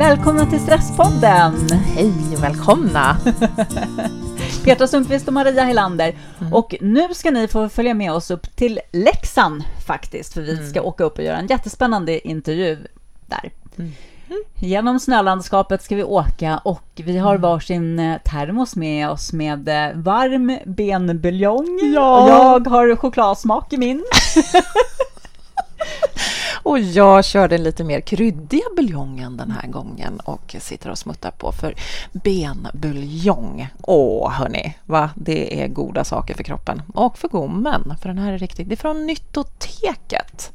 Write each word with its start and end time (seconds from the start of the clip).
Välkomna 0.00 0.46
till 0.46 0.60
Stresspodden! 0.60 1.68
Hej 1.70 2.12
och 2.36 2.42
välkomna! 2.42 3.16
Petra 4.64 4.86
Sundqvist 4.86 5.28
och 5.28 5.34
Maria 5.34 5.64
Helander. 5.64 6.14
Mm. 6.40 6.52
Och 6.52 6.74
nu 6.80 7.14
ska 7.14 7.30
ni 7.30 7.48
få 7.48 7.68
följa 7.68 7.94
med 7.94 8.12
oss 8.12 8.30
upp 8.30 8.56
till 8.56 8.80
Leksand 8.92 9.64
faktiskt, 9.86 10.34
för 10.34 10.42
vi 10.42 10.52
mm. 10.52 10.70
ska 10.70 10.82
åka 10.82 11.04
upp 11.04 11.18
och 11.18 11.24
göra 11.24 11.36
en 11.36 11.46
jättespännande 11.46 12.28
intervju 12.28 12.78
där. 13.26 13.50
Mm. 13.78 13.92
Genom 14.54 15.00
snölandskapet 15.00 15.82
ska 15.82 15.96
vi 15.96 16.04
åka 16.04 16.60
och 16.64 16.90
vi 16.94 17.18
har 17.18 17.34
mm. 17.34 17.42
varsin 17.42 17.98
eh, 17.98 18.18
termos 18.18 18.76
med 18.76 19.10
oss 19.10 19.32
med 19.32 19.68
eh, 19.68 19.90
varm 19.94 20.58
benbuljong. 20.64 21.80
Ja. 21.94 22.28
Jag 22.28 22.70
har 22.70 22.96
chokladsmak 22.96 23.72
i 23.72 23.76
min. 23.76 24.04
Och 26.62 26.78
jag 26.78 27.24
kör 27.24 27.48
den 27.48 27.62
lite 27.62 27.84
mer 27.84 28.00
kryddiga 28.00 28.64
buljongen 28.76 29.36
den 29.36 29.50
här 29.50 29.68
gången 29.68 30.20
och 30.20 30.56
sitter 30.58 30.90
och 30.90 30.98
smuttar 30.98 31.30
på 31.30 31.52
för 31.52 31.74
benbuljong. 32.12 33.68
Åh, 33.82 34.30
hörni, 34.30 34.76
va? 34.86 35.10
Det 35.14 35.62
är 35.62 35.68
goda 35.68 36.04
saker 36.04 36.34
för 36.34 36.42
kroppen 36.42 36.82
och 36.94 37.18
för 37.18 37.28
gommen. 37.28 37.94
För 38.02 38.08
den 38.08 38.18
här 38.18 38.32
är 38.32 38.38
riktigt, 38.38 38.68
det 38.68 38.74
är 38.74 38.76
från 38.76 39.06
Nyttoteket 39.06 40.52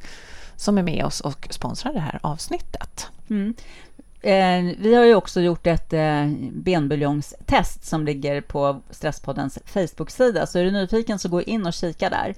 som 0.56 0.78
är 0.78 0.84
med 0.84 1.06
oss 1.06 1.22
och 1.22 1.48
sponsrar 1.50 1.94
det 1.94 2.00
här 2.00 2.20
avsnittet. 2.22 3.08
Mm. 3.30 3.54
Eh, 4.22 4.76
vi 4.78 4.96
har 4.96 5.04
ju 5.04 5.16
också 5.16 5.42
gjort 5.42 5.68
ett 5.68 5.94
eh, 5.94 6.28
benbuljongstest 6.52 7.86
som 7.86 8.06
ligger 8.06 8.42
på 8.42 8.82
Stresspoddens 8.90 9.60
Facebook-sida, 9.66 10.48
så 10.48 10.60
är 10.60 10.64
du 10.64 10.72
nyfiken 10.72 11.20
så 11.20 11.30
gå 11.30 11.42
in 11.42 11.66
och 11.66 11.74
kika 11.74 12.10
där. 12.10 12.36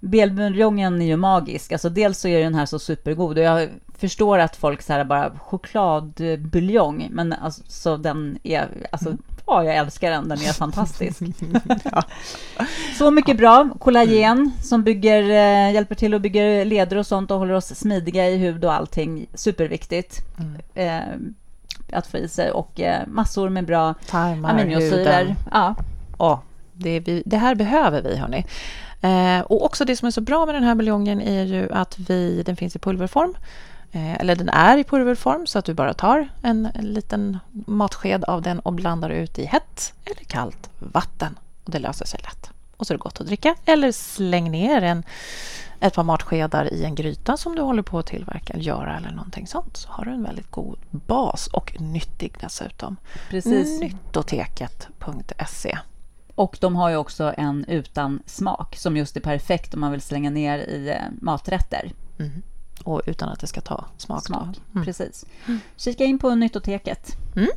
Belbuljongen 0.00 1.02
är 1.02 1.06
ju 1.06 1.16
magisk. 1.16 1.72
Alltså 1.72 1.88
dels 1.88 2.18
så 2.18 2.28
är 2.28 2.44
den 2.44 2.54
här 2.54 2.66
så 2.66 2.78
supergod 2.78 3.38
och 3.38 3.44
jag 3.44 3.68
förstår 3.98 4.38
att 4.38 4.56
folk 4.56 4.82
så 4.82 4.92
här 4.92 5.04
bara 5.04 5.30
chokladbuljong, 5.38 7.08
men 7.10 7.32
alltså 7.32 7.96
den 7.96 8.38
är, 8.42 8.68
alltså 8.92 9.08
mm. 9.08 9.22
ja, 9.46 9.64
jag 9.64 9.76
älskar 9.76 10.10
den, 10.10 10.28
den 10.28 10.38
är 10.38 10.52
fantastisk. 10.52 11.22
ja. 11.84 12.02
Så 12.98 13.10
mycket 13.10 13.36
bra. 13.36 13.68
Kollagen 13.78 14.52
som 14.62 14.82
bygger, 14.82 15.22
eh, 15.22 15.72
hjälper 15.72 15.94
till 15.94 16.14
att 16.14 16.22
bygga 16.22 16.64
leder 16.64 16.96
och 16.96 17.06
sånt 17.06 17.30
och 17.30 17.38
håller 17.38 17.54
oss 17.54 17.78
smidiga 17.78 18.28
i 18.28 18.36
hud 18.36 18.64
och 18.64 18.72
allting. 18.72 19.26
Superviktigt. 19.34 20.20
Mm. 20.38 20.60
Eh, 20.74 21.18
att 21.92 22.06
få 22.06 22.16
i 22.16 22.28
sig 22.28 22.50
och 22.50 22.80
eh, 22.80 23.06
massor 23.06 23.48
med 23.48 23.66
bra 23.66 23.94
Tarmar, 24.06 24.50
aminosyror. 24.50 25.34
Ja. 25.52 25.74
Oh, 26.18 26.38
det, 26.72 27.00
vi, 27.00 27.22
det 27.26 27.36
här 27.36 27.54
behöver 27.54 28.02
vi, 28.02 28.16
hörni. 28.16 28.46
Eh, 29.00 29.40
och 29.40 29.64
också 29.64 29.84
det 29.84 29.96
som 29.96 30.06
är 30.06 30.10
så 30.10 30.20
bra 30.20 30.46
med 30.46 30.54
den 30.54 30.64
här 30.64 30.74
buljongen 30.74 31.20
är 31.20 31.44
ju 31.44 31.72
att 31.72 31.98
vi, 31.98 32.42
den 32.42 32.56
finns 32.56 32.76
i 32.76 32.78
pulverform. 32.78 33.34
Eh, 33.92 34.14
eller 34.14 34.36
den 34.36 34.48
är 34.48 34.78
i 34.78 34.84
pulverform 34.84 35.46
så 35.46 35.58
att 35.58 35.64
du 35.64 35.74
bara 35.74 35.94
tar 35.94 36.28
en, 36.42 36.68
en 36.74 36.84
liten 36.84 37.38
matsked 37.50 38.24
av 38.24 38.42
den 38.42 38.58
och 38.58 38.72
blandar 38.72 39.10
ut 39.10 39.38
i 39.38 39.44
hett 39.44 39.92
eller 40.04 40.24
kallt 40.24 40.70
vatten. 40.78 41.38
Och 41.64 41.70
det 41.70 41.78
löser 41.78 42.06
sig 42.06 42.20
lätt. 42.22 42.50
Och 42.76 42.86
så 42.86 42.92
är 42.92 42.98
det 42.98 43.02
gott 43.02 43.20
att 43.20 43.26
dricka. 43.26 43.54
Eller 43.64 43.92
släng 43.92 44.50
ner 44.50 44.82
en, 44.82 45.02
ett 45.80 45.94
par 45.94 46.02
matskedar 46.02 46.72
i 46.74 46.84
en 46.84 46.94
gryta 46.94 47.36
som 47.36 47.56
du 47.56 47.62
håller 47.62 47.82
på 47.82 47.98
att 47.98 48.06
tillverka 48.06 48.52
eller 48.52 48.64
göra 48.64 48.96
eller 48.96 49.10
någonting 49.10 49.46
sånt. 49.46 49.76
Så 49.76 49.88
har 49.88 50.04
du 50.04 50.10
en 50.10 50.22
väldigt 50.22 50.50
god 50.50 50.78
bas 50.90 51.46
och 51.46 51.80
nyttig 51.80 52.34
dessutom. 52.40 52.96
Precis. 53.30 53.80
Nyttoteket.se 53.80 55.78
och 56.38 56.56
de 56.60 56.76
har 56.76 56.90
ju 56.90 56.96
också 56.96 57.34
en 57.36 57.64
utan 57.64 58.22
smak 58.26 58.76
som 58.76 58.96
just 58.96 59.16
är 59.16 59.20
perfekt 59.20 59.74
om 59.74 59.80
man 59.80 59.90
vill 59.92 60.00
slänga 60.00 60.30
ner 60.30 60.58
i 60.58 60.88
eh, 60.88 60.96
maträtter. 61.20 61.92
Mm. 62.18 62.42
Och 62.84 63.02
utan 63.06 63.28
att 63.28 63.40
det 63.40 63.46
ska 63.46 63.60
ta 63.60 63.84
smak. 63.96 64.26
smak 64.26 64.60
mm. 64.74 64.84
Precis. 64.84 65.24
Kika 65.76 66.04
in 66.04 66.18
på 66.18 66.34
Nyttoteket. 66.34 67.16
Mm. 67.36 67.48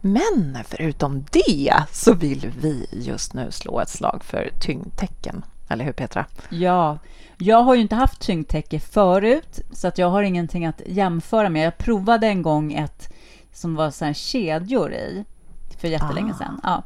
Men 0.00 0.58
förutom 0.64 1.24
det 1.30 1.84
så 1.92 2.14
vill 2.14 2.52
vi 2.60 2.86
just 2.92 3.34
nu 3.34 3.50
slå 3.50 3.80
ett 3.80 3.90
slag 3.90 4.24
för 4.24 4.50
tyngdtecken. 4.60 5.44
Eller 5.68 5.84
hur 5.84 5.92
Petra? 5.92 6.26
Ja, 6.48 6.98
jag 7.38 7.62
har 7.62 7.74
ju 7.74 7.80
inte 7.80 7.94
haft 7.94 8.20
tyngdtäcke 8.20 8.80
förut 8.80 9.60
så 9.72 9.88
att 9.88 9.98
jag 9.98 10.10
har 10.10 10.22
ingenting 10.22 10.66
att 10.66 10.82
jämföra 10.86 11.48
med. 11.48 11.66
Jag 11.66 11.78
provade 11.78 12.26
en 12.26 12.42
gång 12.42 12.72
ett 12.72 13.12
som 13.52 13.74
var 13.74 13.90
så 13.90 14.12
kedjor 14.12 14.92
i 14.92 15.24
för 15.78 15.88
jättelänge 15.88 16.32
ah. 16.32 16.38
sedan. 16.38 16.60
Ja. 16.62 16.82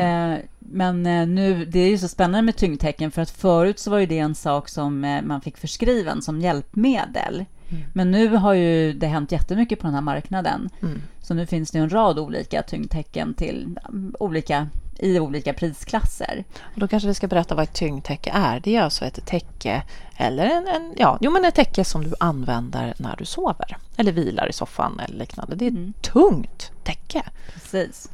Eh, 0.00 0.38
men 0.70 1.06
eh, 1.06 1.26
nu, 1.26 1.64
det 1.64 1.78
är 1.78 1.88
ju 1.88 1.98
så 1.98 2.08
spännande 2.08 2.42
med 2.42 2.56
tyngdtecken 2.56 3.10
för 3.10 3.22
att 3.22 3.30
förut 3.30 3.78
så 3.78 3.90
var 3.90 3.98
ju 3.98 4.06
det 4.06 4.18
en 4.18 4.34
sak 4.34 4.68
som 4.68 5.04
eh, 5.04 5.22
man 5.22 5.40
fick 5.40 5.56
förskriven 5.56 6.22
som 6.22 6.40
hjälpmedel. 6.40 7.44
Mm. 7.70 7.82
Men 7.92 8.10
nu 8.10 8.28
har 8.28 8.54
ju 8.54 8.92
det 8.92 9.06
hänt 9.06 9.32
jättemycket 9.32 9.80
på 9.80 9.86
den 9.86 9.94
här 9.94 10.00
marknaden. 10.00 10.70
Mm. 10.82 11.02
Så 11.22 11.34
nu 11.34 11.46
finns 11.46 11.70
det 11.70 11.78
en 11.78 11.90
rad 11.90 12.18
olika 12.18 12.62
tyngdtecken 12.62 13.34
till 13.34 13.78
olika, 14.18 14.68
i 14.98 15.20
olika 15.20 15.52
prisklasser. 15.52 16.44
Och 16.74 16.80
då 16.80 16.88
kanske 16.88 17.08
vi 17.08 17.14
ska 17.14 17.26
berätta 17.26 17.54
vad 17.54 17.64
ett 17.64 17.74
tyngdtäcke 17.74 18.30
är. 18.34 18.60
Det 18.60 18.76
är 18.76 18.82
alltså 18.82 19.04
ett 19.04 19.26
täcke 19.26 19.82
eller 20.16 20.44
en, 20.44 20.66
en, 20.66 20.94
ja, 20.96 21.18
jo, 21.20 21.30
men 21.30 21.44
ett 21.44 21.54
täcke 21.54 21.84
som 21.84 22.04
du 22.04 22.14
använder 22.20 22.94
när 22.98 23.16
du 23.16 23.24
sover 23.24 23.76
eller 23.96 24.12
vilar 24.12 24.48
i 24.50 24.52
soffan 24.52 25.00
eller 25.00 25.18
liknande. 25.18 25.56
Det 25.56 25.64
är 25.64 25.70
ett 25.70 25.76
mm. 25.76 25.92
tungt 26.00 26.72
täcke. 26.84 27.22
Precis. 27.52 28.10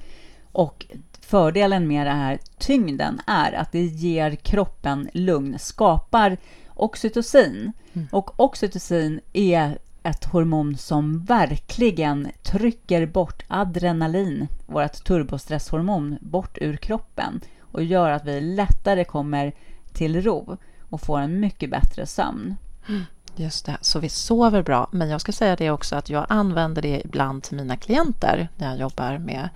Och 0.52 0.86
fördelen 1.26 1.88
med 1.88 2.06
den 2.06 2.16
här 2.16 2.38
tyngden 2.58 3.20
är 3.26 3.52
att 3.52 3.72
det 3.72 3.84
ger 3.84 4.34
kroppen 4.34 5.08
lugn, 5.12 5.58
skapar 5.58 6.36
oxytocin. 6.74 7.72
Mm. 7.92 8.08
Och 8.12 8.40
oxytocin 8.40 9.20
är 9.32 9.78
ett 10.02 10.24
hormon 10.24 10.76
som 10.76 11.24
verkligen 11.24 12.28
trycker 12.42 13.06
bort 13.06 13.42
adrenalin, 13.48 14.48
vårt 14.66 15.04
turbostresshormon, 15.04 16.18
bort 16.20 16.58
ur 16.60 16.76
kroppen 16.76 17.40
och 17.60 17.84
gör 17.84 18.10
att 18.10 18.24
vi 18.24 18.40
lättare 18.40 19.04
kommer 19.04 19.52
till 19.92 20.22
ro 20.22 20.56
och 20.80 21.00
får 21.00 21.20
en 21.20 21.40
mycket 21.40 21.70
bättre 21.70 22.06
sömn. 22.06 22.56
Mm. 22.88 23.02
Just 23.36 23.66
det, 23.66 23.76
så 23.80 23.98
vi 23.98 24.08
sover 24.08 24.62
bra. 24.62 24.88
Men 24.90 25.08
jag 25.08 25.20
ska 25.20 25.32
säga 25.32 25.56
det 25.56 25.70
också 25.70 25.96
att 25.96 26.10
jag 26.10 26.26
använder 26.28 26.82
det 26.82 27.02
ibland 27.04 27.42
till 27.42 27.56
mina 27.56 27.76
klienter 27.76 28.48
när 28.56 28.68
jag 28.68 28.78
jobbar 28.78 29.18
med. 29.18 29.48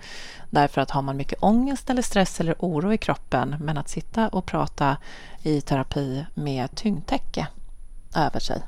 Därför 0.49 0.81
att 0.81 0.91
har 0.91 1.01
man 1.01 1.17
mycket 1.17 1.43
ångest 1.43 1.89
eller 1.89 2.01
stress 2.01 2.39
eller 2.39 2.55
oro 2.59 2.93
i 2.93 2.97
kroppen 2.97 3.55
men 3.59 3.77
att 3.77 3.89
sitta 3.89 4.27
och 4.27 4.45
prata 4.45 4.97
i 5.43 5.61
terapi 5.61 6.25
med 6.33 6.75
tyngdtäcke 6.75 7.47
över 8.15 8.39
sig 8.39 8.61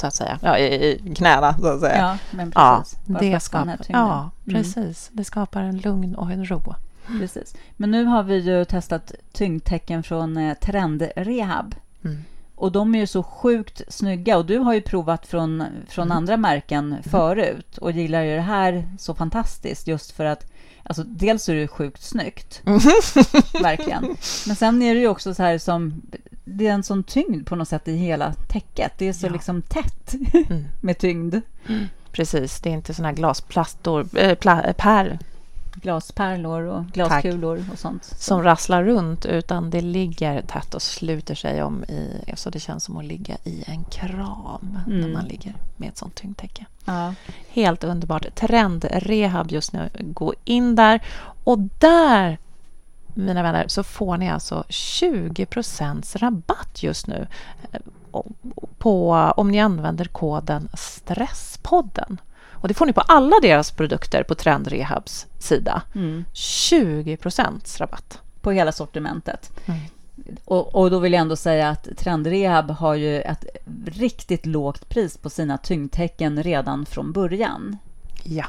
så 0.00 0.06
att 0.06 0.14
säga. 0.14 0.38
Ja, 0.42 0.58
i, 0.58 0.64
i 0.64 1.14
knäna 1.14 1.58
så 1.58 1.66
att 1.66 1.80
säga. 1.80 1.98
Ja, 1.98 2.18
men 2.30 2.50
precis. 2.50 2.98
Ja, 3.06 3.18
det 3.20 3.40
skapar, 3.40 3.78
ja 3.88 4.30
precis. 4.44 5.08
Mm. 5.08 5.16
Det 5.16 5.24
skapar 5.24 5.62
en 5.62 5.78
lugn 5.78 6.14
och 6.14 6.30
en 6.30 6.50
ro. 6.50 6.74
Precis. 7.06 7.54
Men 7.76 7.90
nu 7.90 8.04
har 8.04 8.22
vi 8.22 8.38
ju 8.38 8.64
testat 8.64 9.12
tyngdtecken 9.32 10.02
från 10.02 10.36
eh, 10.36 10.54
Trendrehab. 10.54 11.74
Mm. 12.04 12.24
Och 12.60 12.72
de 12.72 12.94
är 12.94 12.98
ju 12.98 13.06
så 13.06 13.22
sjukt 13.22 13.82
snygga. 13.88 14.36
Och 14.36 14.46
du 14.46 14.58
har 14.58 14.74
ju 14.74 14.80
provat 14.80 15.26
från, 15.26 15.64
från 15.88 16.06
mm. 16.06 16.16
andra 16.16 16.36
märken 16.36 16.92
mm. 16.92 17.02
förut 17.02 17.78
och 17.78 17.92
gillar 17.92 18.22
ju 18.22 18.34
det 18.34 18.40
här 18.40 18.88
så 18.98 19.14
fantastiskt 19.14 19.86
just 19.86 20.10
för 20.10 20.24
att 20.24 20.46
Alltså, 20.82 21.04
dels 21.04 21.48
är 21.48 21.54
det 21.54 21.68
sjukt 21.68 22.02
snyggt, 22.02 22.62
mm. 22.66 22.78
verkligen. 23.62 24.16
Men 24.46 24.56
sen 24.56 24.82
är 24.82 24.94
det 24.94 25.00
ju 25.00 25.08
också 25.08 25.34
så 25.34 25.42
här 25.42 25.58
som, 25.58 26.02
det 26.44 26.66
är 26.66 26.72
en 26.72 26.82
sån 26.82 27.04
tyngd 27.04 27.46
på 27.46 27.56
något 27.56 27.68
sätt 27.68 27.88
i 27.88 27.96
hela 27.96 28.34
täcket. 28.48 28.92
Det 28.98 29.08
är 29.08 29.12
så 29.12 29.26
ja. 29.26 29.32
liksom 29.32 29.62
tätt 29.62 30.14
mm. 30.32 30.64
med 30.80 30.98
tyngd. 30.98 31.36
Precis, 32.12 32.60
det 32.60 32.70
är 32.70 32.74
inte 32.74 32.94
såna 32.94 33.08
här 33.08 33.14
glasplastor, 33.14 34.06
äh, 34.18 34.34
pla, 34.34 34.74
pär, 34.76 35.18
glaspärlor 35.74 36.62
och 36.62 36.86
glaskulor 36.86 37.56
Tack. 37.56 37.72
och 37.72 37.78
sånt. 37.78 38.04
Som 38.04 38.42
rasslar 38.42 38.84
runt, 38.84 39.26
utan 39.26 39.70
det 39.70 39.80
ligger 39.80 40.42
tätt 40.42 40.74
och 40.74 40.82
sluter 40.82 41.34
sig 41.34 41.62
om 41.62 41.84
i... 41.84 42.24
Så 42.34 42.50
det 42.50 42.60
känns 42.60 42.84
som 42.84 42.96
att 42.96 43.04
ligga 43.04 43.36
i 43.44 43.64
en 43.66 43.84
kram 43.84 44.78
mm. 44.86 45.00
när 45.00 45.08
man 45.08 45.24
ligger 45.24 45.54
med 45.76 45.88
ett 45.88 45.98
sånt 45.98 46.14
tyngdtäcke. 46.14 46.66
Ja. 46.84 47.14
Helt 47.48 47.84
underbart. 47.84 48.34
Trendrehab 48.34 49.50
just 49.50 49.72
nu. 49.72 49.90
Gå 50.00 50.34
in 50.44 50.76
där. 50.76 51.00
Och 51.44 51.58
där, 51.78 52.38
mina 53.14 53.42
vänner, 53.42 53.64
så 53.68 53.82
får 53.82 54.16
ni 54.16 54.30
alltså 54.30 54.64
20% 54.68 56.18
rabatt 56.18 56.82
just 56.82 57.06
nu 57.06 57.26
eh, 57.72 57.80
på, 58.78 59.12
om 59.36 59.50
ni 59.50 59.60
använder 59.60 60.04
koden 60.04 60.68
Stresspodden. 60.74 62.20
Och 62.60 62.68
det 62.68 62.74
får 62.74 62.86
ni 62.86 62.92
på 62.92 63.00
alla 63.00 63.36
deras 63.42 63.70
produkter 63.70 64.22
på 64.22 64.34
Trendrehabs 64.34 65.26
sida. 65.38 65.82
Mm. 65.94 66.24
20% 66.34 67.78
rabatt. 67.78 68.18
På 68.40 68.50
hela 68.50 68.72
sortimentet. 68.72 69.52
Mm. 69.66 69.80
Och, 70.44 70.74
och, 70.74 70.90
då 70.90 70.98
vill 70.98 71.12
jag 71.12 71.20
ändå 71.20 71.36
säga 71.36 71.68
att 71.68 71.88
Trendrehab 71.96 72.70
har 72.70 72.94
ju 72.94 73.20
ett 73.20 73.44
riktigt 73.86 74.46
lågt 74.46 74.88
pris 74.88 75.16
på 75.16 75.30
sina 75.30 75.58
tyngdtecken 75.58 76.42
redan 76.42 76.86
från 76.86 77.12
början. 77.12 77.78
Ja. 78.24 78.46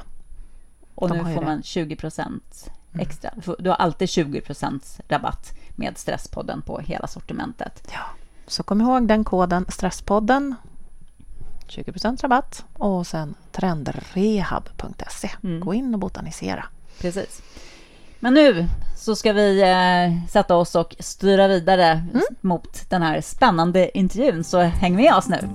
Och 0.96 1.10
nu 1.10 1.34
får 1.36 1.42
man 1.42 1.64
20 1.64 1.96
procent 1.96 2.72
mm. 2.94 3.08
extra. 3.08 3.30
Mm. 3.30 3.56
Du 3.60 3.70
har 3.70 3.78
alltid 3.78 4.10
20 4.10 4.42
procents 4.42 5.00
rabatt 5.08 5.54
med 5.76 5.98
Stresspodden 5.98 6.62
på 6.62 6.80
hela 6.80 7.08
sortimentet. 7.08 7.88
Ja. 7.92 8.00
Så 8.48 8.64
kom 8.64 8.82
ihåg 8.82 9.08
den 9.08 9.24
koden, 9.24 9.66
Stresspodden 9.70 10.56
20% 11.68 12.22
rabatt 12.22 12.66
och 12.74 13.08
sen 13.08 13.36
trendrehab.se. 13.52 15.30
Mm. 15.44 15.60
Gå 15.60 15.74
in 15.74 15.94
och 15.94 16.00
botanisera. 16.00 16.66
Precis. 17.00 17.42
Men 18.20 18.34
nu 18.34 18.68
så 18.98 19.16
ska 19.16 19.34
vi 19.34 19.62
eh, 19.62 20.30
sätta 20.30 20.56
oss 20.56 20.76
och 20.76 20.96
styra 21.00 21.48
vidare 21.48 21.86
mm. 21.86 22.24
mot 22.42 22.90
den 22.90 23.02
här 23.02 23.22
spännande 23.22 23.98
intervjun, 23.98 24.44
så 24.44 24.60
häng 24.60 24.96
med 24.96 25.14
oss 25.14 25.28
nu. 25.30 25.50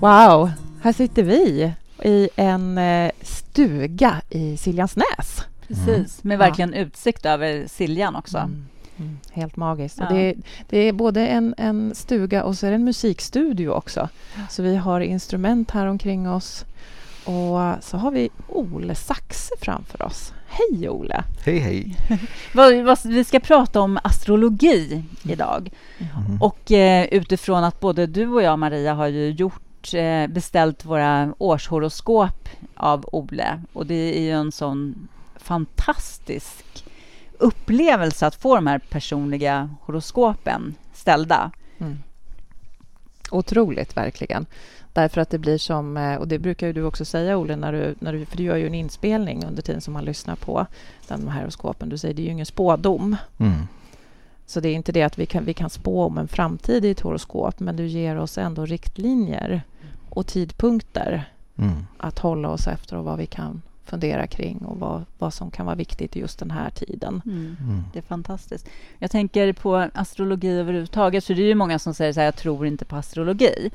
Wow, 0.00 0.50
här 0.82 0.92
sitter 0.92 1.22
vi 1.22 1.72
i 2.02 2.28
en 2.36 2.78
eh, 2.78 3.10
stuga 3.22 4.20
i 4.30 4.56
Siljansnäs. 4.56 5.44
Precis, 5.68 6.24
med 6.24 6.38
verkligen 6.38 6.72
ja. 6.72 6.78
utsikt 6.78 7.26
över 7.26 7.66
Siljan 7.66 8.16
också. 8.16 8.38
Mm. 8.38 8.66
Mm, 8.98 9.18
helt 9.30 9.56
magiskt. 9.56 9.98
Ja. 10.00 10.06
Det, 10.08 10.20
är, 10.20 10.34
det, 10.68 10.78
är, 10.78 10.92
både 10.92 11.26
en, 11.26 11.54
en, 11.58 11.94
stuga 11.94 12.44
och 12.44 12.58
så 12.58 12.66
är 12.66 12.70
det 12.70 12.74
en 12.74 12.84
musikstudio 12.84 13.68
också. 13.68 14.08
Så 14.50 14.62
vi 14.62 14.76
har 14.76 15.00
instrument 15.00 15.70
här 15.70 15.86
omkring 15.86 16.28
oss. 16.28 16.64
Och 17.24 17.84
så 17.84 17.96
har 17.96 18.10
vi 18.10 18.30
Ole 18.48 18.94
Saxe 18.94 19.54
framför 19.60 20.02
oss. 20.02 20.32
Hej 20.48 20.88
Ole! 20.88 21.24
Hej 21.44 21.58
hej! 21.58 21.96
vi 23.04 23.24
ska 23.24 23.40
prata 23.40 23.80
om 23.80 23.98
astrologi 24.04 25.04
idag. 25.22 25.70
Mm. 25.98 26.42
Och 26.42 26.72
eh, 26.72 27.06
utifrån 27.06 27.64
att 27.64 27.80
både 27.80 28.06
du 28.06 28.28
och 28.28 28.42
jag, 28.42 28.58
Maria, 28.58 28.94
har 28.94 29.06
ju 29.06 29.30
gjort 29.30 29.94
eh, 29.94 30.26
beställt 30.26 30.84
våra 30.84 31.34
årshoroskop 31.38 32.48
av 32.74 33.08
Ole. 33.12 33.62
Och 33.72 33.86
det 33.86 34.18
är 34.18 34.22
ju 34.22 34.30
en 34.30 34.52
sån 34.52 35.08
fantastisk 35.36 36.84
upplevelse 37.38 38.26
att 38.26 38.34
få 38.34 38.54
de 38.54 38.66
här 38.66 38.78
personliga 38.78 39.70
horoskopen 39.80 40.74
ställda. 40.92 41.50
Mm. 41.78 41.98
Otroligt, 43.30 43.96
verkligen. 43.96 44.46
Därför 44.92 45.20
att 45.20 45.30
det 45.30 45.38
blir 45.38 45.58
som, 45.58 45.96
eh, 45.96 46.14
och 46.14 46.28
det 46.28 46.38
brukar 46.38 46.66
ju 46.66 46.72
du 46.72 46.82
också 46.82 47.04
säga 47.04 47.38
Olle, 47.38 47.56
när 47.56 47.72
du, 47.72 47.94
när 47.98 48.12
du, 48.12 48.26
för 48.26 48.36
du 48.36 48.42
gör 48.42 48.56
ju 48.56 48.66
en 48.66 48.74
inspelning 48.74 49.44
under 49.44 49.62
tiden 49.62 49.80
som 49.80 49.92
man 49.92 50.04
lyssnar 50.04 50.36
på 50.36 50.66
de 51.08 51.28
här 51.28 51.40
horoskopen. 51.40 51.88
Du 51.88 51.98
säger 51.98 52.14
det 52.14 52.22
är 52.22 52.24
ju 52.24 52.32
ingen 52.32 52.46
spådom. 52.46 53.16
Mm. 53.38 53.68
Så 54.46 54.60
det 54.60 54.68
är 54.68 54.74
inte 54.74 54.92
det 54.92 55.02
att 55.02 55.18
vi 55.18 55.26
kan, 55.26 55.44
vi 55.44 55.54
kan 55.54 55.70
spå 55.70 56.04
om 56.04 56.18
en 56.18 56.28
framtid 56.28 56.84
i 56.84 56.90
ett 56.90 57.00
horoskop, 57.00 57.60
men 57.60 57.76
du 57.76 57.86
ger 57.86 58.18
oss 58.18 58.38
ändå 58.38 58.66
riktlinjer 58.66 59.62
och 60.10 60.26
tidpunkter 60.26 61.32
mm. 61.56 61.86
att 61.98 62.18
hålla 62.18 62.48
oss 62.48 62.66
efter 62.66 62.96
och 62.96 63.04
vad 63.04 63.18
vi 63.18 63.26
kan 63.26 63.62
fundera 63.88 64.26
kring 64.26 64.58
och 64.58 64.78
vad, 64.78 65.04
vad 65.18 65.34
som 65.34 65.50
kan 65.50 65.66
vara 65.66 65.76
viktigt 65.76 66.16
i 66.16 66.20
just 66.20 66.38
den 66.38 66.50
här 66.50 66.70
tiden. 66.70 67.22
Mm. 67.26 67.56
Mm. 67.60 67.82
Det 67.92 67.98
är 67.98 68.02
fantastiskt. 68.02 68.68
Jag 68.98 69.10
tänker 69.10 69.52
på 69.52 69.88
astrologi 69.94 70.48
överhuvudtaget, 70.48 71.24
för 71.24 71.34
det 71.34 71.42
är 71.42 71.46
ju 71.46 71.54
många 71.54 71.78
som 71.78 71.94
säger 71.94 72.12
så 72.12 72.20
här, 72.20 72.24
jag 72.24 72.36
tror 72.36 72.66
inte 72.66 72.84
på 72.84 72.96
astrologi. 72.96 73.70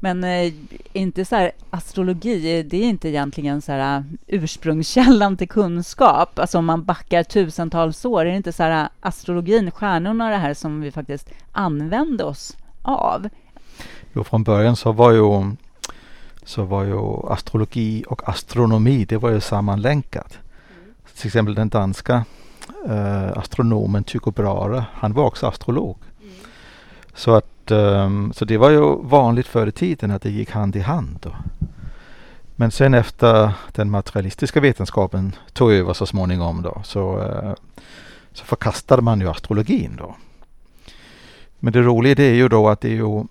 Men 0.00 0.24
eh, 0.24 0.52
inte 0.92 1.24
så 1.24 1.36
här, 1.36 1.52
astrologi, 1.70 2.62
det 2.62 2.76
är 2.76 2.88
inte 2.88 3.08
egentligen 3.08 3.62
så 3.62 3.72
här, 3.72 4.04
ursprungskällan 4.26 5.36
till 5.36 5.48
kunskap. 5.48 6.38
Alltså 6.38 6.58
om 6.58 6.64
man 6.64 6.84
backar 6.84 7.22
tusentals 7.22 8.04
år, 8.04 8.20
är 8.20 8.30
det 8.30 8.36
inte 8.36 8.52
så 8.52 8.62
här, 8.62 8.88
astrologin, 9.00 9.70
stjärnorna, 9.70 10.30
det 10.30 10.36
här 10.36 10.54
som 10.54 10.80
vi 10.80 10.90
faktiskt 10.90 11.30
använde 11.52 12.24
oss 12.24 12.56
av? 12.82 13.28
Jo, 14.12 14.24
från 14.24 14.44
början 14.44 14.76
så 14.76 14.92
var 14.92 15.12
ju 15.12 15.20
så 16.44 16.64
var 16.64 16.84
ju 16.84 17.28
astrologi 17.28 18.04
och 18.08 18.28
astronomi, 18.28 19.04
det 19.04 19.16
var 19.16 19.30
ju 19.30 19.40
sammanlänkat. 19.40 20.38
Mm. 20.70 20.94
Till 21.16 21.26
exempel 21.26 21.54
den 21.54 21.68
danska 21.68 22.24
uh, 22.88 23.38
astronomen 23.38 24.04
Tycho 24.04 24.30
Brahe, 24.30 24.84
han 24.92 25.12
var 25.12 25.24
också 25.24 25.46
astrolog. 25.46 25.98
Mm. 26.20 26.34
Så, 27.14 27.34
att, 27.34 27.70
um, 27.70 28.32
så 28.32 28.44
det 28.44 28.58
var 28.58 28.70
ju 28.70 28.96
vanligt 29.02 29.46
förr 29.46 29.66
i 29.66 29.72
tiden 29.72 30.10
att 30.10 30.22
det 30.22 30.30
gick 30.30 30.50
hand 30.50 30.76
i 30.76 30.80
hand. 30.80 31.18
Då. 31.22 31.30
Men 32.56 32.70
sen 32.70 32.94
efter 32.94 33.52
den 33.72 33.90
materialistiska 33.90 34.60
vetenskapen 34.60 35.32
tog 35.52 35.72
över 35.72 35.92
så 35.92 36.06
småningom 36.06 36.62
då, 36.62 36.80
så, 36.84 37.18
uh, 37.18 37.54
så 38.32 38.44
förkastade 38.44 39.02
man 39.02 39.20
ju 39.20 39.28
astrologin 39.28 39.96
då. 39.98 40.14
Men 41.58 41.72
det 41.72 41.82
roliga 41.82 42.14
det 42.14 42.24
är 42.24 42.34
ju 42.34 42.48
då 42.48 42.68
att 42.68 42.80
det 42.80 42.88
är 42.88 42.94
ju 42.94 43.24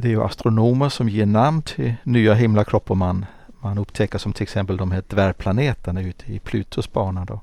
det 0.00 0.08
är 0.08 0.12
ju 0.12 0.22
astronomer 0.22 0.88
som 0.88 1.08
ger 1.08 1.26
namn 1.26 1.62
till 1.62 1.94
nya 2.02 2.34
himlakroppar 2.34 2.94
man, 2.94 3.26
man 3.60 3.78
upptäcker 3.78 4.18
som 4.18 4.32
till 4.32 4.42
exempel 4.42 4.76
de 4.76 4.92
här 4.92 5.02
dvärgplaneterna 5.08 6.02
ute 6.02 6.32
i 6.32 6.38
Plutos 6.38 6.92
bana. 6.92 7.24
Då. 7.24 7.40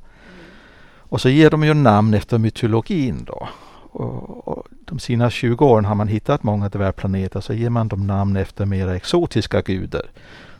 Och 0.97 1.21
så 1.21 1.29
ger 1.29 1.49
de 1.49 1.63
ju 1.63 1.73
namn 1.73 2.13
efter 2.13 2.37
mytologin 2.37 3.23
då. 3.25 3.47
Och, 3.91 4.47
och 4.47 4.67
de 4.85 4.99
senaste 4.99 5.35
20 5.35 5.65
åren 5.65 5.85
har 5.85 5.95
man 5.95 6.07
hittat 6.07 6.43
många 6.43 6.69
dvärgplaneter 6.69 7.41
så 7.41 7.53
ger 7.53 7.69
man 7.69 7.87
dem 7.87 8.07
namn 8.07 8.35
efter 8.35 8.65
mer 8.65 8.87
exotiska 8.87 9.61
gudar. 9.61 10.05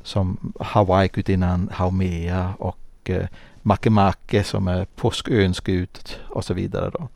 Som 0.04 0.54
Hawaii-gudinnan 0.60 1.70
Haumea 1.74 2.54
och 2.60 3.10
eh, 3.10 3.28
Makemake 3.62 4.44
som 4.44 4.68
är 4.68 4.86
påsköns 4.96 5.60
gud 5.60 6.18
och 6.30 6.46
så 6.46 6.54
vidare. 6.54 6.90
Då. 6.90 7.08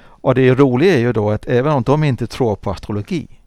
Och 0.00 0.34
det 0.34 0.54
roliga 0.54 0.94
är 0.94 0.98
ju 0.98 1.12
då 1.12 1.30
att 1.30 1.46
även 1.46 1.72
om 1.72 1.82
de 1.82 2.04
inte 2.04 2.26
tror 2.26 2.56
på 2.56 2.70
astrologi 2.70 3.37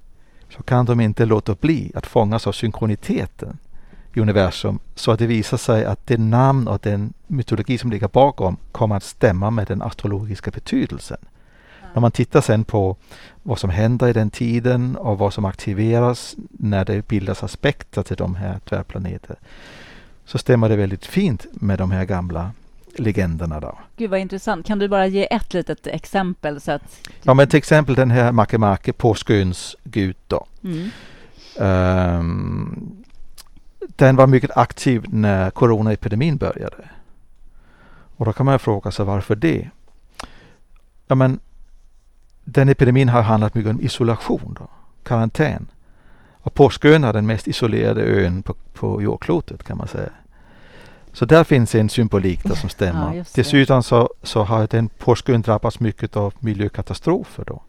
så 0.57 0.63
kan 0.63 0.85
de 0.85 0.99
inte 0.99 1.25
låta 1.25 1.55
bli 1.55 1.91
att 1.95 2.05
fångas 2.05 2.47
av 2.47 2.51
synkroniteten 2.51 3.57
i 4.13 4.19
universum 4.19 4.79
så 4.95 5.11
att 5.11 5.19
det 5.19 5.27
visar 5.27 5.57
sig 5.57 5.85
att 5.85 6.07
det 6.07 6.17
namn 6.17 6.67
och 6.67 6.79
den 6.81 7.13
mytologi 7.27 7.77
som 7.77 7.91
ligger 7.91 8.07
bakom 8.07 8.57
kommer 8.71 8.95
att 8.95 9.03
stämma 9.03 9.51
med 9.51 9.67
den 9.67 9.81
astrologiska 9.81 10.51
betydelsen. 10.51 11.17
Mm. 11.21 11.91
När 11.93 12.01
man 12.01 12.11
tittar 12.11 12.41
sen 12.41 12.63
på 12.63 12.95
vad 13.43 13.59
som 13.59 13.69
händer 13.69 14.07
i 14.07 14.13
den 14.13 14.29
tiden 14.29 14.95
och 14.95 15.17
vad 15.17 15.33
som 15.33 15.45
aktiveras 15.45 16.35
när 16.51 16.85
det 16.85 17.07
bildas 17.07 17.43
aspekter 17.43 18.03
till 18.03 18.17
de 18.17 18.35
här 18.35 18.59
dvärgplaneterna 18.69 19.35
så 20.25 20.37
stämmer 20.37 20.69
det 20.69 20.75
väldigt 20.75 21.05
fint 21.05 21.45
med 21.51 21.79
de 21.79 21.91
här 21.91 22.05
gamla 22.05 22.51
legenderna. 22.99 23.59
Då. 23.59 23.77
Gud 23.97 24.09
vad 24.09 24.19
intressant. 24.19 24.65
Kan 24.65 24.79
du 24.79 24.87
bara 24.87 25.07
ge 25.07 25.33
ett 25.33 25.53
litet 25.53 25.87
exempel? 25.87 26.61
Så 26.61 26.71
att... 26.71 27.09
Ja 27.23 27.33
men 27.33 27.47
till 27.47 27.57
exempel 27.57 27.95
den 27.95 28.11
här 28.11 28.31
Makemake, 28.31 28.93
påsköns 28.93 29.75
gud 29.83 30.15
då. 30.27 30.45
Mm. 30.63 30.89
Um, 32.19 33.03
den 33.79 34.15
var 34.15 34.27
mycket 34.27 34.57
aktiv 34.57 35.03
när 35.07 35.49
coronaepidemin 35.49 36.37
började. 36.37 36.89
Och 38.17 38.25
då 38.25 38.33
kan 38.33 38.45
man 38.45 38.59
fråga 38.59 38.91
sig 38.91 39.05
varför 39.05 39.35
det? 39.35 39.69
Ja 41.07 41.15
men 41.15 41.39
den 42.43 42.69
epidemin 42.69 43.09
har 43.09 43.21
handlat 43.21 43.55
mycket 43.55 43.71
om 43.71 43.81
isolation, 43.81 44.57
då, 44.59 44.67
karantän. 45.03 45.67
Och 46.43 46.53
Påskön 46.53 47.03
är 47.03 47.13
den 47.13 47.25
mest 47.25 47.47
isolerade 47.47 48.01
ön 48.01 48.43
på, 48.43 48.55
på 48.73 49.01
jordklotet 49.01 49.63
kan 49.63 49.77
man 49.77 49.87
säga. 49.87 50.09
Så 51.13 51.25
där 51.25 51.43
finns 51.43 51.75
en 51.75 51.89
symbolik 51.89 52.43
där 52.43 52.55
som 52.55 52.69
stämmer. 52.79 53.13
Ja, 53.13 53.23
Dessutom 53.35 53.83
så, 53.83 54.09
så 54.23 54.43
har 54.43 54.67
den 54.67 54.89
påskön 54.89 55.41
drabbats 55.41 55.79
mycket 55.79 56.15
av 56.15 56.33
miljökatastrofer 56.39 57.43
då. 57.47 57.61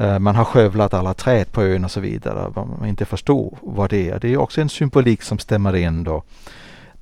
Uh, 0.00 0.18
man 0.18 0.36
har 0.36 0.44
skövlat 0.44 0.94
alla 0.94 1.14
träd 1.14 1.52
på 1.52 1.62
ön 1.62 1.84
och 1.84 1.90
så 1.90 2.00
vidare. 2.00 2.52
Man 2.54 2.88
inte 2.88 3.04
förstår 3.04 3.58
vad 3.62 3.90
det 3.90 4.10
är. 4.10 4.18
Det 4.18 4.28
är 4.32 4.36
också 4.36 4.60
en 4.60 4.68
symbolik 4.68 5.22
som 5.22 5.38
stämmer 5.38 5.76
in 5.76 6.04
då. 6.04 6.22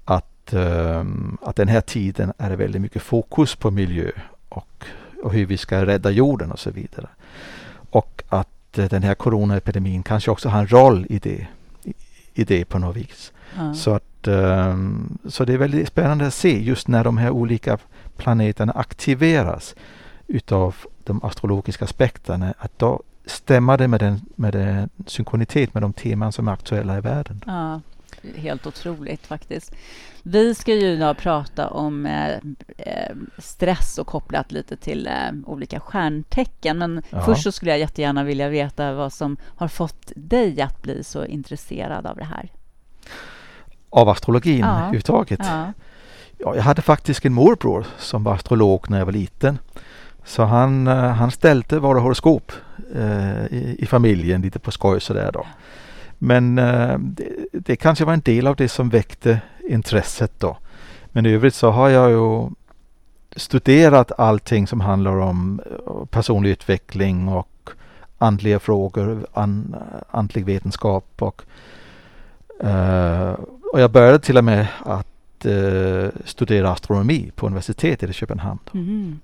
Att, 0.05 0.55
uh, 0.55 1.05
att 1.43 1.57
den 1.57 1.69
här 1.69 1.81
tiden 1.81 2.33
är 2.39 2.51
det 2.51 2.57
väldigt 2.57 2.83
mycket 2.83 3.03
fokus 3.03 3.55
på 3.55 3.71
miljö 3.71 4.11
och, 4.49 4.85
och 5.23 5.33
hur 5.33 5.47
vi 5.47 5.57
ska 5.57 5.87
rädda 5.87 6.11
jorden 6.11 6.53
och 6.53 6.59
så 6.59 6.71
vidare. 6.71 7.09
Och 7.91 8.23
att 8.29 8.79
uh, 8.79 8.85
den 8.85 9.03
här 9.03 9.15
coronaepidemin 9.15 10.03
kanske 10.03 10.31
också 10.31 10.49
har 10.49 10.61
en 10.61 10.69
roll 10.69 11.07
i 11.09 11.19
det, 11.19 11.47
i, 12.39 12.45
det 12.45 12.65
på 12.65 12.79
något 12.79 12.97
vis. 12.97 13.33
Så 13.75 13.95
att 13.95 14.09
Ehm, 14.27 15.19
så 15.29 15.45
det 15.45 15.53
är 15.53 15.59
väldigt 15.59 15.89
spännande 15.89 16.27
att 16.27 16.35
se 16.35 16.63
just 16.63 16.89
när 16.89 17.05
de 17.05 17.19
här 17.19 17.31
olika 17.31 17.79
planeterna 18.17 18.73
aktiveras 18.73 19.75
utav 20.27 20.77
de 21.05 21.25
astrologiska 21.25 21.85
aspekterna. 21.85 22.55
Att 22.59 22.79
då 22.79 23.03
stämmer 23.27 23.79
det 23.79 23.89
med, 23.89 24.01
den, 24.01 24.21
med 24.35 24.53
den 24.53 24.89
synkronitet 25.07 25.75
med 25.75 25.83
de 25.83 25.93
teman 25.93 26.33
som 26.33 26.49
är 26.49 26.53
aktuella 26.53 26.99
i 26.99 27.01
världen. 27.01 27.43
Ja, 27.47 27.81
helt 28.37 28.67
otroligt 28.67 29.27
faktiskt. 29.27 29.75
Vi 30.23 30.55
ska 30.55 30.75
ju 30.75 30.87
idag 30.87 31.17
prata 31.19 31.69
om 31.69 32.07
eh, 32.07 32.33
eh, 32.79 33.17
stress 33.39 33.99
och 33.99 34.07
kopplat 34.07 34.53
lite 34.53 34.77
till 34.77 35.07
eh, 35.07 35.13
olika 35.47 35.81
stjärntecken. 35.81 36.79
Men 36.79 37.03
ja. 37.11 37.23
först 37.23 37.43
så 37.43 37.53
skulle 37.53 37.71
jag 37.71 37.81
jättegärna 37.81 38.25
vilja 38.25 38.49
veta 38.49 38.93
vad 38.93 39.13
som 39.13 39.37
har 39.57 39.69
fått 39.69 40.13
dig 40.17 40.61
att 40.61 40.83
bli 40.83 41.05
så 41.05 41.25
intresserad 41.25 42.07
av 42.07 42.17
det 42.17 42.25
här 42.25 42.51
av 43.91 44.09
astrologin 44.09 44.59
ja. 44.59 44.79
överhuvudtaget. 44.79 45.41
Ja. 45.43 45.73
Ja, 46.39 46.57
jag 46.57 46.63
hade 46.63 46.83
faktiskt 46.83 47.25
en 47.25 47.33
morbror 47.33 47.87
som 47.99 48.25
var 48.25 48.35
astrolog 48.35 48.91
när 48.91 48.99
jag 48.99 49.05
var 49.07 49.13
liten. 49.13 49.59
Så 50.25 50.45
han, 50.45 50.87
eh, 50.87 50.95
han 50.95 51.31
ställde 51.31 51.79
våra 51.79 52.01
horoskop 52.01 52.53
eh, 52.95 53.45
i, 53.45 53.77
i, 53.79 53.87
familjen 53.87 54.43
lite 54.43 54.59
på 54.59 54.71
skoj 54.71 55.01
sådär 55.01 55.31
då. 55.33 55.47
Men 56.19 56.59
eh, 56.59 56.99
det, 56.99 57.33
det, 57.53 57.77
kanske 57.77 58.05
var 58.05 58.13
en 58.13 58.21
del 58.21 58.47
av 58.47 58.57
det 58.57 58.69
som 58.69 58.89
väckte 58.89 59.41
intresset 59.69 60.33
då. 60.39 60.57
Men 61.07 61.27
i 61.27 61.33
övrigt 61.33 61.55
så 61.55 61.71
har 61.71 61.89
jag 61.89 62.11
ju 62.11 62.51
studerat 63.37 64.13
allting 64.19 64.67
som 64.67 64.81
handlar 64.81 65.17
om 65.17 65.61
eh, 65.67 66.05
personlig 66.05 66.51
utveckling 66.51 67.29
och 67.29 67.71
andliga 68.19 68.59
frågor, 68.59 69.27
an, 69.33 69.77
andlig 70.11 70.45
vetenskap 70.45 71.07
och, 71.19 71.43
uh, 72.65 73.33
och 73.73 73.81
jag 73.81 73.91
började 73.91 74.19
till 74.19 74.39
och 74.39 74.45
med 74.45 74.67
att 74.85 75.47
uh, 75.47 76.09
studera 76.25 76.71
astronomi 76.71 77.31
på 77.35 77.47
universitetet 77.47 78.11
i 78.11 78.13
Köpenhamn. 78.13 78.61
Mm. 78.75 79.21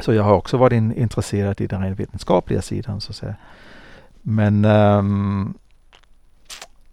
Så 0.00 0.14
jag 0.14 0.22
har 0.22 0.34
också 0.34 0.56
varit 0.56 0.72
in, 0.72 0.94
intresserad 0.94 1.60
i 1.60 1.66
den 1.66 1.82
rent 1.82 2.00
vetenskapliga 2.00 2.62
sidan 2.62 3.00
så 3.00 3.10
att 3.10 3.16
säga. 3.16 3.34
Men 4.22 4.64
um, 4.64 5.54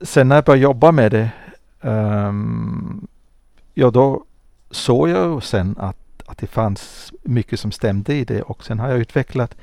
sen 0.03 0.27
när 0.27 0.35
jag 0.35 0.45
började 0.45 0.63
jobba 0.63 0.91
med 0.91 1.11
det, 1.11 1.31
um, 1.81 3.07
ja 3.73 3.91
då 3.91 4.23
såg 4.71 5.09
jag 5.09 5.43
sen 5.43 5.75
att, 5.79 5.97
att 6.25 6.37
det 6.37 6.47
fanns 6.47 7.13
mycket 7.23 7.59
som 7.59 7.71
stämde 7.71 8.13
i 8.13 8.25
det 8.25 8.41
och 8.41 8.63
sen 8.63 8.79
har 8.79 8.89
jag 8.89 8.99
utvecklat 8.99 9.55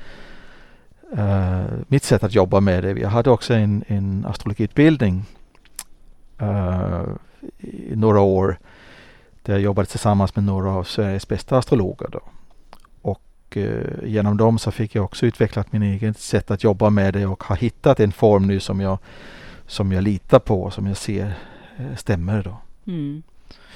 uh, 1.17 1.63
mitt 1.87 2.03
sätt 2.03 2.23
att 2.23 2.33
jobba 2.33 2.59
med 2.59 2.83
det. 2.83 2.91
Jag 2.91 3.09
hade 3.09 3.29
också 3.29 3.53
en, 3.53 3.83
en 3.87 4.25
astrologiutbildning 4.29 5.25
uh, 6.41 7.03
i 7.59 7.95
några 7.95 8.19
år 8.19 8.57
där 9.43 9.53
jag 9.53 9.61
jobbade 9.61 9.87
tillsammans 9.87 10.35
med 10.35 10.45
några 10.45 10.69
av 10.69 10.83
Sveriges 10.83 11.27
bästa 11.27 11.57
astrologer. 11.57 12.07
Då. 12.11 12.21
Och 13.01 13.57
uh, 13.57 13.83
genom 14.03 14.37
dem 14.37 14.59
så 14.59 14.71
fick 14.71 14.95
jag 14.95 15.05
också 15.05 15.25
utvecklat 15.25 15.73
min 15.73 15.83
egen 15.83 16.13
sätt 16.13 16.51
att 16.51 16.63
jobba 16.63 16.89
med 16.89 17.13
det 17.13 17.25
och 17.25 17.43
har 17.43 17.55
hittat 17.55 17.99
en 17.99 18.11
form 18.11 18.47
nu 18.47 18.59
som 18.59 18.81
jag, 18.81 18.97
som 19.71 19.91
jag 19.91 20.03
litar 20.03 20.39
på 20.39 20.63
och 20.63 20.73
som 20.73 20.87
jag 20.87 20.97
ser 20.97 21.33
stämmer. 21.97 22.43
Då. 22.43 22.57
Mm. 22.91 23.23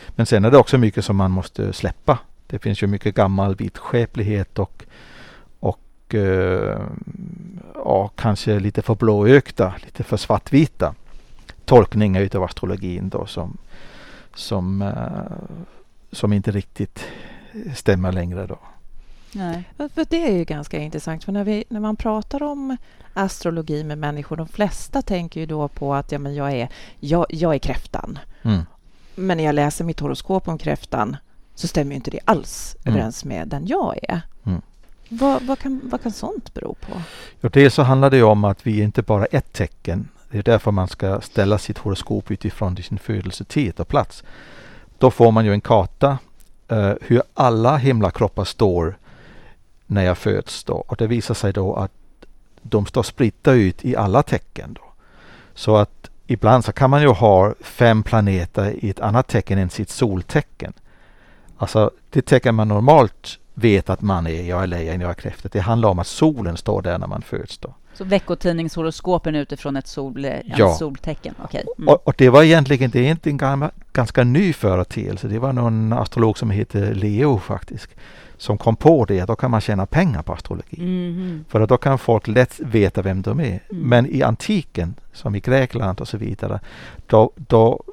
Men 0.09 0.25
sen 0.25 0.45
är 0.45 0.51
det 0.51 0.57
också 0.57 0.77
mycket 0.77 1.05
som 1.05 1.15
man 1.15 1.31
måste 1.31 1.73
släppa. 1.73 2.19
Det 2.47 2.59
finns 2.59 2.83
ju 2.83 2.87
mycket 2.87 3.15
gammal 3.15 3.55
vidskeplighet 3.55 4.59
och, 4.59 4.83
och 5.59 6.15
eh, 6.15 6.81
ja, 7.75 8.07
kanske 8.15 8.59
lite 8.59 8.81
för 8.81 8.95
blåögda, 8.95 9.75
lite 9.85 10.03
för 10.03 10.17
svartvita 10.17 10.95
tolkningar 11.65 12.21
utav 12.21 12.43
astrologin 12.43 13.09
då 13.09 13.25
som, 13.25 13.57
som, 14.33 14.81
eh, 14.81 15.55
som 16.11 16.33
inte 16.33 16.51
riktigt 16.51 17.05
stämmer 17.75 18.11
längre 18.11 18.47
då. 18.47 18.59
Nej. 19.36 19.63
För 19.77 20.06
det 20.10 20.27
är 20.27 20.32
ju 20.32 20.44
ganska 20.44 20.77
intressant, 20.77 21.24
för 21.24 21.32
när, 21.32 21.44
vi, 21.44 21.63
när 21.70 21.80
man 21.80 21.96
pratar 21.96 22.44
om 22.44 22.77
astrologi 23.13 23.84
med 23.84 23.98
människor, 23.98 24.36
de 24.36 24.48
flesta 24.48 25.01
tänker 25.01 25.39
ju 25.39 25.46
då 25.46 25.68
på 25.68 25.94
att 25.94 26.12
ja, 26.12 26.20
men 26.20 26.36
jag, 26.36 26.51
är, 26.51 26.70
jag, 27.00 27.25
jag 27.30 27.56
är 27.56 27.60
kräftan. 27.60 28.20
Mm. 28.42 28.62
Men 29.15 29.38
när 29.38 29.44
jag 29.44 29.56
läser 29.56 29.86
mitt 29.86 30.00
horoskop 30.00 30.48
om 30.48 30.58
kräftan 30.58 31.18
så 31.56 31.68
stämmer 31.68 31.96
inte 31.96 32.12
det 32.12 32.20
alls 32.25 32.75
mm. 32.84 32.94
överens 32.96 33.25
med 33.25 33.48
den 33.48 33.68
jag 33.68 34.00
är. 34.04 34.22
Mm. 34.46 34.62
Vad, 35.10 35.44
vad, 35.44 35.60
kan, 35.60 35.82
vad 35.84 36.01
kan 36.01 36.12
sånt 36.12 36.54
bero 36.54 36.74
på? 36.74 37.01
Ja, 37.42 37.50
dels 37.50 37.74
så 37.74 37.82
handlar 37.84 38.10
det 38.10 38.24
om 38.24 38.44
att 38.44 38.68
vi 38.68 38.80
är 38.80 38.84
inte 38.84 39.01
bara 39.01 39.25
ett 39.25 39.54
tecken. 39.54 40.08
Det 40.30 40.38
är 40.38 40.44
därför 40.44 40.72
man 40.72 40.88
ska 40.88 41.22
ställa 41.22 41.58
sitt 41.58 41.77
horoskop 41.77 42.32
utifrån 42.32 42.77
sin 42.77 42.98
födelsetid 42.98 43.80
och 43.80 43.88
plats. 43.88 44.24
Då 44.98 45.12
får 45.12 45.32
man 45.32 45.46
ju 45.46 45.51
en 45.51 45.62
karta 45.62 46.18
uh, 46.72 46.94
hur 47.01 47.22
alla 47.34 47.77
himlakroppar 47.77 48.44
står 48.44 48.98
när 49.88 50.04
jag 50.04 50.18
föds. 50.18 50.63
Då. 50.63 50.74
Och 50.74 50.98
det 50.98 51.08
visar 51.08 51.34
sig 51.34 51.54
då 51.54 51.75
att 51.75 51.92
de 52.62 52.86
står 52.86 53.04
spridda 53.04 53.54
ut 53.54 53.86
i 53.86 53.96
alla 53.96 54.24
tecken. 54.24 54.74
Då. 54.74 54.94
Så 55.54 55.75
att 55.77 56.10
ibland 56.27 56.65
så 56.65 56.72
kan 56.72 56.89
man 56.89 57.01
ju 57.01 57.08
ha 57.08 57.54
fem 57.62 58.04
planeter 58.04 58.86
i 58.86 58.89
ett 58.89 59.00
annat 59.00 59.27
tecken 59.27 59.58
än 59.58 59.70
sitt 59.70 59.89
soltecken. 59.89 60.74
Alltså 61.58 61.92
det 62.10 62.22
tecken 62.22 62.56
man 62.56 62.68
normalt 62.68 63.39
vet 63.54 63.89
att 63.89 64.01
man 64.01 64.27
är, 64.27 64.44
jag 64.44 64.63
är 64.63 64.68
lejon, 64.68 65.01
jag 65.01 65.10
är 65.10 65.13
kräftet. 65.13 65.51
Det 65.51 65.60
handlar 65.60 65.89
om 65.89 66.00
att 66.00 66.08
solen 66.08 66.58
står 66.58 66.82
där 66.82 66.98
när 66.98 67.08
man 67.08 67.22
föds. 67.22 67.58
Då. 67.58 67.74
Så 67.94 68.04
veckotidningshoroskopen 68.04 69.36
utifrån 69.36 69.75
ett 69.75 69.88
sol, 69.88 70.27
ja. 70.46 70.74
soltecken? 70.74 71.36
Okay. 71.44 71.63
Mm. 71.77 71.88
Och, 71.88 72.08
och, 72.08 72.13
det 72.18 72.30
var 72.30 72.44
egentligen 72.44 72.92
det 72.92 73.08
är 73.08 73.18
en 73.24 73.38
gammal, 73.38 73.70
ganska 73.94 74.24
ny 74.24 74.54
företeelse. 74.54 75.27
Det 75.27 75.39
var 75.39 75.54
någon 75.54 75.94
astrolog 75.94 76.38
som 76.38 76.50
heter 76.50 76.94
Leo 76.94 77.39
faktiskt 77.39 77.89
som 78.38 78.58
kom 78.58 78.75
på 78.75 79.06
det, 79.06 79.25
då 79.25 79.36
kan 79.36 79.51
man 79.51 79.62
tjäna 79.62 79.86
pengar 79.86 80.22
på 80.22 80.34
astrologi. 80.34 80.77
Mm. 80.80 81.46
För 81.50 81.68
då 81.68 81.77
kan 81.77 81.98
folk 81.98 82.27
lätt 82.27 82.60
veta 82.60 83.01
vem 83.01 83.22
de 83.22 83.39
är. 83.39 83.46
Mm. 83.46 83.60
Men 83.70 84.06
i 84.06 84.24
antiken, 84.24 84.96
som 85.13 85.36
i 85.36 85.39
Grekland 85.39 86.01
och 86.01 86.08
så 86.08 86.18
vidare, 86.18 86.60
då, 87.08 87.32
då 87.36 87.84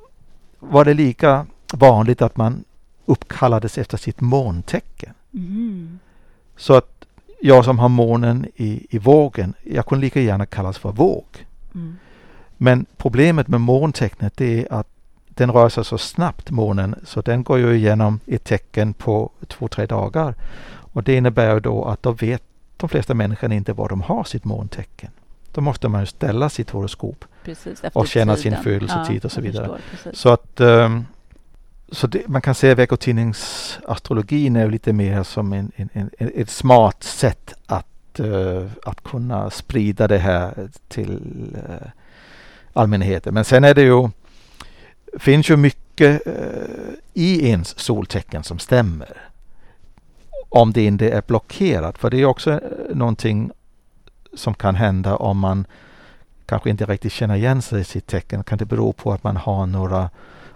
var 0.59 0.85
det 0.85 0.95
lika 0.95 1.47
vanligt 1.73 2.23
att 2.23 2.37
man 2.37 2.65
uppkallades 3.07 3.79
efter 3.79 3.97
sitt 3.97 4.21
måntecken. 4.21 5.15
Mm. 5.35 5.99
Så 6.57 6.75
att 6.75 7.05
jag 7.41 7.65
som 7.65 7.79
har 7.79 7.89
månen 7.89 8.47
i, 8.57 8.87
i 8.91 8.99
vågen, 8.99 9.55
jag 9.63 9.87
kunde 9.87 10.05
lika 10.05 10.21
gärna 10.21 10.47
kallas 10.47 10.79
för 10.79 10.93
våg. 10.93 11.27
Mm. 11.75 11.97
Men 12.57 12.87
problemet 12.97 13.49
med 13.49 13.61
måntecknet 13.61 14.41
är 14.41 14.73
att 14.73 14.89
den 15.35 15.51
rör 15.51 15.69
sig 15.69 15.85
så 15.85 15.99
snabbt, 15.99 16.51
månen, 16.51 16.95
så 17.05 17.21
den 17.21 17.43
går 17.43 17.59
ju 17.59 17.75
igenom 17.77 18.21
ett 18.27 18.45
tecken 18.45 18.95
på 18.95 19.31
två, 19.49 19.69
tre 19.69 19.87
dagar. 19.87 20.35
Och 20.93 21.03
det 21.03 21.17
innebär 21.17 21.61
då 21.61 21.85
att 21.85 22.03
då 22.03 22.13
vet 22.13 22.43
de 22.77 22.89
flesta 22.89 23.15
människor 23.15 23.53
inte 23.53 23.73
var 23.73 23.89
de 23.89 24.01
har 24.01 24.25
sitt 24.25 24.45
måntecken. 24.45 25.11
Då 25.53 25.61
måste 25.61 25.89
man 25.89 26.01
ju 26.01 26.07
ställa 26.07 26.49
sitt 26.49 26.71
horoskop 26.71 27.25
Precis, 27.45 27.83
och 27.93 28.09
känna 28.09 28.37
tiden. 28.37 28.57
sin 28.57 28.65
födelsetid 28.65 29.21
ja, 29.23 29.27
och 29.27 29.33
så 29.33 29.41
vidare. 29.41 29.79
Förstår, 29.91 30.13
så 30.13 30.29
att 30.29 30.61
um, 30.61 31.07
så 31.93 32.07
det, 32.07 32.29
man 32.29 32.43
kan 32.43 32.55
säga 32.55 32.75
veckotidningsastrologin 32.75 34.57
är 34.57 34.71
lite 34.71 34.93
mer 34.93 35.23
som 35.23 35.53
en, 35.53 35.73
en, 35.77 35.89
en, 35.93 36.11
ett 36.19 36.51
smart 36.51 37.03
sätt 37.03 37.55
att, 37.67 38.21
uh, 38.21 38.67
att 38.85 39.03
kunna 39.05 39.51
sprida 39.51 40.09
det 40.09 40.19
här 40.19 40.69
till 40.89 41.21
uh, 41.55 41.89
allmänheten. 42.73 43.35
Men 43.35 43.45
sen 43.45 43.65
är 43.65 43.75
det 43.75 43.83
ju 43.83 44.09
finns 45.19 45.51
ju 45.51 45.57
mycket 45.57 46.27
eh, 46.27 46.33
i 47.15 47.49
ens 47.49 47.79
soltecken 47.79 48.43
som 48.43 48.59
stämmer. 48.59 49.17
Om 50.49 50.73
det 50.73 50.85
inte 50.85 51.11
är 51.11 51.23
blockerat, 51.27 51.99
för 51.99 52.11
det 52.11 52.21
är 52.21 52.25
också 52.25 52.51
eh, 52.51 52.61
någonting 52.95 53.51
som 54.35 54.55
kan 54.55 54.75
hända 54.75 55.17
om 55.17 55.39
man 55.39 55.67
kanske 56.47 56.71
inte 56.71 56.87
riktigt 56.87 57.13
känner 57.13 57.35
igen 57.37 57.63
sig 57.63 57.81
i 57.81 57.85
sitt 57.85 58.07
tecken. 58.07 58.45
Kan 58.45 58.59
det 58.59 58.65
bero 58.65 58.93
på 58.93 59.13
att 59.13 59.25
man 59.25 59.37
har 59.37 59.67
några 59.67 60.11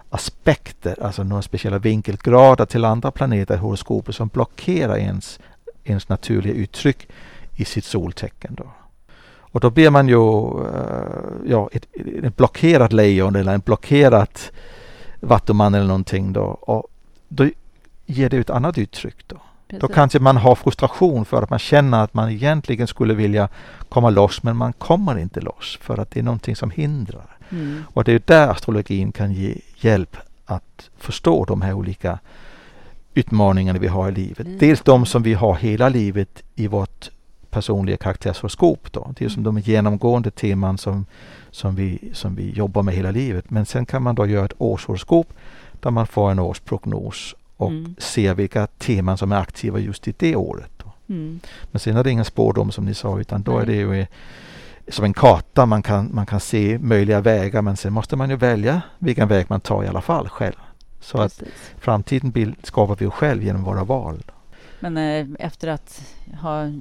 aspekter, 0.09 1.03
alltså 1.03 1.23
några 1.23 1.41
speciella 1.41 1.77
vinkelgrader 1.77 2.65
till 2.65 2.85
andra 2.85 3.11
planeter 3.11 3.55
i 3.55 3.57
horoskopet 3.57 4.15
som 4.15 4.27
blockerar 4.27 4.97
ens, 4.97 5.39
ens 5.83 6.09
naturliga 6.09 6.53
uttryck 6.53 7.07
i 7.55 7.65
sitt 7.65 7.85
soltecken. 7.85 8.55
Då. 8.55 8.71
Och 9.57 9.61
då 9.61 9.69
blir 9.69 9.89
man 9.89 10.07
ju 10.07 10.15
uh, 10.15 10.67
ja, 11.45 11.69
ett, 11.71 11.87
ett 12.23 12.37
blockerat 12.37 12.93
lejon 12.93 13.35
eller 13.35 13.53
en 13.53 13.59
blockerat 13.59 14.51
vattuman 15.19 15.73
eller 15.73 15.87
någonting 15.87 16.33
då. 16.33 16.41
Och 16.41 16.87
då 17.27 17.49
ger 18.05 18.29
det 18.29 18.37
ett 18.37 18.49
annat 18.49 18.77
uttryck 18.77 19.27
då. 19.27 19.35
Precis. 19.67 19.81
Då 19.81 19.87
kanske 19.87 20.19
man 20.19 20.37
har 20.37 20.55
frustration 20.55 21.25
för 21.25 21.41
att 21.43 21.49
man 21.49 21.59
känner 21.59 22.03
att 22.03 22.13
man 22.13 22.29
egentligen 22.29 22.87
skulle 22.87 23.13
vilja 23.13 23.49
komma 23.89 24.09
loss 24.09 24.43
men 24.43 24.57
man 24.57 24.73
kommer 24.73 25.19
inte 25.19 25.41
loss 25.41 25.77
för 25.81 25.97
att 25.97 26.11
det 26.11 26.19
är 26.19 26.23
någonting 26.23 26.55
som 26.55 26.71
hindrar. 26.71 27.37
Mm. 27.49 27.83
Och 27.93 28.03
det 28.03 28.11
är 28.11 28.21
där 28.25 28.47
astrologin 28.47 29.11
kan 29.11 29.33
ge 29.33 29.55
hjälp 29.75 30.17
att 30.45 30.89
förstå 30.97 31.45
de 31.45 31.61
här 31.61 31.73
olika 31.73 32.19
utmaningarna 33.13 33.79
vi 33.79 33.87
har 33.87 34.09
i 34.09 34.11
livet. 34.11 34.47
Mm. 34.47 34.57
Dels 34.57 34.81
de 34.81 35.05
som 35.05 35.23
vi 35.23 35.33
har 35.33 35.55
hela 35.55 35.89
livet 35.89 36.43
i 36.55 36.67
vårt 36.67 37.09
personliga 37.57 37.97
karaktärshoroskop. 37.97 38.91
Då. 38.91 39.13
Det 39.17 39.25
är 39.25 39.29
som 39.29 39.43
de 39.43 39.59
genomgående 39.59 40.31
teman 40.31 40.77
som, 40.77 41.05
som, 41.51 41.75
vi, 41.75 42.11
som 42.13 42.35
vi 42.35 42.51
jobbar 42.51 42.83
med 42.83 42.93
hela 42.93 43.11
livet. 43.11 43.49
Men 43.49 43.65
sen 43.65 43.85
kan 43.85 44.03
man 44.03 44.15
då 44.15 44.25
göra 44.25 44.45
ett 44.45 44.61
årshoroskop 44.61 45.33
där 45.79 45.91
man 45.91 46.07
får 46.07 46.31
en 46.31 46.39
årsprognos 46.39 47.35
och 47.57 47.69
mm. 47.69 47.95
se 47.97 48.33
vilka 48.33 48.67
teman 48.67 49.17
som 49.17 49.31
är 49.31 49.39
aktiva 49.39 49.79
just 49.79 50.07
i 50.07 50.13
det 50.17 50.35
året. 50.35 50.83
Mm. 51.09 51.39
Men 51.71 51.79
sen 51.79 51.97
är 51.97 52.03
det 52.03 52.11
inga 52.11 52.23
spårdom 52.23 52.71
som 52.71 52.85
ni 52.85 52.93
sa 52.93 53.19
utan 53.19 53.41
då 53.43 53.51
Nej. 53.51 53.61
är 53.61 53.65
det 53.65 53.75
ju 53.75 54.05
som 54.87 55.05
en 55.05 55.13
karta. 55.13 55.65
Man 55.65 55.83
kan, 55.83 56.09
man 56.13 56.25
kan 56.25 56.39
se 56.39 56.79
möjliga 56.81 57.21
vägar 57.21 57.61
men 57.61 57.77
sen 57.77 57.93
måste 57.93 58.15
man 58.15 58.29
ju 58.29 58.35
välja 58.35 58.81
vilken 58.99 59.27
väg 59.27 59.45
man 59.49 59.61
tar 59.61 59.83
i 59.83 59.87
alla 59.87 60.01
fall 60.01 60.29
själv. 60.29 60.55
Så 60.99 61.17
Precis. 61.17 61.41
att 61.41 61.47
framtiden 61.79 62.31
bild 62.31 62.55
skapar 62.63 62.95
vi 62.95 63.09
själv 63.09 63.43
genom 63.43 63.63
våra 63.63 63.83
val. 63.83 64.23
Men 64.79 64.97
eh, 64.97 65.27
efter 65.39 65.67
att 65.67 66.01
ha 66.41 66.71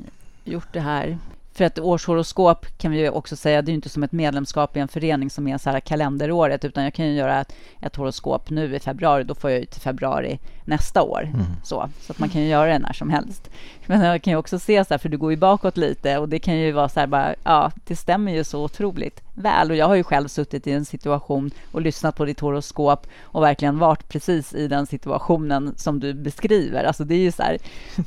gjort 0.48 0.72
det 0.72 0.80
här 0.80 1.18
för 1.56 1.64
ett 1.64 1.78
årshoroskop 1.78 2.66
kan 2.78 2.92
vi 2.92 3.08
också 3.08 3.36
säga, 3.36 3.62
det 3.62 3.72
är 3.72 3.74
inte 3.74 3.88
som 3.88 4.02
ett 4.02 4.12
medlemskap 4.12 4.76
i 4.76 4.80
en 4.80 4.88
förening 4.88 5.30
som 5.30 5.48
är 5.48 5.58
så 5.58 5.70
här 5.70 5.80
kalenderåret, 5.80 6.64
utan 6.64 6.84
jag 6.84 6.94
kan 6.94 7.06
ju 7.06 7.12
göra 7.12 7.40
ett, 7.40 7.52
ett 7.80 7.96
horoskop 7.96 8.50
nu 8.50 8.76
i 8.76 8.80
februari, 8.80 9.24
då 9.24 9.34
får 9.34 9.50
jag 9.50 9.60
ut 9.60 9.76
i 9.76 9.80
februari 9.80 10.38
nästa 10.64 11.02
år. 11.02 11.22
Mm. 11.22 11.46
Så, 11.64 11.88
så 12.00 12.12
att 12.12 12.18
man 12.18 12.28
kan 12.28 12.40
ju 12.40 12.48
göra 12.48 12.72
det 12.72 12.78
när 12.78 12.92
som 12.92 13.10
helst. 13.10 13.50
Men 13.86 14.00
jag 14.00 14.22
kan 14.22 14.30
ju 14.30 14.36
också 14.36 14.58
se 14.58 14.84
så 14.84 14.94
här, 14.94 14.98
för 14.98 15.08
du 15.08 15.18
går 15.18 15.30
ju 15.30 15.36
bakåt 15.36 15.76
lite 15.76 16.18
och 16.18 16.28
det 16.28 16.38
kan 16.38 16.56
ju 16.56 16.72
vara 16.72 16.88
så 16.88 17.00
här 17.00 17.06
bara, 17.06 17.34
ja, 17.44 17.70
det 17.86 17.96
stämmer 17.96 18.32
ju 18.32 18.44
så 18.44 18.64
otroligt 18.64 19.25
väl. 19.36 19.70
Och 19.70 19.76
jag 19.76 19.86
har 19.86 19.94
ju 19.94 20.04
själv 20.04 20.28
suttit 20.28 20.66
i 20.66 20.72
en 20.72 20.84
situation 20.84 21.50
och 21.72 21.82
lyssnat 21.82 22.16
på 22.16 22.24
ditt 22.24 22.40
horoskop 22.40 23.06
och 23.22 23.42
verkligen 23.42 23.78
varit 23.78 24.08
precis 24.08 24.54
i 24.54 24.68
den 24.68 24.86
situationen 24.86 25.74
som 25.76 26.00
du 26.00 26.14
beskriver. 26.14 26.84
Alltså 26.84 27.04
det 27.04 27.14
är 27.14 27.18
ju 27.18 27.32
så 27.32 27.42
här, 27.42 27.58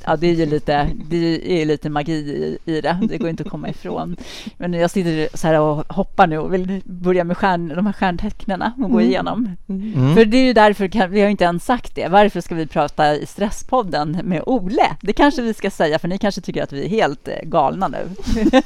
ja, 0.05 0.15
det 0.15 0.27
är 0.27 0.33
ju 0.33 0.45
lite, 0.45 0.89
det 1.09 1.61
är 1.61 1.65
lite 1.65 1.89
magi 1.89 2.13
i, 2.13 2.57
i 2.65 2.81
det. 2.81 2.99
Det 3.09 3.17
går 3.17 3.29
inte 3.29 3.43
att 3.43 3.49
komma 3.49 3.69
ifrån. 3.69 4.15
Men 4.57 4.73
jag 4.73 4.91
sitter 4.91 5.37
så 5.37 5.47
här 5.47 5.59
och 5.59 5.93
hoppar 5.93 6.27
nu 6.27 6.37
och 6.37 6.53
vill 6.53 6.81
börja 6.85 7.23
med 7.23 7.37
stjärn, 7.37 7.67
de 7.67 7.85
här 7.85 7.93
stjärntecknen 7.93 8.61
och 8.61 8.91
gå 8.91 8.99
mm. 8.99 8.99
igenom. 8.99 9.55
Mm. 9.69 10.15
För 10.15 10.25
det 10.25 10.37
är 10.37 10.45
ju 10.45 10.53
därför, 10.53 11.07
vi 11.07 11.21
har 11.21 11.29
inte 11.29 11.43
ens 11.43 11.65
sagt 11.65 11.95
det. 11.95 12.07
Varför 12.07 12.41
ska 12.41 12.55
vi 12.55 12.67
prata 12.67 13.15
i 13.15 13.25
Stresspodden 13.25 14.19
med 14.23 14.43
Ole? 14.45 14.95
Det 15.01 15.13
kanske 15.13 15.41
vi 15.41 15.53
ska 15.53 15.71
säga, 15.71 15.99
för 15.99 16.07
ni 16.07 16.17
kanske 16.17 16.41
tycker 16.41 16.63
att 16.63 16.73
vi 16.73 16.85
är 16.85 16.89
helt 16.89 17.27
eh, 17.27 17.33
galna 17.43 17.87
nu. 17.87 18.09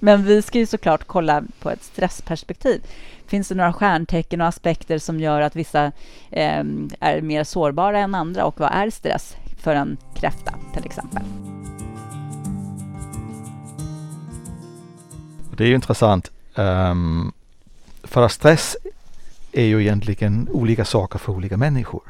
Men 0.00 0.24
vi 0.24 0.42
ska 0.42 0.58
ju 0.58 0.66
såklart 0.66 1.04
kolla 1.06 1.42
på 1.60 1.70
ett 1.70 1.82
stressperspektiv. 2.00 2.82
Finns 3.26 3.48
det 3.48 3.54
några 3.54 3.72
stjärntecken 3.72 4.40
och 4.40 4.46
aspekter 4.46 4.98
som 4.98 5.20
gör 5.20 5.40
att 5.40 5.56
vissa 5.56 5.84
eh, 6.30 6.64
är 7.00 7.20
mer 7.20 7.44
sårbara 7.44 7.98
än 7.98 8.14
andra? 8.14 8.44
Och 8.44 8.60
vad 8.60 8.72
är 8.72 8.90
stress 8.90 9.36
för 9.58 9.74
en 9.74 9.96
kräfta 10.14 10.54
till 10.74 10.84
exempel? 10.84 11.22
Det 15.56 15.64
är 15.64 15.68
ju 15.68 15.74
intressant. 15.74 16.30
Um, 16.54 17.32
för 18.02 18.22
att 18.22 18.32
stress 18.32 18.76
är 19.52 19.64
ju 19.64 19.80
egentligen 19.80 20.48
olika 20.52 20.84
saker 20.84 21.18
för 21.18 21.32
olika 21.32 21.56
människor 21.56 22.02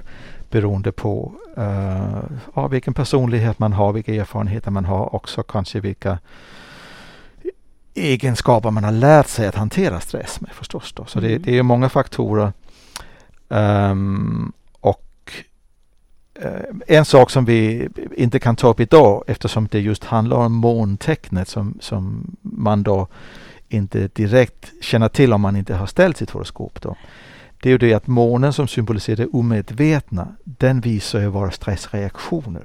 beroende 0.51 0.93
på 0.93 1.33
uh, 1.59 2.23
ja, 2.55 2.69
vilken 2.69 2.95
personlighet 2.95 3.59
man 3.59 3.73
har, 3.73 3.93
vilka 3.93 4.15
erfarenheter 4.15 4.71
man 4.71 4.85
har, 4.85 5.15
också 5.15 5.43
kanske 5.43 5.81
vilka 5.81 6.19
egenskaper 8.01 8.71
man 8.71 8.85
har 8.85 8.93
lärt 8.93 9.29
sig 9.29 9.47
att 9.47 9.55
hantera 9.55 10.01
stress 10.01 10.41
med 10.41 10.51
förstås. 10.53 10.93
Då. 10.93 11.05
Så 11.05 11.19
mm. 11.19 11.31
det, 11.31 11.39
det, 11.39 11.59
är 11.59 11.63
många 11.63 11.89
faktorer. 11.89 12.53
Um, 13.49 14.53
och 14.81 15.33
uh, 16.45 16.51
en 16.87 17.05
sak 17.05 17.31
som 17.31 17.45
vi 17.45 17.89
inte 18.17 18.39
kan 18.39 18.57
ta 18.57 18.69
upp 18.69 18.81
idag 18.81 19.25
eftersom 19.27 19.69
det 19.71 19.81
just 19.81 20.05
handlar 20.05 20.37
om 20.37 20.53
måntecknet 20.53 21.49
som, 21.49 21.79
som 21.81 22.37
man 22.41 22.83
då 22.83 23.09
inte 23.69 24.09
direkt 24.09 24.73
känner 24.81 25.09
till 25.09 25.33
om 25.33 25.41
man 25.41 25.57
inte 25.57 25.75
har 25.75 25.87
ställt 25.87 26.17
sitt 26.17 26.31
horoskop. 26.31 26.81
Då. 26.81 26.97
Det 27.63 27.69
är 27.69 27.71
ju 27.71 27.79
det 27.79 27.95
att 27.95 28.07
månen 28.07 28.53
som 28.53 28.69
symboliserar 28.69 29.17
det 29.17 29.27
omedvetna, 29.27 30.29
den 30.45 30.81
visar 30.81 31.21
ju 31.21 31.27
våra 31.27 31.51
stressreaktioner. 31.51 32.65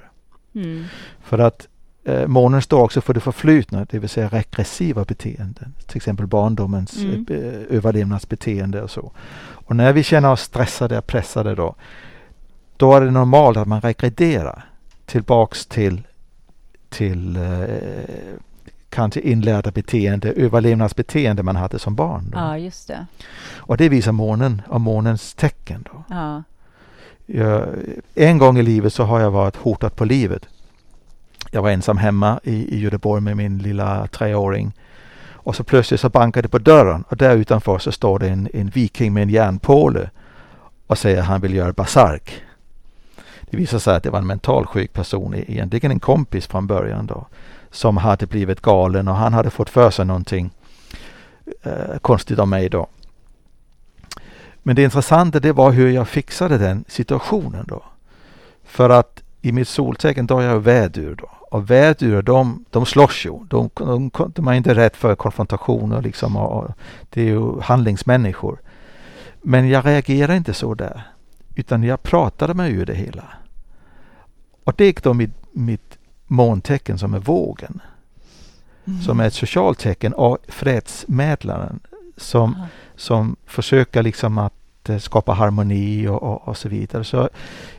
Mm. 0.56 0.86
För 1.24 1.40
att 1.40 1.68
eh, 2.06 2.28
månen 2.28 2.62
står 2.62 2.82
också 2.82 3.02
för 3.02 3.14
det 3.14 3.20
förflutna, 3.20 3.86
det 3.90 4.00
vill 4.00 4.10
säga 4.10 4.28
regressiva 4.28 5.06
beteenden. 5.06 5.74
Till 5.86 5.98
exempel 5.98 6.28
barndomens 6.28 6.98
mm. 6.98 7.26
eh, 7.30 7.78
överlevnadsbeteende 7.78 8.82
och 8.82 8.92
så. 8.92 9.12
Och 9.68 9.76
när 9.76 9.94
vi 9.94 10.04
känner 10.04 10.32
oss 10.32 10.42
stressade 10.42 10.98
och 10.98 11.08
pressade 11.08 11.56
då, 11.56 11.76
då 12.78 12.96
är 12.96 13.02
det 13.02 13.12
normalt 13.12 13.58
att 13.58 13.68
man 13.68 13.82
regrederar 13.82 14.66
tillbaks 15.06 15.66
till, 15.66 16.02
till 16.90 17.36
eh, 17.36 18.40
kanske 18.90 19.20
inlärda 19.20 19.72
beteende, 19.72 20.32
överlevnadsbeteende 20.32 21.44
man 21.44 21.56
hade 21.56 21.80
som 21.80 21.96
barn. 21.96 22.30
Då. 22.32 22.40
Ja, 22.40 22.58
just 22.58 22.88
det. 22.88 23.06
Och 23.56 23.78
det 23.78 23.90
visar 23.90 24.12
månen 24.12 24.62
och 24.68 24.82
månens 24.82 25.34
tecken. 25.34 25.88
Då. 25.92 26.04
Ja. 26.10 26.44
Jag, 27.26 27.68
en 28.16 28.38
gång 28.38 28.58
i 28.58 28.64
livet 28.64 28.94
så 28.94 29.04
har 29.04 29.20
jag 29.20 29.32
varit 29.32 29.56
hotad 29.56 29.96
på 29.96 30.06
livet. 30.06 30.48
Jag 31.56 31.62
var 31.62 31.70
ensam 31.70 31.98
hemma 31.98 32.40
i, 32.44 32.76
i 32.76 32.80
Göteborg 32.80 33.22
med 33.22 33.38
min 33.38 33.58
lilla 33.58 34.08
treåring. 34.08 34.74
Och 35.32 35.56
så 35.56 35.64
plötsligt 35.64 36.00
så 36.00 36.10
bankar 36.10 36.42
det 36.42 36.48
på 36.48 36.58
dörren 36.58 37.04
och 37.10 37.18
där 37.18 37.36
utanför 37.36 37.80
så 37.80 37.92
står 37.92 38.20
det 38.20 38.30
en, 38.30 38.50
en 38.54 38.68
viking 38.68 39.14
med 39.14 39.24
en 39.24 39.30
järnpåle 39.30 40.10
och 40.88 40.98
säger 40.98 41.20
att 41.20 41.26
han 41.26 41.42
vill 41.42 41.54
göra 41.54 41.74
basark. 41.74 42.42
Det 43.42 43.58
visar 43.58 43.80
sig 43.80 43.96
att 43.96 44.04
det 44.04 44.10
var 44.10 44.20
en 44.20 44.28
mentalsjuk 44.28 44.94
person, 44.94 45.34
e-, 45.34 45.46
egentligen 45.48 45.92
en 45.92 46.00
kompis 46.00 46.48
från 46.48 46.68
början 46.68 47.06
då 47.06 47.28
som 47.72 47.98
hade 47.98 48.26
blivit 48.26 48.62
galen 48.62 49.08
och 49.08 49.16
han 49.16 49.34
hade 49.34 49.50
fått 49.50 49.70
för 49.70 49.92
sig 49.92 50.06
någonting 50.06 50.52
eh, 51.64 51.98
konstigt 52.02 52.40
om 52.40 52.50
mig 52.50 52.70
då. 52.70 52.88
Men 54.64 54.76
det 54.76 54.84
intressanta 54.84 55.40
det 55.40 55.52
var 55.52 55.72
hur 55.72 55.90
jag 55.90 56.08
fixade 56.08 56.58
den 56.58 56.86
situationen 56.88 57.66
då. 57.68 57.84
För 58.64 58.90
att 58.90 59.24
i 59.42 59.52
mitt 59.52 59.68
soltecken 59.68 60.28
då 60.28 60.40
är 60.40 60.46
jag 60.46 60.60
vädur 60.60 61.16
då. 61.16 61.30
Och 61.56 61.70
vädur 61.70 62.22
de, 62.22 62.66
de 62.70 62.86
slåss 62.86 63.26
ju. 63.26 63.40
De, 63.48 63.70
de, 63.74 64.12
de 64.36 64.48
är 64.48 64.54
inte 64.54 64.76
rätt 64.76 64.96
för 64.96 65.16
konfrontationer 65.16 66.02
liksom. 66.02 66.38
Och, 66.38 66.64
och, 66.64 66.72
det 67.10 67.22
är 67.22 67.26
ju 67.26 67.62
handlingsmänniskor. 67.62 68.62
Men 69.42 69.70
jag 69.70 69.86
reagerar 69.86 70.36
inte 70.36 70.54
så 70.54 70.74
där. 70.74 71.02
Utan 71.56 71.84
jag 71.84 72.04
pratade 72.04 72.54
mig 72.54 72.72
ur 72.72 72.86
det 72.86 72.94
hela. 72.94 73.24
Och 74.64 74.74
det 74.78 74.86
gick 74.86 75.04
då 75.04 75.14
mitt, 75.14 75.36
mitt 75.52 75.98
måntecken 76.28 76.98
som 76.98 77.14
är 77.14 77.20
vågen. 77.20 77.82
Mm. 78.86 79.02
Som 79.02 79.20
är 79.20 79.28
ett 79.28 79.34
socialt 79.34 79.80
tecken 79.80 80.14
och 80.14 80.38
fredsmäklaren 80.48 81.80
som, 82.18 82.66
som 82.96 83.36
försöker 83.46 84.04
liksom 84.04 84.38
att 84.38 84.90
eh, 84.90 84.98
skapa 84.98 85.34
harmoni 85.34 86.08
och, 86.08 86.24
och, 86.24 86.48
och, 86.48 86.58
så 86.58 86.70
vidare. 86.70 87.04
Så 87.04 87.30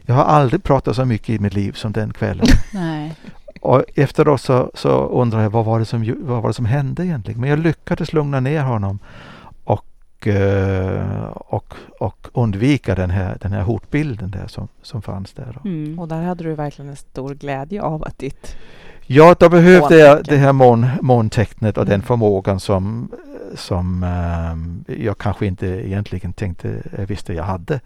jag 0.03 0.15
har 0.15 0.25
aldrig 0.25 0.63
pratat 0.63 0.97
så 0.97 1.05
mycket 1.05 1.29
i 1.29 1.39
mitt 1.39 1.55
liv 1.55 1.73
som 1.73 1.93
den 1.93 2.13
kvällen. 2.13 2.47
Nej. 2.73 3.15
Och 3.67 3.85
efteråt 3.95 4.41
så, 4.41 4.71
så 4.75 5.09
undrar 5.09 5.43
jag 5.43 5.51
vad 5.51 5.65
var, 5.65 5.79
det 5.79 5.85
som, 5.85 6.17
vad 6.21 6.43
var 6.43 6.51
det 6.51 6.55
som 6.55 6.67
hände 6.67 7.07
egentligen? 7.07 7.41
Men 7.41 7.51
jag 7.51 7.59
lyckades 7.59 8.13
lugna 8.13 8.41
ner 8.41 8.63
honom 8.63 8.99
och, 9.65 10.27
eh, 10.27 11.27
och, 11.35 11.75
och 12.01 12.29
undvika 12.33 12.95
den 12.95 13.11
här, 13.11 13.39
den 13.41 13.53
här 13.53 13.63
hotbilden 13.63 14.31
där 14.31 14.47
som, 14.47 14.69
som 14.83 15.03
fanns 15.03 15.33
där. 15.33 15.59
Mm. 15.65 15.99
Och 15.99 16.09
där 16.09 16.23
hade 16.23 16.45
du 16.45 16.55
verkligen 16.55 16.89
en 16.91 16.97
stor 16.97 17.35
glädje 17.35 17.83
av 17.83 18.05
att 18.05 18.19
ditt 18.19 18.57
Ja, 19.09 19.37
då 19.39 19.49
behövde 19.49 19.97
jag 19.97 20.25
det 20.25 20.37
här 20.37 20.53
mån, 20.53 20.87
måntecknet 21.01 21.77
och 21.77 21.83
mm. 21.83 21.91
den 21.91 22.03
förmågan 22.03 22.61
som, 22.61 23.11
som 23.55 24.03
um, 24.53 24.85
jag 25.01 25.19
kanske 25.19 25.47
inte 25.47 25.67
egentligen 25.67 26.33
tänkte, 26.33 26.83
jag 26.99 27.07
visste 27.07 27.33
jag 27.33 27.45
hade. 27.45 27.81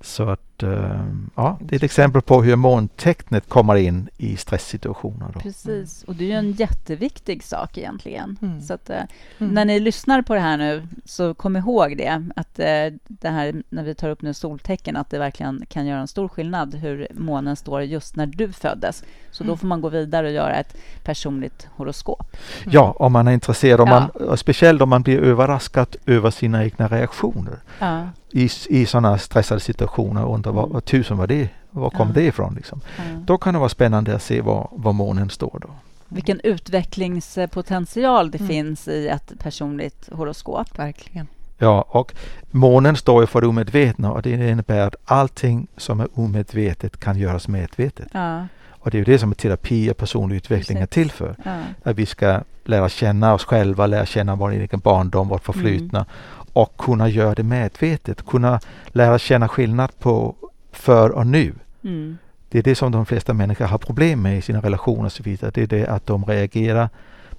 Så 0.00 0.28
att 0.28 0.47
ja, 0.62 1.58
det 1.60 1.74
är 1.74 1.76
ett 1.76 1.82
exempel 1.82 2.22
på 2.22 2.42
hur 2.42 2.56
måntecknet 2.56 3.48
kommer 3.48 3.74
in 3.74 4.08
i 4.16 4.36
stresssituationer. 4.36 5.26
Då. 5.34 5.40
Precis, 5.40 6.04
och 6.04 6.14
det 6.14 6.24
är 6.24 6.28
ju 6.28 6.34
en 6.34 6.52
jätteviktig 6.52 7.42
sak 7.42 7.78
egentligen. 7.78 8.36
Mm. 8.42 8.60
Så 8.60 8.74
att, 8.74 8.90
uh, 8.90 8.96
mm. 9.38 9.54
när 9.54 9.64
ni 9.64 9.80
lyssnar 9.80 10.22
på 10.22 10.34
det 10.34 10.40
här 10.40 10.56
nu, 10.56 10.88
så 11.04 11.34
kom 11.34 11.56
ihåg 11.56 11.96
det, 11.96 12.28
att 12.36 12.58
uh, 12.58 12.98
det 13.08 13.28
här 13.28 13.62
när 13.68 13.84
vi 13.84 13.94
tar 13.94 14.10
upp 14.10 14.22
nu 14.22 14.34
soltecken, 14.34 14.96
att 14.96 15.10
det 15.10 15.18
verkligen 15.18 15.64
kan 15.68 15.86
göra 15.86 16.00
en 16.00 16.08
stor 16.08 16.28
skillnad 16.28 16.74
hur 16.74 17.06
månen 17.14 17.56
står 17.56 17.82
just 17.82 18.16
när 18.16 18.26
du 18.26 18.52
föddes. 18.52 19.04
Så 19.30 19.44
mm. 19.44 19.50
då 19.50 19.56
får 19.56 19.66
man 19.66 19.80
gå 19.80 19.88
vidare 19.88 20.26
och 20.26 20.32
göra 20.32 20.54
ett 20.54 20.76
personligt 21.04 21.68
horoskop. 21.76 22.36
Mm. 22.62 22.74
Ja, 22.74 22.94
om 22.98 23.12
man 23.12 23.28
är 23.28 23.32
intresserad, 23.32 23.80
om 23.80 23.88
ja. 23.88 24.08
man, 24.20 24.36
speciellt 24.36 24.82
om 24.82 24.88
man 24.88 25.02
blir 25.02 25.18
överraskad 25.18 25.96
över 26.06 26.30
sina 26.30 26.64
egna 26.64 26.88
reaktioner. 26.88 27.58
Ja 27.78 28.06
i, 28.30 28.48
i 28.68 28.86
sådana 28.86 29.18
stressade 29.18 29.60
situationer 29.60 30.24
och 30.24 30.34
undrar 30.48 30.62
vad, 30.62 30.70
vad 30.70 30.84
tusen 30.84 31.16
var 31.16 31.26
det? 31.26 31.48
Var 31.70 31.90
kom 31.90 32.08
ja. 32.08 32.14
det 32.14 32.22
ifrån? 32.22 32.54
Liksom. 32.54 32.80
Ja. 32.96 33.02
Då 33.24 33.38
kan 33.38 33.54
det 33.54 33.60
vara 33.60 33.68
spännande 33.68 34.14
att 34.14 34.22
se 34.22 34.40
var, 34.40 34.68
var 34.72 34.92
månen 34.92 35.30
står. 35.30 35.58
Då. 35.62 35.68
Vilken 36.08 36.40
utvecklingspotential 36.40 38.30
det 38.30 38.38
mm. 38.38 38.48
finns 38.48 38.88
i 38.88 39.08
ett 39.08 39.32
personligt 39.38 40.08
horoskop. 40.12 40.78
Verkligen. 40.78 41.26
Ja, 41.58 41.86
och 41.88 42.14
månen 42.50 42.96
står 42.96 43.22
ju 43.22 43.26
för 43.26 43.40
det 43.40 43.46
omedvetna 43.46 44.12
och 44.12 44.22
det 44.22 44.50
innebär 44.50 44.86
att 44.86 44.96
allting 45.04 45.66
som 45.76 46.00
är 46.00 46.08
omedvetet 46.14 47.00
kan 47.00 47.18
göras 47.18 47.48
medvetet. 47.48 48.08
Ja. 48.12 48.46
Och 48.70 48.90
det 48.90 48.96
är 48.96 48.98
ju 48.98 49.04
det 49.04 49.18
som 49.18 49.34
terapi 49.34 49.90
och 49.90 49.96
personlig 49.96 50.36
utveckling 50.36 50.78
Precis. 50.78 50.96
är 50.96 51.02
till 51.02 51.10
för. 51.10 51.36
Ja. 51.44 51.62
Att 51.82 51.96
vi 51.96 52.06
ska 52.06 52.40
lära 52.64 52.88
känna 52.88 53.34
oss 53.34 53.44
själva, 53.44 53.86
lära 53.86 54.06
känna 54.06 54.36
vår 54.36 54.50
egen 54.50 54.80
barndom, 54.80 55.28
vårt 55.28 55.44
förflutna 55.44 55.98
mm 55.98 56.10
och 56.58 56.76
kunna 56.76 57.08
göra 57.08 57.34
det 57.34 57.42
medvetet. 57.42 58.26
Kunna 58.26 58.60
lära 58.86 59.18
känna 59.18 59.48
skillnad 59.48 59.98
på 59.98 60.34
för 60.72 61.10
och 61.10 61.26
nu. 61.26 61.54
Mm. 61.82 62.18
Det 62.48 62.58
är 62.58 62.62
det 62.62 62.74
som 62.74 62.92
de 62.92 63.06
flesta 63.06 63.34
människor 63.34 63.64
har 63.64 63.78
problem 63.78 64.22
med 64.22 64.38
i 64.38 64.42
sina 64.42 64.60
relationer 64.60 65.04
och 65.04 65.12
så 65.12 65.22
vidare. 65.22 65.50
Det 65.54 65.62
är 65.62 65.66
det 65.66 65.86
att 65.86 66.06
de 66.06 66.24
reagerar 66.24 66.88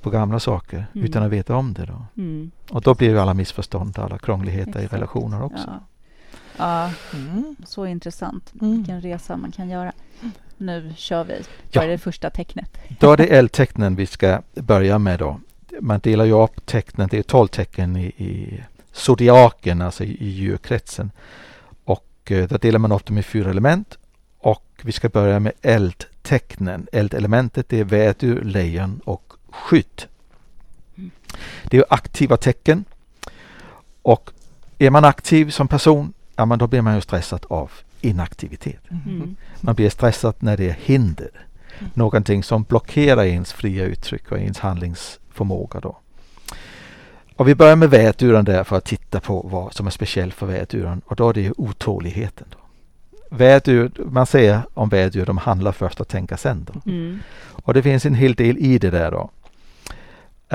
på 0.01 0.10
gamla 0.10 0.39
saker 0.39 0.86
mm. 0.93 1.05
utan 1.05 1.23
att 1.23 1.32
veta 1.32 1.55
om 1.55 1.73
det. 1.73 1.86
Då. 1.86 2.05
Mm. 2.17 2.51
Och 2.69 2.82
då 2.82 2.95
blir 2.95 3.10
ju 3.10 3.19
alla 3.19 3.34
missförstånd, 3.34 3.99
alla 3.99 4.17
krångligheter 4.17 4.69
Exakt. 4.69 4.93
i 4.93 4.95
relationer 4.95 5.43
också. 5.43 5.69
Ja, 6.58 6.91
ja. 7.13 7.17
Mm. 7.17 7.55
så 7.65 7.86
intressant. 7.86 8.53
Mm. 8.62 8.77
Vilken 8.77 9.01
resa 9.01 9.38
man 9.38 9.51
kan 9.51 9.69
göra. 9.69 9.91
Nu 10.58 10.93
kör 10.95 11.23
vi. 11.23 11.41
Vad 11.73 11.84
är 11.84 11.88
det 11.88 11.97
första 11.97 12.29
tecknet? 12.29 12.77
Då 12.99 13.12
är 13.12 13.17
det 13.17 13.25
eldtecknen 13.25 13.95
vi 13.95 14.05
ska 14.05 14.41
börja 14.53 14.99
med 14.99 15.19
då. 15.19 15.39
Man 15.82 15.99
delar 15.99 16.25
ju 16.25 16.43
upp 16.43 16.65
tecknen, 16.65 17.08
det 17.12 17.17
är 17.17 17.23
tolv 17.23 17.47
tecken 17.47 17.97
i, 17.97 18.05
i 18.05 18.63
zodiaken, 18.91 19.82
alltså 19.82 20.04
i, 20.04 20.17
i 20.19 20.30
djurkretsen. 20.30 21.12
Och 21.84 22.32
eh, 22.32 22.47
där 22.47 22.58
delar 22.58 22.80
man 22.80 22.91
upp 22.91 23.06
dem 23.06 23.17
i 23.17 23.23
fyra 23.23 23.49
element. 23.49 23.97
Och 24.39 24.65
vi 24.82 24.91
ska 24.91 25.10
börja 25.10 25.39
med 25.39 25.54
eldtecknen. 25.62 26.88
Eldelementet 26.91 27.73
är 27.73 27.84
vädur, 27.84 28.41
lejon 28.41 29.02
och 29.06 29.34
skytt. 29.49 30.08
Det 31.63 31.78
är 31.78 31.86
aktiva 31.89 32.38
tecken. 32.38 32.86
Och 34.02 34.32
är 34.78 34.89
man 34.89 35.06
aktiv 35.06 35.49
som 35.49 35.67
person, 35.67 36.13
ja 36.36 36.45
men 36.45 36.60
då 36.60 36.67
blir 36.67 36.82
man 36.82 36.95
ju 36.95 37.02
stressad 37.02 37.45
av 37.49 37.71
inaktivitet. 38.02 38.82
Mm. 38.91 39.36
Man 39.62 39.75
blir 39.75 39.89
stressad 39.89 40.36
när 40.39 40.58
det 40.58 40.69
är 40.69 40.78
hinder. 40.82 41.30
Mm. 41.80 41.91
Någonting 41.93 42.43
som 42.43 42.63
blockerar 42.63 43.23
ens 43.23 43.54
fria 43.54 43.86
uttryck 43.86 44.32
och 44.32 44.39
ens 44.39 44.60
handlingsförmåga 44.60 45.80
då. 45.80 45.97
Och 47.39 47.47
vi 47.47 47.56
börjar 47.56 47.75
med 47.75 47.89
väduren 47.89 48.45
där 48.45 48.63
för 48.63 48.78
att 48.78 48.86
titta 48.86 49.19
på 49.19 49.41
vad 49.52 49.73
som 49.73 49.88
är 49.88 49.91
speciellt 49.91 50.34
för 50.34 50.45
väduren 50.45 51.02
och 51.06 51.15
då 51.15 51.30
är 51.30 51.34
det 51.34 51.41
ju 51.41 51.54
otåligheten. 51.58 52.47
Då. 52.52 52.58
Vädur, 53.36 53.91
man 54.06 54.25
säger 54.25 54.62
om 54.73 54.89
vädur, 54.89 55.25
de 55.25 55.38
handlar 55.38 55.71
först 55.71 56.02
och 56.02 56.08
tänker 56.08 56.36
sen. 56.36 56.67
Då. 56.73 56.91
Mm. 56.91 57.19
Och 57.52 57.73
det 57.73 57.84
finns 57.84 58.06
en 58.06 58.13
hel 58.13 58.34
del 58.34 58.58
i 58.58 58.78
det 58.78 58.89
där 58.89 59.12
då. 59.12 59.30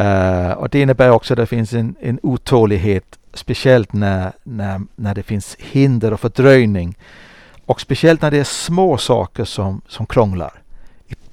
Eh, 0.02 0.50
och 0.50 0.68
det 0.68 0.80
innebär 0.80 1.10
också 1.10 1.34
att 1.34 1.38
det 1.38 1.46
finns 1.46 1.72
en, 1.72 1.96
en 2.00 2.18
otålighet, 2.22 3.18
speciellt 3.34 3.92
när, 3.92 4.32
när, 4.42 4.80
när 4.96 5.14
det 5.14 5.22
finns 5.22 5.56
hinder 5.58 6.12
och 6.12 6.20
fördröjning. 6.20 6.98
Och 7.66 7.80
speciellt 7.80 8.22
när 8.22 8.30
det 8.30 8.38
är 8.38 8.44
små 8.44 8.98
saker 8.98 9.44
som, 9.44 9.80
som 9.88 10.06
krånglar. 10.06 10.52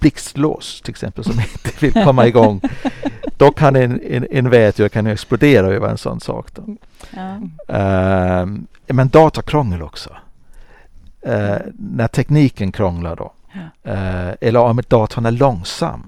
Blixtlås 0.02 0.82
till 0.82 0.92
exempel 0.92 1.24
som 1.24 1.34
inte 1.40 1.72
vill 1.80 1.94
komma 1.94 2.28
igång. 2.28 2.62
Då 3.38 3.52
kan 3.52 3.76
en, 3.76 4.02
en, 4.02 4.28
en 4.32 4.50
vädur 4.50 4.90
kan 4.90 5.08
explodera 5.08 5.68
över 5.68 5.90
en 5.90 5.98
sån 5.98 6.20
sak. 6.20 6.48
Ja. 7.12 7.38
Eh, 7.76 8.46
men 8.88 9.10
datakrångel 9.10 9.82
också. 9.82 10.10
Eh, 11.22 11.58
när 11.74 12.08
tekniken 12.08 12.72
krånglar 12.72 13.16
då. 13.16 13.34
Eh, 13.84 14.30
eller 14.42 14.60
om 14.60 14.82
datorn 14.88 15.26
är 15.26 15.32
långsam. 15.32 16.04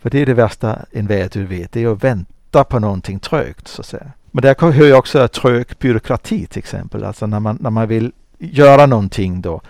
För 0.00 0.10
det 0.10 0.18
är 0.18 0.26
det 0.26 0.34
värsta 0.34 0.78
en 0.92 1.06
vädur 1.06 1.46
vet, 1.46 1.72
det 1.72 1.82
är 1.82 1.92
att 1.92 2.04
vänta 2.04 2.64
på 2.64 2.78
någonting 2.78 3.18
trögt 3.18 3.68
så 3.68 3.82
att 3.82 3.86
säga. 3.86 4.12
Men 4.30 4.42
där 4.42 4.72
hör 4.72 4.86
jag 4.86 4.98
också 4.98 5.28
trög 5.28 5.66
byråkrati 5.78 6.46
till 6.46 6.58
exempel, 6.58 7.04
alltså 7.04 7.26
när 7.26 7.40
man, 7.40 7.58
när 7.60 7.70
man 7.70 7.88
vill 7.88 8.12
göra 8.38 8.86
någonting 8.86 9.40
då 9.40 9.60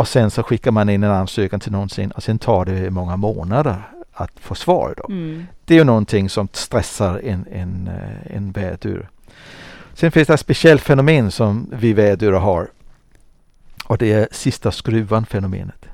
och 0.00 0.08
sen 0.08 0.30
så 0.30 0.42
skickar 0.42 0.70
man 0.70 0.88
in 0.88 1.02
en 1.02 1.10
ansökan 1.10 1.60
till 1.60 1.72
någonsin 1.72 2.10
och 2.10 2.22
sen 2.22 2.38
tar 2.38 2.64
det 2.64 2.90
många 2.90 3.16
månader 3.16 3.82
att 4.12 4.30
få 4.40 4.54
svar 4.54 4.94
då. 4.96 5.12
Mm. 5.12 5.46
Det 5.64 5.74
är 5.74 5.78
ju 5.78 5.84
någonting 5.84 6.30
som 6.30 6.48
stressar 6.52 7.20
en, 7.24 7.46
en, 7.52 7.88
eh, 7.88 8.36
en 8.36 8.52
vädur. 8.52 9.08
Sen 9.94 10.12
finns 10.12 10.28
det 10.28 10.34
ett 10.34 10.40
speciellt 10.40 10.82
fenomen 10.82 11.30
som 11.30 11.66
vi 11.72 11.92
vädurar 11.92 12.38
har 12.38 12.68
och 13.84 13.98
det 13.98 14.12
är 14.12 14.28
sista 14.30 14.72
skruvan 14.72 15.26
fenomenet. 15.26 15.86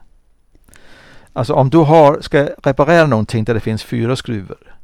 Alltså 1.33 1.55
om 1.55 1.71
du 1.71 1.79
har, 1.79 2.21
ska 2.21 2.49
reparera 2.63 3.07
någonting 3.07 3.45
där 3.45 3.55
det 3.55 3.61
finns 3.61 3.83
fyra 3.83 4.17
skruvar 4.17 4.77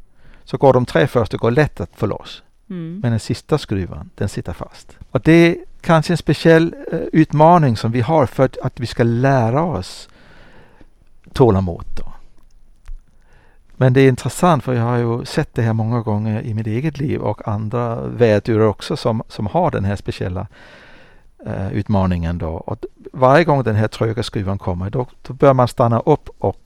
så 0.44 0.56
går 0.56 0.72
de 0.72 0.86
tre 0.86 1.06
första 1.06 1.36
går 1.36 1.50
lätt 1.50 1.80
att 1.80 1.90
få 1.94 2.06
loss. 2.06 2.42
Mm. 2.70 3.00
Men 3.02 3.10
den 3.10 3.20
sista 3.20 3.58
skruvan, 3.58 4.10
den 4.14 4.28
sitter 4.28 4.52
fast. 4.52 4.96
Och 5.10 5.20
det 5.20 5.58
kanske 5.82 6.12
en 6.12 6.16
speciell 6.16 6.74
uh, 6.92 7.00
utmaning 7.12 7.76
som 7.76 7.92
vi 7.92 8.00
har 8.00 8.26
för 8.26 8.44
att, 8.62 8.80
vi 8.80 8.86
ska 8.86 9.02
lära 9.02 9.62
oss 9.62 10.08
tålamod. 11.32 11.84
Då. 11.96 12.12
Men 13.76 13.92
det 13.92 14.00
är 14.00 14.08
intressant 14.08 14.64
för 14.64 14.74
jag 14.74 14.82
har 14.84 14.96
ju 14.96 15.24
sett 15.24 15.54
det 15.54 15.62
här 15.62 15.72
många 15.72 16.00
gånger 16.00 16.42
i 16.42 16.54
mitt 16.54 16.66
eget 16.66 16.98
liv 16.98 17.20
och 17.20 17.48
andra 17.48 18.00
vädurar 18.00 18.64
också 18.66 18.96
som, 18.96 19.22
som 19.28 19.46
har 19.46 19.70
den 19.70 19.84
här 19.84 19.96
speciella 19.96 20.46
uh, 21.46 21.72
utmaningen. 21.72 22.38
Då. 22.38 22.48
Och 22.48 22.84
varje 23.12 23.44
gång 23.44 23.62
den 23.62 23.76
här 23.76 23.88
tröga 23.88 24.22
skruvan 24.22 24.58
kommer 24.58 24.90
då, 24.90 25.06
då 25.22 25.32
bör 25.32 25.52
man 25.52 25.68
stanna 25.68 26.00
upp 26.00 26.28
och 26.38 26.58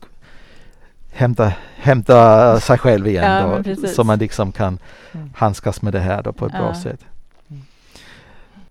hämta, 1.13 1.53
hämta 1.77 2.61
sig 2.61 2.79
själv 2.79 3.07
igen 3.07 3.25
Ja, 3.65 3.75
då, 3.75 3.89
så 3.89 4.05
man 4.05 4.19
liksom 4.19 4.53
kan 4.53 4.79
Mm. 5.13 5.31
handskas 5.37 5.83
med 5.83 5.93
det 5.93 6.01
här 6.01 6.23
då 6.23 6.33
på 6.33 6.47
ett 6.47 6.53
bra 6.53 6.67
Ja. 6.67 6.75
sätt. 6.75 7.01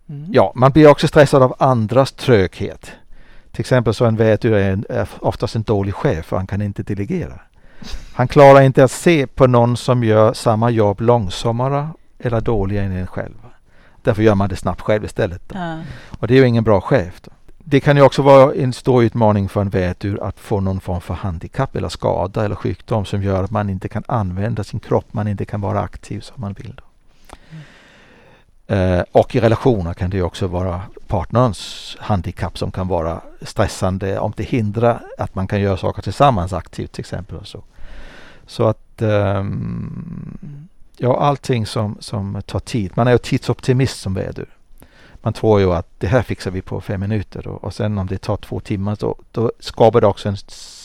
Mm. 0.09 0.27
Ja, 0.31 0.51
man 0.55 0.71
blir 0.71 0.87
också 0.87 1.07
stressad 1.07 1.43
av 1.43 1.55
andras 1.59 2.11
tröghet. 2.11 2.91
Till 3.51 3.61
exempel 3.61 3.93
så 3.93 4.05
en 4.05 4.15
vädur 4.15 4.53
är, 4.53 4.71
en, 4.71 4.85
är 4.89 5.07
oftast 5.19 5.55
en 5.55 5.63
dålig 5.63 5.93
chef 5.93 6.25
för 6.25 6.37
han 6.37 6.47
kan 6.47 6.61
inte 6.61 6.83
delegera. 6.83 7.39
Han 8.13 8.27
klarar 8.27 8.61
inte 8.61 8.83
att 8.83 8.91
se 8.91 9.27
på 9.27 9.47
någon 9.47 9.77
som 9.77 10.03
gör 10.03 10.33
samma 10.33 10.69
jobb 10.69 11.01
långsammare 11.01 11.89
eller 12.19 12.41
dåligare 12.41 12.85
än 12.85 12.91
en 12.91 13.07
själv. 13.07 13.35
Därför 14.01 14.23
gör 14.23 14.35
man 14.35 14.49
det 14.49 14.55
snabbt 14.55 14.81
själv 14.81 15.05
istället. 15.05 15.41
Ja. 15.53 15.79
Och 16.19 16.27
det 16.27 16.33
är 16.33 16.37
ju 16.37 16.47
ingen 16.47 16.63
bra 16.63 16.81
chef. 16.81 17.21
Då. 17.21 17.31
Det 17.57 17.79
kan 17.79 17.97
ju 17.97 18.01
också 18.01 18.21
vara 18.21 18.53
en 18.53 18.73
stor 18.73 19.03
utmaning 19.03 19.49
för 19.49 19.61
en 19.61 19.69
vädur 19.69 20.23
att 20.23 20.39
få 20.39 20.59
någon 20.59 20.79
form 20.79 21.01
för 21.01 21.13
handikapp 21.13 21.75
eller 21.75 21.89
skada 21.89 22.45
eller 22.45 22.55
sjukdom 22.55 23.05
som 23.05 23.23
gör 23.23 23.43
att 23.43 23.51
man 23.51 23.69
inte 23.69 23.87
kan 23.87 24.03
använda 24.07 24.63
sin 24.63 24.79
kropp, 24.79 25.13
man 25.13 25.27
inte 25.27 25.45
kan 25.45 25.61
vara 25.61 25.81
aktiv 25.81 26.19
som 26.19 26.41
man 26.41 26.53
vill. 26.53 26.73
Då. 26.77 26.83
Eh, 28.67 29.01
och 29.11 29.35
i 29.35 29.39
relationer 29.39 29.93
kan 29.93 30.09
det 30.09 30.21
också 30.21 30.47
vara 30.47 30.81
partnerns 31.07 31.97
handikapp 31.99 32.57
som 32.57 32.71
kan 32.71 32.87
vara 32.87 33.21
stressande 33.41 34.19
om 34.19 34.33
det 34.35 34.43
hindrar 34.43 35.03
att 35.17 35.35
man 35.35 35.47
kan 35.47 35.61
göra 35.61 35.77
saker 35.77 36.01
tillsammans 36.01 36.53
aktivt 36.53 36.91
till 36.91 36.99
exempel. 36.99 37.37
Och 37.37 37.47
så. 37.47 37.63
så 38.45 38.67
att 38.67 39.01
ehm, 39.01 40.67
ja, 40.97 41.19
allting 41.19 41.65
som, 41.65 41.97
som 41.99 42.41
tar 42.45 42.59
tid. 42.59 42.91
Man 42.95 43.07
är 43.07 43.11
ju 43.11 43.17
tidsoptimist 43.17 43.99
som 43.99 44.13
vädur. 44.13 44.49
Man 45.21 45.33
tror 45.33 45.59
ju 45.59 45.73
att 45.73 45.87
det 45.97 46.07
här 46.07 46.21
fixar 46.21 46.51
vi 46.51 46.61
på 46.61 46.81
fem 46.81 47.01
minuter 47.01 47.41
då. 47.43 47.51
och 47.51 47.73
sen 47.73 47.97
om 47.97 48.07
det 48.07 48.17
tar 48.17 48.37
två 48.37 48.59
timmar 48.59 48.97
då, 48.99 49.15
då 49.31 49.51
skapar 49.59 50.01
det 50.01 50.07
också 50.07 50.29
en, 50.29 50.37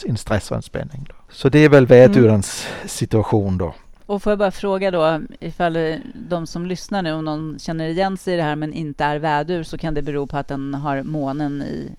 en 0.06 0.16
stress 0.16 0.50
och 0.50 0.56
en 0.56 0.62
spänning. 0.62 1.06
Då. 1.08 1.14
Så 1.30 1.48
det 1.48 1.58
är 1.58 1.68
väl 1.68 1.86
vädurens 1.86 2.66
situation 2.86 3.58
då. 3.58 3.74
Och 4.10 4.22
får 4.22 4.30
jag 4.30 4.38
bara 4.38 4.50
fråga 4.50 4.90
då, 4.90 5.20
ifall 5.40 5.76
eh, 5.76 5.94
de 6.14 6.46
som 6.46 6.66
lyssnar 6.66 7.02
nu, 7.02 7.12
om 7.12 7.24
någon 7.24 7.58
känner 7.58 7.88
igen 7.88 8.16
sig 8.16 8.34
i 8.34 8.36
det 8.36 8.42
här 8.42 8.56
men 8.56 8.72
inte 8.72 9.04
är 9.04 9.18
vädur, 9.18 9.62
så 9.62 9.78
kan 9.78 9.94
det 9.94 10.02
bero 10.02 10.26
på 10.26 10.36
att 10.36 10.48
den 10.48 10.74
har 10.74 11.02
månen 11.02 11.62
i 11.62 11.90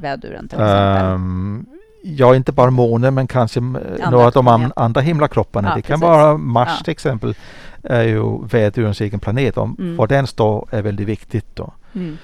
väduren 0.00 0.48
till 0.48 0.58
exempel? 0.58 1.04
Um, 1.06 1.66
ja, 2.02 2.36
inte 2.36 2.52
bara 2.52 2.70
månen 2.70 3.14
men 3.14 3.26
kanske 3.26 3.60
andra, 3.60 4.10
några 4.10 4.26
av 4.26 4.32
de 4.32 4.48
an, 4.48 4.72
andra 4.76 5.00
himlakropparna. 5.00 5.68
Ja, 5.68 5.74
det 5.74 5.82
kan 5.82 6.00
precis. 6.00 6.02
vara 6.02 6.36
Mars 6.36 6.68
Ja. 6.78 6.84
till 6.84 6.92
exempel 6.92 7.34
är 7.82 8.02
ju 8.02 8.46
vädurens 8.46 9.00
egen 9.00 9.20
planet. 9.20 9.56
Om 9.56 9.76
Mm. 9.78 9.96
var 9.96 10.06
den 10.06 10.26
står 10.26 10.68
är 10.70 10.82
väldigt 10.82 11.08
viktigt 11.08 11.56
då. 11.56 11.72
Mm. 11.94 12.18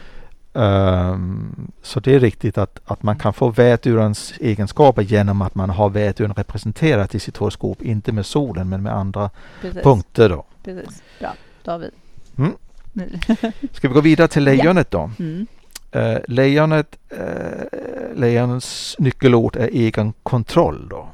Um, 0.56 1.72
så 1.82 2.00
det 2.00 2.14
är 2.14 2.20
riktigt 2.20 2.58
att, 2.58 2.80
att 2.84 3.02
man 3.02 3.16
kan 3.18 3.32
få 3.32 3.48
vädurens 3.48 4.34
egenskaper 4.40 5.02
genom 5.02 5.42
att 5.42 5.54
man 5.54 5.70
har 5.70 5.88
väduren 5.88 6.34
representerat 6.34 7.14
i 7.14 7.20
sitt 7.20 7.36
horoskop. 7.36 7.82
Inte 7.82 8.12
med 8.12 8.26
solen 8.26 8.68
men 8.68 8.82
med 8.82 8.94
andra 8.94 9.30
Precis. 9.60 9.82
punkter 9.82 10.28
då. 10.28 10.44
Precis. 10.64 11.02
Bra, 11.20 11.34
David. 11.64 11.90
Mm. 12.38 12.52
Nu. 12.92 13.18
Ska 13.72 13.88
vi 13.88 13.94
gå 13.94 14.00
vidare 14.00 14.28
till 14.28 14.44
lejonet 14.44 14.90
då? 14.90 15.10
Mm. 15.18 15.46
Uh, 15.96 16.18
lejonet, 16.28 16.98
uh, 17.12 17.18
lejonens 18.14 18.96
nyckelord 18.98 19.56
är 19.56 19.68
egen 19.68 20.12
kontroll. 20.22 20.88
Då. 20.90 21.08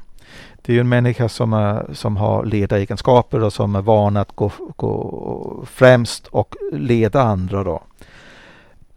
Det 0.63 0.77
är 0.77 0.81
en 0.81 0.89
människa 0.89 1.29
som, 1.29 1.53
är, 1.53 1.95
som 1.95 2.17
har 2.17 2.45
ledaregenskaper 2.45 3.43
och 3.43 3.53
som 3.53 3.77
är 3.77 3.83
van 3.83 4.17
att 4.17 4.37
gå, 4.37 4.53
gå 4.77 5.65
främst 5.71 6.27
och 6.27 6.55
leda 6.73 7.23
andra. 7.23 7.65
Då. 7.65 7.83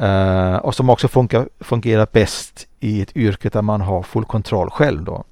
Uh, 0.01 0.55
och 0.55 0.75
som 0.75 0.89
också 0.89 1.07
funkar, 1.07 1.49
fungerar 1.59 2.07
bäst 2.11 2.67
i 2.79 3.01
ett 3.01 3.17
yrke 3.17 3.49
där 3.49 3.61
man 3.61 3.81
har 3.81 4.03
full 4.03 4.25
kontroll 4.25 4.69
själv. 4.69 5.03
Då. 5.03 5.23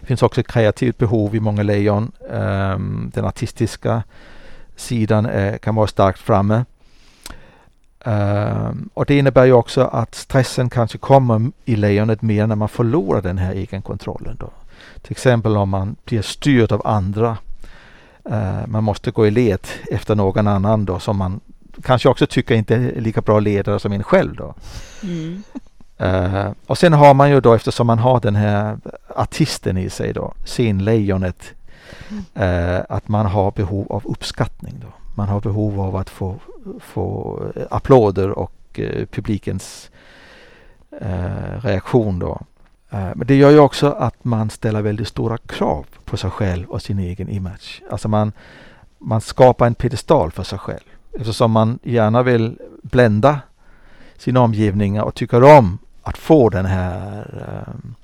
Det 0.00 0.06
finns 0.06 0.22
också 0.22 0.40
ett 0.40 0.46
kreativt 0.46 0.98
behov 0.98 1.34
i 1.34 1.40
många 1.40 1.62
lejon. 1.62 2.12
Um, 2.30 3.10
den 3.14 3.24
artistiska 3.24 4.02
sidan 4.76 5.26
är, 5.26 5.58
kan 5.58 5.74
vara 5.74 5.86
starkt 5.86 6.18
framme. 6.18 6.64
Um, 8.04 8.90
och 8.94 9.06
det 9.06 9.18
innebär 9.18 9.44
ju 9.44 9.52
också 9.52 9.84
att 9.84 10.14
stressen 10.14 10.70
kanske 10.70 10.98
kommer 10.98 11.50
i 11.64 11.76
lejonet 11.76 12.22
mer 12.22 12.46
när 12.46 12.56
man 12.56 12.68
förlorar 12.68 13.22
den 13.22 13.38
här 13.38 13.52
egenkontrollen. 13.52 14.36
Då. 14.40 14.50
Till 15.02 15.12
exempel 15.12 15.56
om 15.56 15.68
man 15.68 15.96
blir 16.04 16.22
styrd 16.22 16.72
av 16.72 16.86
andra. 16.86 17.36
Uh, 18.30 18.66
man 18.66 18.84
måste 18.84 19.10
gå 19.10 19.26
i 19.26 19.30
led 19.30 19.66
efter 19.90 20.14
någon 20.14 20.46
annan 20.46 20.84
då 20.84 20.98
som 20.98 21.16
man 21.16 21.40
kanske 21.86 22.08
också 22.08 22.26
tycker 22.26 22.54
inte 22.54 22.74
är 22.74 23.00
lika 23.00 23.20
bra 23.20 23.40
ledare 23.40 23.80
som 23.80 23.92
en 23.92 24.02
själv. 24.02 24.36
Då. 24.36 24.54
Mm. 25.02 25.42
Uh, 26.00 26.52
och 26.66 26.78
sen 26.78 26.92
har 26.92 27.14
man 27.14 27.30
ju 27.30 27.40
då 27.40 27.54
eftersom 27.54 27.86
man 27.86 27.98
har 27.98 28.20
den 28.20 28.36
här 28.36 28.78
artisten 29.08 29.78
i 29.78 29.90
sig 29.90 30.12
då, 30.12 30.34
scenlejonet, 30.44 31.54
uh, 32.40 32.80
att 32.88 33.08
man 33.08 33.26
har 33.26 33.50
behov 33.50 33.92
av 33.92 34.06
uppskattning. 34.06 34.74
Då. 34.80 34.86
Man 35.14 35.28
har 35.28 35.40
behov 35.40 35.80
av 35.80 35.96
att 35.96 36.10
få, 36.10 36.36
få 36.80 37.40
applåder 37.70 38.30
och 38.30 38.78
uh, 38.78 39.06
publikens 39.06 39.90
reaktion 41.62 42.18
då. 42.18 42.40
men 42.90 43.26
det 43.26 43.34
gör 43.34 43.50
ju 43.50 43.58
också 43.58 43.90
att 43.90 44.24
man 44.24 44.50
ställer 44.50 44.82
väldigt 44.82 45.08
stora 45.08 45.38
krav 45.38 45.86
på 46.04 46.16
sig 46.16 46.30
själv 46.30 46.70
och 46.70 46.82
sin 46.82 46.98
egen 46.98 47.28
image. 47.28 47.82
Alltså 47.90 48.08
man, 48.08 48.32
man 48.98 49.20
skapar 49.20 49.66
en 49.66 49.74
pedestal 49.74 50.30
för 50.30 50.42
sig 50.42 50.58
själv 50.58 50.95
eftersom 51.16 51.50
man 51.50 51.78
gärna 51.82 52.22
vill 52.22 52.58
blända 52.82 53.40
sin 54.16 54.36
omgivning 54.36 55.00
och 55.00 55.14
tycker 55.14 55.42
om 55.58 55.78
att 56.02 56.18
få 56.18 56.48
den 56.48 56.66
här 56.66 57.26
um, 57.66 57.94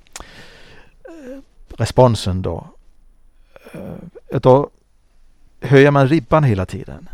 responsen 1.77 2.42
då. 2.42 2.66
Uh, 3.75 4.40
då 4.40 4.70
höjer 5.61 5.90
man 5.90 6.09
ribban 6.09 6.44
hela 6.44 6.66
tiden. 6.66 7.09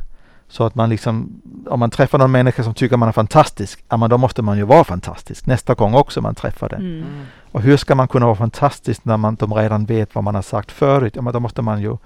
Så 0.48 0.64
att 0.64 0.74
man 0.74 0.90
liksom, 0.90 1.42
om 1.66 1.80
man 1.80 1.90
träffar 1.90 2.18
någon 2.18 2.30
människa 2.30 2.62
som 2.62 2.74
tycker 2.74 2.96
man 2.96 3.08
är 3.08 3.12
fantastisk, 3.12 3.84
ja 3.88 3.96
men 3.96 4.10
då 4.10 4.18
måste 4.18 4.42
man 4.42 4.58
ju 4.58 4.64
vara 4.64 4.84
fantastisk 4.84 5.46
nästa 5.46 5.74
gång 5.74 5.94
också 5.94 6.20
man 6.20 6.34
träffar 6.34 6.68
den. 6.68 6.80
Mm. 6.80 6.96
mm. 6.96 7.26
Och 7.52 7.62
hur 7.62 7.76
ska 7.76 7.94
man 7.94 8.08
kunna 8.08 8.26
vara 8.26 8.36
fantastisk 8.36 9.04
när 9.04 9.16
man, 9.16 9.34
de 9.34 9.54
redan 9.54 9.84
vet 9.84 10.14
vad 10.14 10.24
man 10.24 10.34
har 10.34 10.42
sagt 10.42 10.72
förut? 10.72 11.16
Ja 11.16 11.22
men 11.22 11.32
då 11.32 11.40
måste 11.40 11.62
man 11.62 11.82
ju 11.82 11.96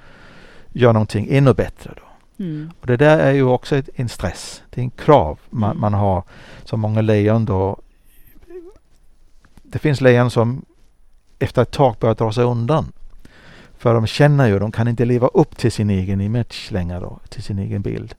göra 0.73 0.93
någonting 0.93 1.27
ännu 1.31 1.55
bättre 1.55 1.91
då. 1.97 2.12
Mm. 2.39 2.71
Och 2.81 2.87
det 2.87 2.97
där 2.97 3.19
är 3.19 3.33
ju 3.33 3.43
också 3.43 3.77
ett, 3.77 3.89
en 3.95 4.09
stress. 4.09 4.63
Det 4.71 4.81
är 4.81 4.83
en 4.83 4.91
krav 4.91 5.39
man, 5.51 5.71
mm. 5.71 5.81
man 5.81 5.95
har 5.95 6.23
som 6.65 6.81
många 6.81 7.01
lejon 7.01 7.45
då. 7.45 7.79
Det 9.63 9.79
finns 9.79 10.01
lejon 10.01 10.31
som 10.31 10.65
efter 11.39 11.63
ett 11.63 11.71
tag 11.71 11.97
börjar 12.01 12.15
dra 12.15 12.33
sig 12.33 12.45
undan. 12.45 12.93
För 13.79 13.95
de 13.95 14.07
känner 14.07 14.47
ju, 14.47 14.59
de 14.59 14.73
kan 14.73 14.89
inte 14.89 15.05
leva 15.05 15.27
upp 15.27 15.57
till 15.57 15.73
sin 15.73 15.91
egen 15.91 16.21
image 16.21 16.69
längre 16.73 17.01
då, 17.01 17.19
till 17.29 17.43
sin 17.43 17.59
egen 17.59 17.83
bild. 17.83 18.15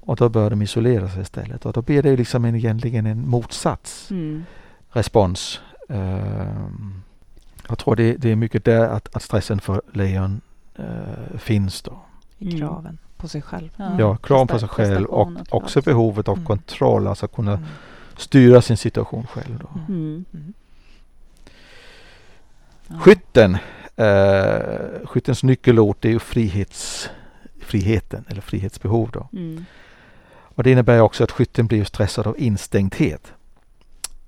Och 0.00 0.16
då 0.16 0.28
bör 0.28 0.50
de 0.50 0.62
isolera 0.62 1.08
sig 1.08 1.22
istället 1.22 1.66
och 1.66 1.72
då 1.72 1.82
blir 1.82 2.02
det 2.02 2.16
liksom 2.16 2.44
en, 2.44 2.54
egentligen 2.54 3.06
en 3.06 3.28
motsats 3.28 4.10
mm. 4.10 4.44
respons. 4.90 5.60
Uh, 5.90 6.66
jag 7.68 7.78
tror 7.78 7.96
det, 7.96 8.16
det, 8.16 8.30
är 8.30 8.36
mycket 8.36 8.64
där 8.64 8.88
att, 8.88 9.16
att 9.16 9.22
stressen 9.22 9.60
för 9.60 9.82
lejon 9.92 10.40
uh, 10.78 11.38
finns 11.38 11.82
då. 11.82 12.00
I 12.38 12.48
mm. 12.48 12.58
kraven 12.60 12.98
på 13.20 13.28
sig 13.28 13.42
själv. 13.42 13.70
Ja, 13.76 13.96
ja 13.98 14.16
krav 14.16 14.46
på 14.46 14.58
sig 14.58 14.68
själv 14.68 15.06
och 15.06 15.32
också 15.50 15.82
behovet 15.82 16.28
av 16.28 16.36
mm. 16.36 16.46
kontroll, 16.46 17.06
alltså 17.06 17.28
kunna 17.28 17.52
mm. 17.52 17.64
styra 18.16 18.62
sin 18.62 18.76
situation 18.76 19.26
själv. 19.26 19.58
Då. 19.58 19.68
Mm. 19.88 20.24
Mm. 20.34 20.52
Skytten, 23.00 23.54
uh, 24.00 25.06
skyttens 25.06 25.42
nyckelord 25.42 26.04
är 26.04 26.08
ju 26.08 26.18
frihets, 26.18 27.10
friheten 27.60 28.24
eller 28.28 28.40
frihetsbehov. 28.40 29.10
Då. 29.12 29.28
Mm. 29.32 29.64
Och 30.54 30.62
det 30.62 30.70
innebär 30.70 31.00
också 31.00 31.24
att 31.24 31.30
skytten 31.30 31.66
blir 31.66 31.84
stressad 31.84 32.26
av 32.26 32.34
instängdhet. 32.38 33.32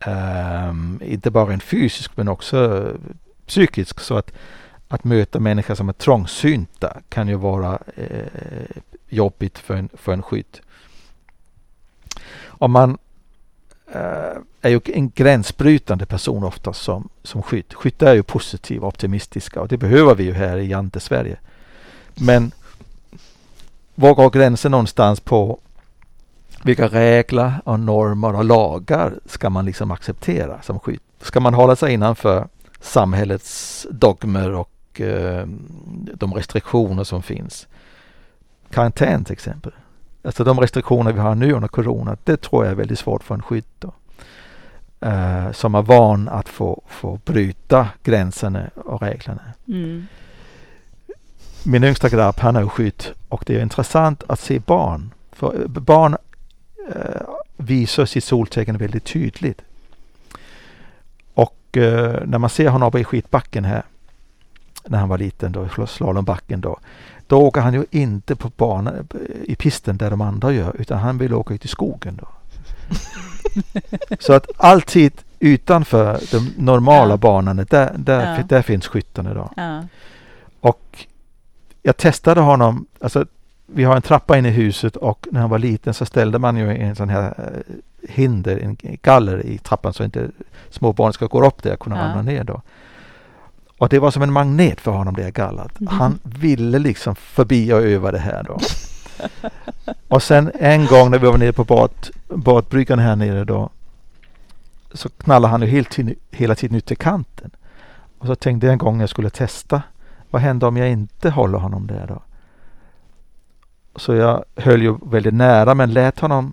Um, 0.06 1.00
inte 1.04 1.30
bara 1.30 1.52
en 1.52 1.60
fysisk 1.60 2.16
men 2.16 2.28
också 2.28 2.88
psykisk. 3.46 4.00
Så 4.00 4.16
att, 4.16 4.32
att 4.94 5.04
möta 5.04 5.40
människor 5.40 5.74
som 5.74 5.88
är 5.88 5.92
trångsynta 5.92 6.96
kan 7.08 7.28
ju 7.28 7.34
vara 7.34 7.78
eh, 7.96 8.76
jobbigt 9.08 9.58
för 9.58 9.74
en, 9.74 9.88
för 9.94 10.12
en 10.12 10.22
skytt. 10.22 10.60
Om 12.44 12.72
man 12.72 12.98
eh, 13.92 14.36
är 14.60 14.70
ju 14.70 14.80
en 14.84 15.10
gränsbrytande 15.10 16.06
person 16.06 16.44
oftast 16.44 16.82
som, 16.82 17.08
som 17.22 17.42
skytt. 17.42 17.74
Skyttar 17.74 18.06
är 18.06 18.14
ju 18.14 18.22
positiva, 18.22 18.86
optimistiska 18.86 19.60
och 19.60 19.68
det 19.68 19.76
behöver 19.76 20.14
vi 20.14 20.24
ju 20.24 20.32
här 20.32 20.58
i 20.58 20.68
Jante-Sverige. 20.68 21.36
Men 22.14 22.52
var 23.94 24.14
går 24.14 24.30
gränsen 24.30 24.70
någonstans 24.70 25.20
på 25.20 25.58
vilka 26.64 26.88
regler 26.88 27.60
och 27.64 27.80
normer 27.80 28.34
och 28.34 28.44
lagar 28.44 29.20
ska 29.26 29.50
man 29.50 29.64
liksom 29.64 29.90
acceptera 29.90 30.62
som 30.62 30.80
skytt? 30.80 31.02
Ska 31.20 31.40
man 31.40 31.54
hålla 31.54 31.76
sig 31.76 31.92
innanför 31.92 32.48
samhällets 32.80 33.86
dogmer 33.90 34.50
och 34.50 34.71
eh, 35.00 35.46
de 36.14 36.34
restriktioner 36.34 37.04
som 37.04 37.22
finns? 37.22 37.66
Karantän 38.70 39.24
till 39.24 39.32
exempel. 39.32 39.72
Alltså 40.24 40.44
de 40.44 40.60
restriktioner 40.60 41.12
vi 41.12 41.20
har 41.20 41.34
nu 41.34 41.52
under 41.52 41.68
corona, 41.68 42.16
det 42.24 42.36
tror 42.36 42.64
jag 42.64 42.72
är 42.72 42.76
väldigt 42.76 42.98
svårt 42.98 43.24
för 43.24 43.34
en 43.34 43.42
skytt. 43.42 43.74
Då. 43.78 43.92
Uh, 45.06 45.52
som 45.52 45.74
är 45.74 45.82
van 45.82 46.28
att 46.28 46.48
få, 46.48 46.82
få 46.86 47.18
bryta 47.24 47.88
gränserna 48.02 48.70
och 48.74 49.02
reglerna. 49.02 49.42
Mm. 49.68 50.06
Min 51.64 51.84
yngsta 51.84 52.08
grabb, 52.08 52.34
han 52.38 52.56
är 52.56 52.66
skytt 52.66 53.12
och 53.28 53.44
det 53.46 53.56
är 53.56 53.62
intressant 53.62 54.24
att 54.26 54.40
se 54.40 54.58
barn. 54.58 55.10
För 55.32 55.66
barn 55.68 56.16
eh, 56.94 57.22
visar 57.56 58.04
sitt 58.04 58.24
soltecken 58.24 58.78
väldigt 58.78 59.04
tydligt. 59.04 59.60
Och 61.34 61.76
eh, 61.76 62.22
när 62.26 62.38
man 62.38 62.50
ser 62.50 62.68
honom 62.68 62.88
uppe 62.88 62.98
i 62.98 63.04
skitbacken 63.04 63.64
här, 63.64 63.82
när 64.84 64.98
han 64.98 65.08
var 65.08 65.18
liten 65.18 65.52
då, 65.52 65.86
slalombacken 65.86 66.60
då, 66.60 66.78
då 67.26 67.40
åker 67.40 67.60
han 67.60 67.74
ju 67.74 67.84
inte 67.90 68.36
på 68.36 68.50
banan 68.56 69.08
i 69.44 69.56
pisten 69.56 69.96
där 69.96 70.10
de 70.10 70.20
andra 70.20 70.52
gör, 70.52 70.76
utan 70.78 70.98
han 70.98 71.18
vill 71.18 71.34
åka 71.34 71.54
ut 71.54 71.64
i 71.64 71.68
skogen 71.68 72.20
då. 72.20 72.28
Så 74.20 74.32
att 74.32 74.46
alltid 74.56 75.12
utanför 75.38 76.20
de 76.30 76.52
normala 76.56 77.12
ja. 77.12 77.16
banorna, 77.16 77.64
där, 77.64 77.92
där, 77.96 78.36
ja. 78.36 78.44
där 78.48 78.62
finns 78.62 78.86
skyttarna 78.86 79.34
då. 79.34 79.50
Ja. 79.56 79.82
Och 80.60 81.06
jag 81.82 81.96
testade 81.96 82.40
honom, 82.40 82.86
alltså 83.00 83.26
vi 83.66 83.84
har 83.84 83.96
en 83.96 84.02
trappa 84.02 84.38
in 84.38 84.46
i 84.46 84.50
huset 84.50 84.96
och 84.96 85.26
när 85.30 85.40
han 85.40 85.50
var 85.50 85.58
liten 85.58 85.94
så 85.94 86.06
ställde 86.06 86.38
man 86.38 86.56
ju 86.56 86.76
en 86.76 86.96
sån 86.96 87.08
här 87.08 87.34
eh, 87.38 87.74
hinder, 88.08 88.58
en 88.58 88.76
galler 89.02 89.46
i 89.46 89.58
trappan 89.58 89.92
så 89.92 90.04
inte 90.04 90.30
små 90.70 90.92
barn 90.92 91.12
ska 91.12 91.26
gå 91.26 91.46
upp 91.46 91.62
där 91.62 91.72
och 91.72 91.80
kunna 91.80 91.96
ja. 91.96 92.02
ramla 92.02 92.22
ner 92.22 92.44
då. 92.44 92.62
Och 93.82 93.88
det 93.88 93.98
var 93.98 94.10
som 94.10 94.22
en 94.22 94.32
magnet 94.32 94.80
för 94.80 94.90
honom 94.90 95.14
det 95.14 95.30
gallret. 95.30 95.80
Mm. 95.80 95.94
Han 95.94 96.18
ville 96.22 96.78
liksom 96.78 97.14
förbi 97.14 97.72
och 97.72 97.82
över 97.82 98.12
det 98.12 98.18
här 98.18 98.42
då. 98.42 98.58
och 100.08 100.22
sen 100.22 100.52
en 100.54 100.86
gång 100.86 101.10
när 101.10 101.18
vi 101.18 101.26
var 101.26 101.38
nere 101.38 101.52
på 101.52 101.64
bad, 101.64 101.90
badbryggan 102.28 102.98
här 102.98 103.16
nere 103.16 103.44
då 103.44 103.70
så 104.92 105.08
knallade 105.08 105.50
han 105.50 105.62
ju 105.62 105.66
helt, 105.66 105.98
hela 106.30 106.54
tiden 106.54 106.76
ut 106.76 106.86
till 106.86 106.96
kanten. 106.96 107.50
Och 108.18 108.26
så 108.26 108.34
tänkte 108.34 108.66
jag 108.66 108.72
en 108.72 108.78
gång 108.78 109.00
jag 109.00 109.10
skulle 109.10 109.30
testa. 109.30 109.82
Vad 110.30 110.42
händer 110.42 110.66
om 110.66 110.76
jag 110.76 110.90
inte 110.90 111.30
håller 111.30 111.58
honom 111.58 111.86
där 111.86 112.06
då? 112.06 112.22
Så 113.96 114.14
jag 114.14 114.44
höll 114.56 114.82
ju 114.82 114.96
väldigt 115.02 115.34
nära 115.34 115.74
men 115.74 115.92
lät 115.92 116.20
honom 116.20 116.52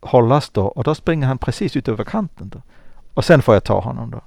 hållas 0.00 0.50
då 0.50 0.66
och 0.66 0.84
då 0.84 0.94
springer 0.94 1.26
han 1.26 1.38
precis 1.38 1.76
ut 1.76 1.88
över 1.88 2.04
kanten. 2.04 2.48
Då. 2.48 2.62
Och 3.14 3.24
sen 3.24 3.42
får 3.42 3.54
jag 3.54 3.64
ta 3.64 3.80
honom 3.80 4.10
då. 4.10 4.20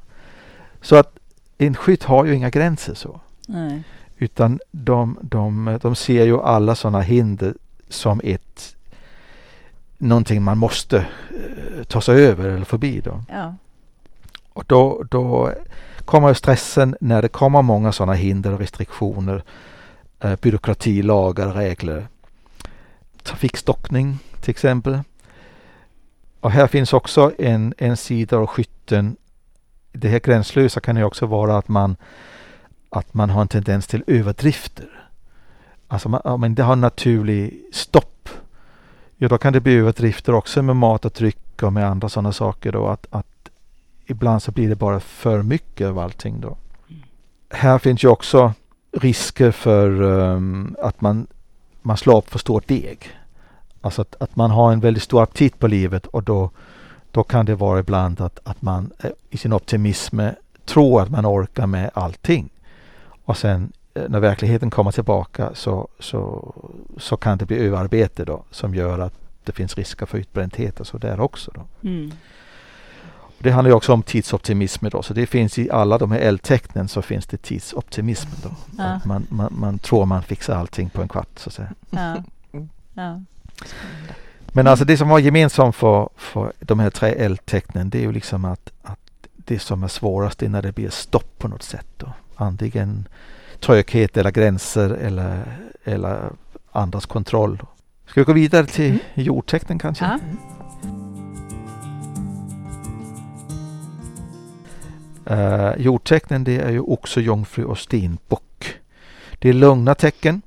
Så 0.82 0.96
att 0.96 1.17
en 1.58 1.76
skytt 1.76 2.04
har 2.04 2.26
ju 2.26 2.36
inga 2.36 2.50
gränser 2.50 2.94
så. 2.94 3.20
Nej. 3.48 3.84
Utan 4.18 4.60
de, 4.72 5.18
de, 5.22 5.80
de 5.82 5.96
ser 5.96 6.26
ju 6.26 6.42
alla 6.42 6.76
sådana 6.76 7.02
hinder 7.02 7.54
som 7.90 8.22
ett 8.24 8.76
någonting 9.98 10.44
man 10.44 10.58
måste 10.58 10.98
uh, 10.98 11.84
ta 11.84 12.02
sig 12.02 12.26
över 12.26 12.50
eller 12.50 12.66
förbi 12.66 13.02
då. 13.02 13.24
Ja. 13.30 13.56
Och 14.54 14.64
då, 14.68 15.04
då 15.12 15.54
kommer 16.06 16.34
stressen 16.34 16.96
när 17.02 17.22
det 17.22 17.28
kommer 17.28 17.62
många 17.62 17.92
sådana 17.92 18.14
hinder 18.14 18.54
och 18.54 18.60
restriktioner 18.60 19.44
eh, 20.20 20.36
byråkrati, 20.36 21.02
lagar, 21.02 21.54
regler. 21.54 22.08
Trafikstockning 23.24 24.20
till 24.42 24.52
exempel. 24.52 25.00
Och 26.40 26.52
här 26.52 26.68
finns 26.68 26.94
också 26.94 27.32
en, 27.38 27.74
en 27.78 27.98
sida 27.98 28.38
av 28.38 28.48
skytten. 28.48 29.16
Det 30.00 30.10
här 30.10 30.20
gränslösa 30.20 30.80
kan 30.80 30.98
ju 30.98 31.04
också 31.04 31.26
vara 31.26 31.58
att 31.58 31.68
man, 31.68 31.96
att 32.90 33.14
man 33.14 33.30
har 33.30 33.42
en 33.42 33.48
tendens 33.48 33.88
till 33.88 34.04
överdrifter. 34.08 35.10
Alltså 35.88 36.10
man, 36.10 36.22
om 36.24 36.42
man 36.42 36.50
inte 36.50 36.64
har 36.64 36.76
naturlig 36.76 37.64
stopp, 37.74 38.30
ja 39.18 39.28
då 39.28 39.38
kan 39.38 39.54
det 39.54 39.60
bli 39.60 39.74
överdrifter 39.74 40.34
också 40.34 40.62
med 40.62 40.76
mat 40.76 41.06
och 41.06 41.12
dryck 41.12 41.64
och 41.64 41.74
med 41.74 41.88
andra 41.88 42.10
sådana 42.10 42.32
saker 42.32 42.72
då. 42.72 42.88
Att, 42.88 43.08
att 43.10 43.50
ibland 44.06 44.42
så 44.42 44.52
blir 44.52 44.70
det 44.70 44.76
bara 44.76 45.00
för 45.00 45.42
mycket 45.44 45.88
av 45.88 46.00
allting 46.00 46.42
då. 46.42 46.58
Mm. 46.90 47.02
Här 47.50 47.80
finns 47.80 48.04
ju 48.04 48.08
också 48.08 48.54
risker 48.92 49.52
för 49.52 50.02
um, 50.02 50.76
att 50.82 51.02
man, 51.02 51.28
man 51.82 51.98
slår 51.98 52.18
upp 52.18 52.30
för 52.30 52.40
stor 52.40 52.64
deg. 52.66 53.10
Alltså 53.82 54.02
att, 54.02 54.16
att 54.20 54.36
man 54.36 54.52
har 54.52 54.72
en 54.72 54.80
väldigt 54.80 55.04
stor 55.04 55.24
aptit 55.24 55.60
på 55.60 55.68
livet 55.68 56.06
och 56.06 56.24
då, 56.24 56.52
då 57.18 57.24
kan 57.24 57.46
det 57.46 57.56
vara 57.56 57.80
ibland 57.80 58.22
att, 58.22 58.40
att 58.44 58.62
man 58.62 58.92
eh, 59.00 59.10
i 59.30 59.38
sin 59.38 59.54
optimism 59.54 60.20
tror 60.66 61.02
att 61.02 61.10
man 61.10 61.26
orkar 61.26 61.68
med 61.68 61.90
allting. 61.94 62.50
Och 63.26 63.38
sen 63.38 63.72
eh, 63.94 64.04
när 64.10 64.20
verkligheten 64.20 64.70
kommer 64.70 64.92
tillbaka 64.92 65.50
så, 65.54 65.88
så, 66.00 66.54
så 66.98 67.18
kan 67.18 67.38
det 67.38 67.46
bli 67.46 67.58
överarbete 67.58 68.26
då 68.26 68.44
som 68.52 68.76
gör 68.76 69.00
att 69.00 69.14
det 69.44 69.52
finns 69.52 69.76
risker 69.76 70.06
för 70.06 70.18
utbrändhet 70.18 70.80
och 70.80 70.88
så 70.88 70.98
där 70.98 71.20
också. 71.20 71.52
Då. 71.56 71.90
Mm. 71.90 72.12
Det 73.40 73.52
handlar 73.52 73.70
ju 73.70 73.76
också 73.76 73.94
om 73.94 74.04
tidsoptimism 74.04 74.88
då, 74.92 75.04
så 75.04 75.14
det 75.14 75.26
finns 75.26 75.60
i 75.60 75.72
alla 75.72 75.98
de 75.98 76.12
här 76.12 76.20
eldtecknen 76.20 76.88
så 76.88 77.02
finns 77.02 77.26
det 77.26 77.38
tidsoptimism 77.38 78.30
då. 78.44 78.50
Ja. 78.78 79.00
Man, 79.06 79.28
man, 79.30 79.54
man, 79.60 79.80
tror 79.80 80.06
man 80.06 80.24
fixar 80.24 80.56
allting 80.56 80.90
på 80.90 81.02
en 81.02 81.08
kvart 81.08 81.30
så 81.36 81.50
att 81.50 81.54
säga. 81.54 81.74
Ja. 81.90 82.24
Ja. 82.94 83.22
Men 84.58 84.68
alltså 84.68 84.86
det 84.86 84.98
som 84.98 85.10
var 85.10 85.20
gemensamt 85.20 85.76
för, 85.76 86.10
för 86.16 86.54
de 86.60 86.80
här 86.80 86.90
tre 86.90 87.10
eldtecknen 87.10 87.90
det 87.90 87.98
är 87.98 88.02
ju 88.02 88.12
liksom 88.12 88.46
att, 88.46 88.72
att 88.82 89.00
det 89.36 89.60
som 89.60 89.84
är 89.84 89.88
svårast 89.88 90.44
är 90.44 90.50
när 90.50 90.62
det 90.62 90.72
blir 90.72 90.90
stopp 90.90 91.40
på 91.40 91.48
något 91.48 91.64
sätt. 91.64 91.86
Då. 91.98 92.14
Antingen 92.36 93.08
tröghet 93.60 94.18
eller 94.18 94.32
gränser 94.32 94.90
eller, 94.90 95.44
eller 95.84 96.30
andras 96.72 97.06
kontroll. 97.06 97.62
Ska 98.08 98.22
vi 98.22 98.26
gå 98.26 98.34
vidare 98.34 98.66
till 98.66 98.90
mm. 98.90 99.00
jordtecknen 99.14 99.80
kanske? 99.80 100.06
Ja. 100.06 100.20
Uh, 105.36 105.82
jordtecknen 105.82 106.44
det 106.44 106.60
är 106.60 106.72
ju 106.72 106.80
också 106.80 107.22
jungfru 107.22 107.64
och 107.64 107.78
stenbock. 107.78 108.74
Det 109.40 109.50
är 109.50 109.54
lugna 109.54 109.96
tecken. 109.96 110.42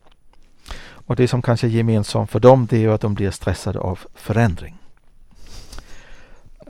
Och 1.11 1.17
det 1.17 1.29
som 1.29 1.43
kanske 1.43 1.67
är 1.67 1.69
gemensamt 1.69 2.31
för 2.31 2.41
dem 2.41 2.67
det 2.71 2.85
är 2.85 2.89
att 2.89 3.01
de 3.01 3.15
blir 3.15 3.31
stressade 3.31 3.79
av 3.79 3.99
förändring. 4.15 4.79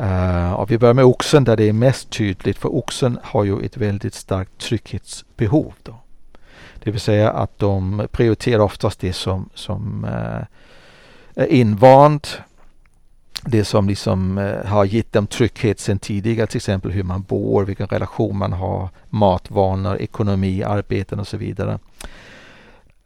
Uh, 0.01 0.53
och 0.53 0.71
vi 0.71 0.79
börjar 0.79 0.95
med 0.95 1.05
oxen 1.05 1.45
där 1.45 1.57
det 1.57 1.69
är 1.69 1.73
mest 1.73 2.11
tydligt 2.11 2.59
för 2.59 2.75
oxen 2.75 3.19
har 3.23 3.45
ju 3.45 3.61
ett 3.61 3.77
väldigt 3.77 4.15
starkt 4.15 4.59
trygghetsbehov. 4.59 5.73
Då. 5.83 5.95
Det 6.75 6.91
vill 6.91 7.01
säga 7.01 7.31
att 7.31 7.59
de 7.59 8.07
prioriterar 8.13 8.61
oftast 8.61 9.01
det 9.01 9.13
som, 9.13 9.49
som 9.55 10.05
uh, 10.05 10.45
är 11.45 11.47
invant. 11.47 12.39
Det 13.45 13.65
som 13.65 13.89
liksom 13.89 14.39
uh, 14.39 14.65
har 14.65 14.85
gett 14.85 15.13
dem 15.13 15.27
trygghet 15.27 15.81
sedan 15.81 15.99
tidigare, 15.99 16.47
till 16.47 16.59
exempel 16.59 16.91
hur 16.91 17.03
man 17.03 17.23
bor, 17.23 17.65
vilken 17.65 17.87
relation 17.87 18.39
man 18.39 18.53
har, 18.53 18.89
matvanor, 19.09 19.97
ekonomi, 19.97 20.63
arbeten 20.63 21.21
och 21.21 21.29
så 21.29 21.37
vidare. 21.37 21.79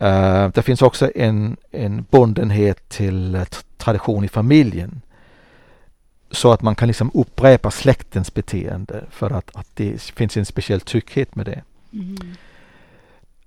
Uh, 0.02 0.48
det 0.48 0.62
finns 0.62 0.82
också 0.82 1.10
en, 1.14 1.56
en 1.70 2.06
bundenhet 2.10 2.88
till 2.88 3.44
tradition 3.76 4.24
i 4.24 4.28
familjen 4.28 5.00
så 6.30 6.52
att 6.52 6.62
man 6.62 6.74
kan 6.74 6.88
liksom 6.88 7.10
upprepa 7.14 7.70
släktens 7.70 8.34
beteende 8.34 9.04
för 9.10 9.30
att, 9.30 9.56
att 9.56 9.66
det 9.74 10.02
finns 10.02 10.36
en 10.36 10.46
speciell 10.46 10.80
trygghet 10.80 11.36
med 11.36 11.46
det. 11.46 11.62
Mm. 11.92 12.16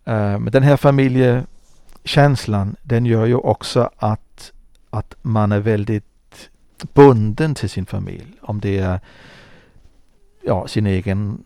Uh, 0.08 0.40
den 0.52 0.64
här 0.64 0.78
familjekänslan 0.78 2.76
den 2.84 3.06
gör 3.06 3.26
ju 3.26 3.36
också 3.36 3.90
att, 3.98 4.52
att 4.90 5.16
man 5.22 5.52
är 5.52 5.60
väldigt 5.60 6.50
bunden 6.94 7.56
till 7.56 7.70
sin 7.70 7.86
familj. 7.86 8.34
Om 8.42 8.60
det 8.60 8.78
är 8.78 9.00
ja, 10.42 10.68
sin 10.68 10.88
egen 10.88 11.44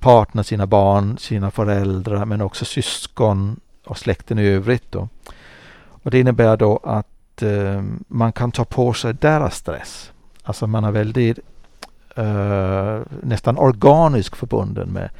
partner, 0.00 0.42
sina 0.42 0.66
barn, 0.66 1.18
sina 1.18 1.50
föräldrar 1.50 2.24
men 2.24 2.40
också 2.40 2.64
syskon 2.64 3.60
och 3.86 3.98
släkten 3.98 4.38
i 4.38 4.46
övrigt. 4.46 4.92
Då. 4.92 5.08
Och 6.02 6.10
det 6.10 6.20
innebär 6.20 6.56
då 6.56 6.80
att 6.84 7.42
uh, 7.42 7.82
man 8.08 8.32
kan 8.32 8.52
ta 8.52 8.64
på 8.64 8.92
sig 8.92 9.14
deras 9.14 9.56
stress. 9.56 10.12
Alltså 10.42 10.66
man 10.66 10.84
är 10.84 10.90
väldigt 10.90 11.38
uh, 12.18 13.00
nästan 13.22 13.58
organisk 13.58 14.36
förbunden 14.36 14.88
med, 14.88 15.10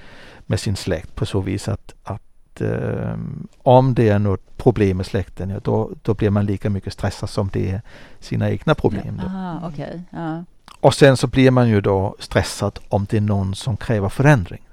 med 0.47 0.61
sin 0.61 0.77
släkt 0.77 1.15
på 1.15 1.27
så 1.27 1.41
vis 1.41 1.69
att, 1.69 1.95
att 2.03 2.61
uh, 2.61 3.17
om 3.63 3.95
det 3.95 4.09
är 4.09 4.19
något 4.19 4.57
problem 4.57 4.97
med 4.97 5.07
släkten, 5.07 5.51
ja, 5.51 5.61
då, 5.63 5.91
då 6.03 6.15
blir 6.15 6.31
man 6.31 6.47
lika 6.47 6.71
mycket 6.71 6.93
stressad 6.93 7.31
som 7.31 7.51
det 7.53 7.71
är 7.71 7.83
sina 8.21 8.51
egna 8.51 8.75
problem. 8.75 9.21
Då. 9.23 9.27
Aha, 9.27 9.69
okay. 9.69 10.01
ja. 10.11 10.45
Och 10.81 10.95
sen 10.95 11.17
så 11.17 11.27
blir 11.27 11.51
man 11.51 11.69
ju 11.69 11.81
då 11.81 12.17
stressad 12.19 12.79
om 12.89 13.07
det 13.11 13.17
är 13.17 13.21
någon 13.21 13.55
som 13.55 13.77
kräver 13.77 14.09
förändring. 14.09 14.66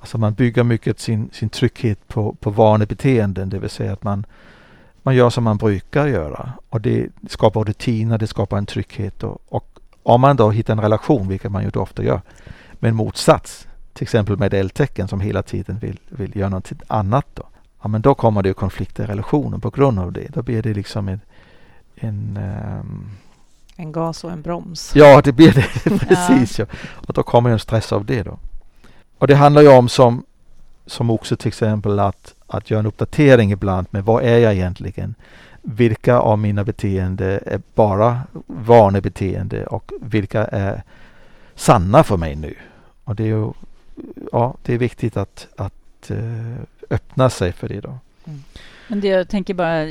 Alltså 0.00 0.18
man 0.18 0.34
bygger 0.34 0.64
mycket 0.64 1.00
sin, 1.00 1.30
sin 1.32 1.48
trygghet 1.48 2.08
på, 2.08 2.32
på 2.32 2.50
vanebeteenden, 2.50 3.50
det 3.50 3.58
vill 3.58 3.70
säga 3.70 3.92
att 3.92 4.02
man, 4.02 4.26
man 5.02 5.14
gör 5.14 5.30
som 5.30 5.44
man 5.44 5.56
brukar 5.56 6.06
göra. 6.06 6.52
Och 6.68 6.80
det 6.80 7.08
skapar 7.28 7.64
rutiner, 7.64 8.18
det 8.18 8.26
skapar 8.26 8.58
en 8.58 8.66
trygghet 8.66 9.22
och, 9.22 9.38
och 9.48 9.78
om 10.02 10.20
man 10.20 10.36
då 10.36 10.50
hittar 10.50 10.72
en 10.72 10.80
relation, 10.80 11.28
vilket 11.28 11.52
man 11.52 11.62
ju 11.62 11.70
då 11.70 11.80
ofta 11.80 12.02
gör, 12.02 12.20
med 12.72 12.88
en 12.88 12.94
motsats, 12.94 13.68
till 13.92 14.02
exempel 14.02 14.36
med 14.36 14.54
eldtecken 14.54 15.08
som 15.08 15.20
hela 15.20 15.42
tiden 15.42 15.78
vill, 15.78 16.00
vill 16.08 16.36
göra 16.36 16.48
något 16.48 16.72
annat 16.86 17.26
då. 17.34 17.42
Ja, 17.82 17.88
men 17.88 18.02
då 18.02 18.14
kommer 18.14 18.42
det 18.42 18.52
konflikter 18.52 19.04
i 19.04 19.06
relationen 19.06 19.60
på 19.60 19.70
grund 19.70 19.98
av 19.98 20.12
det. 20.12 20.28
Då 20.28 20.42
blir 20.42 20.62
det 20.62 20.74
liksom 20.74 21.08
en, 21.08 21.20
en 21.96 22.38
um... 22.80 23.10
en 23.76 23.92
gas 23.92 24.24
och 24.24 24.30
en 24.30 24.42
broms. 24.42 24.92
Ja, 24.94 25.20
det 25.24 25.32
blir 25.32 25.52
det 25.52 25.98
precis. 25.98 26.58
Ja. 26.58 26.66
Och 26.80 27.14
då 27.14 27.22
kommer 27.22 27.50
en 27.50 27.58
stress 27.58 27.92
av 27.92 28.04
det 28.04 28.22
då. 28.22 28.38
Och 29.18 29.26
det 29.26 29.34
handlar 29.34 29.62
ju 29.62 29.68
om 29.68 29.88
som, 29.88 30.24
som 30.86 31.10
också 31.10 31.36
till 31.36 31.48
exempel 31.48 31.98
att, 31.98 32.34
att 32.46 32.70
göra 32.70 32.80
en 32.80 32.86
uppdatering 32.86 33.52
ibland 33.52 33.86
med 33.90 34.04
vad 34.04 34.24
är 34.24 34.38
jag 34.38 34.54
egentligen? 34.54 35.14
vilka 35.62 36.18
av 36.18 36.38
mina 36.38 36.64
beteenden 36.64 37.40
är 37.46 37.60
bara 37.74 38.20
vanebeteende 38.46 39.66
och 39.66 39.92
vilka 40.00 40.44
är 40.44 40.82
sanna 41.54 42.04
för 42.04 42.16
mig 42.16 42.36
nu. 42.36 42.54
Och 43.04 43.16
det 43.16 43.22
är 43.22 43.26
ju 43.26 43.52
ja, 44.32 44.54
det 44.62 44.74
är 44.74 44.78
viktigt 44.78 45.16
att, 45.16 45.48
att 45.56 46.10
eh, 46.10 46.56
öppna 46.90 47.30
sig 47.30 47.52
för 47.52 47.68
det 47.68 47.80
då. 47.80 47.98
Mm. 48.24 48.42
Men 48.88 49.00
det 49.00 49.08
jag 49.08 49.28
tänker 49.28 49.54
bara, 49.54 49.86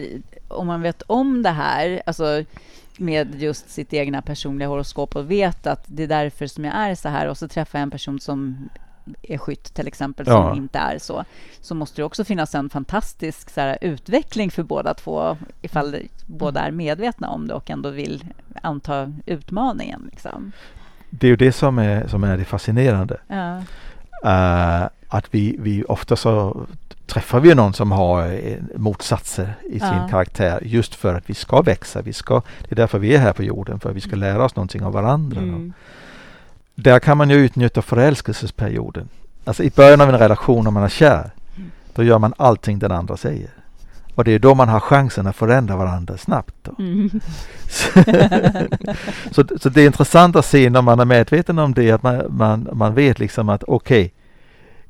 om 0.48 0.68
man 0.68 0.82
vet 0.82 1.02
om 1.02 1.44
det 1.44 1.50
här, 1.50 2.02
alltså 2.06 2.44
med 2.98 3.42
just 3.42 3.70
sitt 3.70 3.94
egna 3.94 4.22
personliga 4.22 4.68
horoskop 4.68 5.16
och 5.16 5.32
vet 5.32 5.68
att 5.68 5.84
det 5.86 6.04
är 6.04 6.08
därför 6.08 6.48
som 6.48 6.66
jag 6.66 6.76
är 6.76 6.96
så 6.96 7.10
här 7.10 7.28
och 7.28 7.38
så 7.38 7.48
träffar 7.48 7.80
jag 7.80 7.84
en 7.84 7.92
person 7.92 8.20
som 8.20 8.70
är 9.22 9.38
skytt 9.38 9.74
till 9.74 9.88
exempel, 9.88 10.26
som 10.26 10.34
ja. 10.34 10.56
inte 10.56 10.80
är 10.80 10.98
så, 11.00 11.26
så 11.62 11.76
måste 11.76 12.02
det 12.02 12.06
också 12.06 12.24
finnas 12.24 12.56
en 12.56 12.70
fantastisk 12.70 13.50
så 13.50 13.62
här, 13.62 13.78
utveckling 13.82 14.52
för 14.52 14.64
båda 14.64 14.94
två 14.94 15.38
ifall 15.62 15.96
mm. 15.96 16.08
båda 16.26 16.62
är 16.62 16.72
medvetna 16.72 17.30
om 17.30 17.48
det 17.48 17.54
och 17.54 17.70
ändå 17.70 17.90
vill 17.90 18.26
anta 18.62 19.14
utmaningen. 19.26 20.10
Liksom. 20.12 20.52
Det 21.10 21.28
är 21.28 21.30
ju 21.30 21.36
det 21.36 21.52
som 21.52 21.80
är, 21.80 22.08
som 22.08 22.24
är 22.24 22.38
det 22.38 22.46
fascinerande. 22.46 23.18
Ja. 23.28 23.62
Uh, 24.26 24.88
att 25.08 25.26
vi, 25.32 25.56
vi 25.60 25.84
ofta 25.84 26.16
så 26.16 26.66
träffar 27.08 27.40
vi 27.40 27.56
någon 27.56 27.74
som 27.74 27.92
har 27.92 28.24
eh, 28.24 28.58
motsatser 28.76 29.54
i 29.64 29.80
sin 29.80 29.88
ja. 29.88 30.08
karaktär 30.10 30.60
just 30.66 30.96
för 30.96 31.16
att 31.16 31.30
vi 31.30 31.34
ska 31.34 31.62
växa. 31.62 32.02
Vi 32.02 32.14
ska, 32.14 32.42
det 32.62 32.72
är 32.72 32.76
därför 32.76 33.00
vi 33.00 33.16
är 33.16 33.20
här 33.20 33.34
på 33.34 33.44
jorden, 33.44 33.80
för 33.80 33.90
att 33.90 33.96
vi 33.96 34.02
ska 34.02 34.16
lära 34.16 34.46
oss 34.46 34.56
någonting 34.56 34.84
av 34.84 34.94
varandra. 34.94 35.42
Mm 35.42 35.74
där 36.78 37.00
kan 37.00 37.18
man 37.18 37.30
ju 37.30 37.36
utnyttja 37.36 37.82
förälskelsesperioden. 37.82 39.10
Alltså 39.46 39.64
i 39.64 39.70
början 39.70 40.02
av 40.02 40.10
en 40.10 40.20
relation 40.20 40.68
om 40.68 40.74
man 40.74 40.84
är 40.84 40.90
kär, 40.90 41.32
då 41.94 42.04
gör 42.04 42.20
man 42.20 42.34
allting 42.38 42.80
den 42.80 42.92
andra 42.92 43.18
säger. 43.18 43.50
Och 44.16 44.24
det 44.24 44.32
är 44.32 44.40
då 44.40 44.56
man 44.56 44.70
har 44.70 44.80
chansen 44.80 45.28
att 45.28 45.36
förändra 45.36 45.76
varandra 45.76 46.18
snabbt. 46.18 46.70
Mm. 46.80 47.10
så, 49.32 49.44
så 49.58 49.70
det 49.70 49.82
är 49.82 49.86
intressant 49.86 50.36
att 50.36 50.46
se 50.46 50.70
när 50.70 50.82
man 50.82 51.00
är 51.00 51.06
medveten 51.06 51.60
om 51.60 51.74
det, 51.74 51.92
att 51.92 52.04
man, 52.04 52.24
man, 52.30 52.70
man 52.74 52.94
vet 52.94 53.20
liksom 53.20 53.50
att 53.50 53.64
okej, 53.64 54.06
okay, 54.06 54.12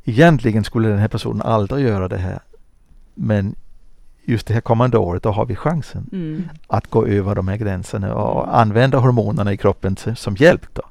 egentligen 0.04 0.64
skulle 0.64 0.90
den 0.90 1.00
här 1.00 1.08
personen 1.08 1.42
aldrig 1.42 1.86
göra 1.86 2.08
det 2.08 2.18
här. 2.18 2.40
Men 3.16 3.56
just 4.24 4.48
det 4.48 4.54
här 4.54 4.62
kommande 4.62 4.98
året, 4.98 5.24
då 5.24 5.32
har 5.32 5.46
vi 5.46 5.56
chansen 5.56 6.10
mm. 6.12 6.50
att 6.68 6.90
gå 6.90 7.06
över 7.06 7.36
de 7.36 7.48
här 7.48 7.58
gränserna 7.58 8.14
och 8.14 8.60
använda 8.60 8.98
hormonerna 8.98 9.54
i 9.54 9.58
kroppen 9.58 9.96
som 10.16 10.36
hjälp. 10.36 10.68
Då. 10.74 10.82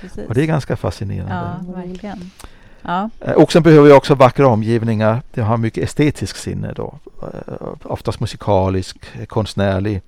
Precis. 0.00 0.28
Och 0.28 0.34
det 0.34 0.42
är 0.42 0.46
ganska 0.46 0.76
fascinerande. 0.76 1.34
Ja, 1.34 1.72
verkligen. 1.74 2.30
Ja. 2.82 3.10
Eh, 3.20 3.36
oxen 3.36 3.62
behöver 3.62 3.88
ju 3.88 3.94
också 3.94 4.14
vackra 4.14 4.46
omgivningar. 4.46 5.22
Det 5.34 5.40
har 5.40 5.56
mycket 5.56 5.84
estetisk 5.84 6.36
sinne 6.36 6.72
då. 6.72 6.98
Eh, 7.22 7.66
oftast 7.82 8.20
musikalisk, 8.20 9.26
konstnärlig. 9.28 10.02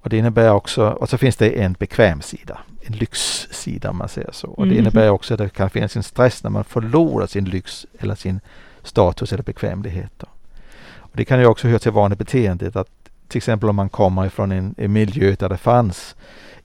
Och 0.00 0.10
det 0.10 0.18
innebär 0.18 0.50
också, 0.50 0.88
och 0.88 1.08
så 1.08 1.18
finns 1.18 1.36
det 1.36 1.62
en 1.62 1.72
bekväm 1.72 2.22
sida, 2.22 2.58
en 2.80 2.92
lyxsida 2.92 3.90
om 3.90 3.96
man 3.96 4.08
säger 4.08 4.32
så. 4.32 4.48
Och 4.48 4.66
det 4.66 4.72
mm. 4.72 4.78
innebär 4.78 5.10
också 5.10 5.34
att 5.34 5.38
det 5.38 5.48
kan 5.48 5.70
finnas 5.70 5.96
en 5.96 6.02
stress 6.02 6.42
när 6.42 6.50
man 6.50 6.64
förlorar 6.64 7.26
sin 7.26 7.44
lyx 7.44 7.86
eller 7.98 8.14
sin 8.14 8.40
status 8.82 9.32
eller 9.32 9.42
bekvämlighet. 9.42 10.12
Då. 10.16 10.26
Och 10.98 11.12
det 11.12 11.24
kan 11.24 11.40
ju 11.40 11.46
också 11.46 11.68
höra 11.68 11.78
till 11.78 11.92
vanebeteendet 11.92 12.76
att 12.76 12.88
till 13.28 13.38
exempel 13.38 13.68
om 13.68 13.76
man 13.76 13.88
kommer 13.88 14.26
ifrån 14.26 14.52
en, 14.52 14.74
en 14.78 14.92
miljö 14.92 15.36
där 15.38 15.48
det 15.48 15.56
fanns 15.56 16.16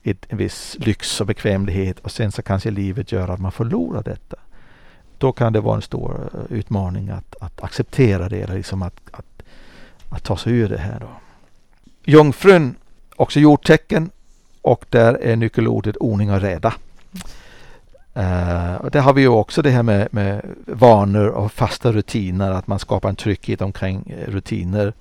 ett, 0.02 0.26
en 0.28 0.38
viss 0.38 0.76
lyx 0.80 1.20
och 1.20 1.26
bekvämlighet 1.26 1.98
och 1.98 2.10
sen 2.10 2.32
så 2.32 2.42
kanske 2.42 2.70
livet 2.70 3.12
gör 3.12 3.28
att 3.28 3.40
man 3.40 3.52
förlorar 3.52 4.02
detta. 4.02 4.36
Då 5.18 5.32
kan 5.32 5.52
det 5.52 5.60
vara 5.60 5.76
en 5.76 5.82
stor 5.82 6.30
eh, 6.34 6.56
utmaning 6.56 7.08
att, 7.08 7.36
att 7.40 7.62
acceptera 7.62 8.28
det 8.28 8.40
eller 8.40 8.54
liksom 8.54 8.82
att, 8.82 9.00
att, 9.10 9.42
att 10.08 10.24
ta 10.24 10.36
sig 10.36 10.52
ur 10.52 10.68
det 10.68 10.78
här. 10.78 11.00
Då. 11.00 11.08
Jungfrun, 12.04 12.74
också 13.16 13.40
jordtecken 13.40 14.10
och 14.62 14.84
där 14.90 15.14
är 15.14 15.36
nyckelordet 15.36 15.96
ordning 15.96 16.30
och 16.30 16.40
reda. 16.40 16.74
Uh, 18.16 18.74
och 18.74 18.90
där 18.90 19.00
har 19.00 19.12
vi 19.12 19.20
ju 19.20 19.28
också 19.28 19.62
det 19.62 19.70
här 19.70 19.82
med, 19.82 20.08
med 20.10 20.42
vanor 20.66 21.28
och 21.28 21.52
fasta 21.52 21.92
rutiner, 21.92 22.50
att 22.50 22.66
man 22.66 22.78
skapar 22.78 23.08
en 23.08 23.16
trygghet 23.16 23.60
omkring 23.60 24.14
eh, 24.16 24.30
rutiner. 24.30 24.92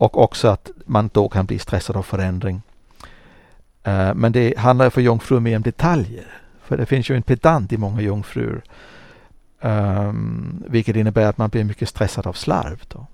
Och 0.00 0.18
också 0.18 0.48
att 0.48 0.70
man 0.86 1.10
då 1.12 1.28
kan 1.28 1.46
bli 1.46 1.58
stressad 1.58 1.96
av 1.96 2.02
förändring. 2.02 2.62
Uh, 3.88 4.14
men 4.14 4.32
det 4.32 4.58
handlar 4.58 4.90
för 4.90 5.00
jungfrur 5.00 5.40
mer 5.40 5.56
om 5.56 5.62
detaljer. 5.62 6.26
För 6.62 6.76
det 6.76 6.86
finns 6.86 7.10
ju 7.10 7.16
en 7.16 7.22
pedant 7.22 7.72
i 7.72 7.76
många 7.76 8.00
jungfrur. 8.00 8.62
Um, 9.60 10.64
vilket 10.68 10.96
innebär 10.96 11.26
att 11.26 11.38
man 11.38 11.50
blir 11.50 11.64
mycket 11.64 11.88
stressad 11.88 12.26
av 12.26 12.32
slarv. 12.32 12.82
Då. 12.88 13.06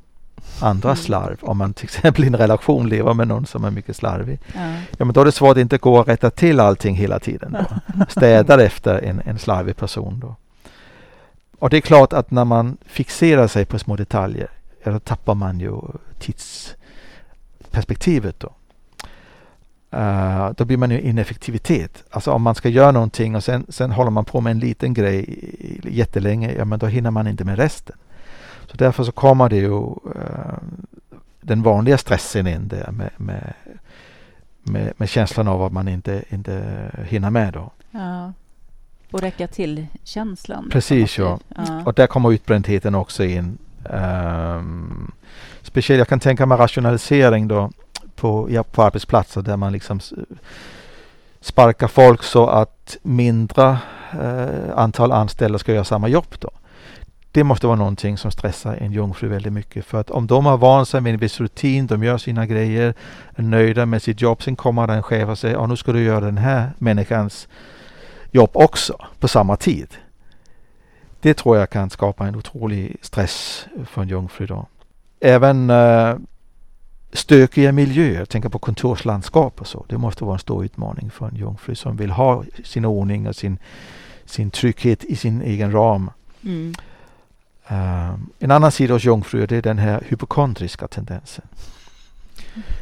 Andra 0.61 0.89
mm. 0.89 0.97
slarv. 0.97 1.37
Om 1.41 1.59
man 1.59 1.75
till 1.75 1.85
exempel 1.85 2.25
i 2.25 2.27
en 2.27 2.37
relation 2.37 2.89
lever 2.89 3.15
med 3.15 3.29
någon 3.29 3.47
som 3.47 3.65
är 3.65 3.71
mycket 3.71 3.97
slarvig. 3.97 4.41
Ja. 4.55 4.75
ja 4.99 5.05
men 5.05 5.13
då 5.13 5.21
är 5.21 5.25
det 5.25 5.33
svårt 5.33 5.57
att 5.57 5.61
inte 5.61 5.79
gå 5.79 5.97
och 5.97 6.07
rätta 6.07 6.31
till 6.31 6.61
allting 6.61 6.97
hela 6.97 7.19
tiden. 7.19 7.53
Då. 7.53 8.05
Städar 8.09 8.59
efter 8.59 9.05
en, 9.05 9.23
en 9.25 9.39
slarvig 9.39 9.77
person. 9.77 10.21
Då. 10.21 10.37
Och 11.59 11.71
det 11.71 11.77
är 11.77 11.81
klart 11.81 12.13
att 12.13 12.31
när 12.31 12.45
man 12.45 12.77
fixerar 12.85 13.47
sig 13.47 13.65
på 13.65 13.79
små 13.79 13.97
detaljer, 13.97 14.49
ja, 14.85 14.93
då 14.93 14.99
tappar 14.99 15.35
man 15.35 15.61
ju 15.61 15.81
tidsperspektivet. 16.19 18.41
Då. 18.41 18.53
Uh, 19.95 20.51
då 20.57 20.65
blir 20.65 20.77
man 20.77 20.91
ju 20.91 21.01
ineffektivitet. 21.01 22.05
Alltså 22.11 22.33
om 22.33 22.43
man 22.43 22.55
ska 22.55 22.69
göra 22.69 22.93
någonting 22.93 23.37
och 23.37 23.45
sen, 23.45 23.67
sen 23.69 23.93
håller 23.93 24.11
man 24.11 24.25
på 24.25 24.41
med 24.41 24.51
en 24.51 24.59
liten 24.59 24.95
grej 24.95 25.39
jättelänge, 25.85 26.53
ja 26.53 26.65
men 26.65 26.79
då 26.79 26.87
hinner 26.87 27.11
man 27.11 27.27
inte 27.27 27.45
med 27.45 27.57
resten. 27.57 27.97
Så 28.67 28.77
därför 28.77 29.05
så 29.05 29.13
kommer 29.13 29.49
det 29.49 29.57
ju 29.57 29.71
uh, 29.71 29.95
den 31.41 31.63
vanliga 31.63 31.99
stressen 31.99 32.47
in 32.47 32.69
där 32.69 32.93
med, 32.93 33.11
med, 33.17 33.53
med, 34.63 34.93
med 34.97 35.09
känslan 35.09 35.49
av 35.49 35.63
att 35.63 35.73
man 35.73 35.89
inte, 35.89 36.25
inte 36.29 36.91
hinner 37.09 37.31
med 37.31 37.53
då. 37.53 37.71
Ja. 37.91 38.33
Och 39.11 39.21
räcka 39.21 39.47
till 39.47 39.87
känslan. 40.05 40.69
Precis 40.73 41.19
ja. 41.19 41.39
ja. 41.57 41.83
Och 41.85 41.95
där 41.95 42.07
kommer 42.07 42.33
utbrändheten 42.33 42.95
också 42.95 43.25
in. 43.25 43.59
Um, 43.91 45.13
speciellt 45.63 45.99
jag 45.99 46.09
kan 46.09 46.21
tänka 46.21 46.47
mig 46.47 46.59
rationalisering 46.59 47.49
då 47.49 47.71
på, 48.17 48.49
ja, 48.51 48.63
på 48.63 48.83
arbetsplatser 48.83 49.43
där 49.43 49.57
man 49.57 49.73
liksom 49.73 50.01
sparkar 51.41 51.89
folk 51.89 52.23
så 52.23 52.47
att 52.47 52.97
mindre 53.03 53.79
eh, 54.23 54.79
antal 54.79 55.13
anställda 55.13 55.59
ska 55.59 55.73
göra 55.73 55.85
samma 55.85 56.09
jobb 56.09 56.35
då. 56.39 56.51
Det 57.33 57.45
måste 57.45 57.67
vara 57.67 57.77
någonting 57.77 58.19
som 58.19 58.31
stressar 58.31 58.75
en 58.75 58.93
jungfru 58.93 59.29
väldigt 59.29 59.53
mycket. 59.53 59.87
För 59.87 60.01
att 60.01 60.11
om 60.11 60.27
de 60.27 60.47
har 60.47 60.57
vant 60.57 60.89
sig 60.89 61.01
med 61.01 61.15
en 61.15 61.21
viss 61.21 61.41
rutin, 61.41 61.87
de 61.87 62.03
gör 62.03 62.19
sina 62.19 62.47
grejer, 62.47 62.95
är 63.35 63.43
nöjda 63.43 63.87
med 63.87 64.03
sitt 64.03 64.21
jobb, 64.21 64.43
sen 64.43 64.57
kommer 64.57 64.89
en 64.89 65.03
chef 65.03 65.29
och 65.29 65.39
säger 65.39 65.63
att 65.63 65.69
nu 65.69 65.77
ska 65.77 65.93
du 65.93 66.03
göra 66.03 66.21
den 66.21 66.39
här 66.39 66.71
människans 66.79 67.49
jobb 68.31 68.51
också 68.53 69.07
på 69.21 69.29
samma 69.29 69.57
tid. 69.57 69.89
Det 71.27 71.35
tror 71.35 71.59
jag 71.59 71.71
kan 71.71 71.91
skapa 71.91 72.27
en 72.27 72.37
otrolig 72.37 72.97
stress 73.01 73.67
för 73.87 74.03
en 74.03 74.09
jungfru 74.09 74.47
då. 74.47 74.67
Även 75.21 75.71
uh, 75.71 76.17
stökiga 77.13 77.73
miljöer, 77.73 78.25
tänka 78.25 78.51
på 78.51 78.59
kontorslandskap 78.59 79.61
och 79.61 79.67
så. 79.67 79.87
Det 79.89 79.99
måste 79.99 80.25
vara 80.25 80.35
en 80.35 80.39
stor 80.39 80.65
utmaning 80.65 81.11
för 81.11 81.29
en 81.29 81.37
jungfru 81.37 81.75
som 81.75 81.97
vill 81.97 82.11
ha 82.11 82.45
sin 82.65 82.85
ordning 82.85 83.29
och 83.29 83.37
sin, 83.37 83.59
sin 84.25 84.51
trygghet 84.51 85.05
i 85.05 85.17
sin 85.17 85.43
egen 85.43 85.73
ram. 85.73 86.11
Mm. 86.45 86.75
Um, 87.69 88.31
en 88.39 88.51
annan 88.51 88.73
sida 88.73 88.95
hos 88.95 89.05
jungfrur 89.05 89.47
det 89.47 89.57
är 89.57 89.63
den 89.63 89.79
här 89.79 90.03
hypokondriska 90.09 90.89
tendensen. 90.89 91.45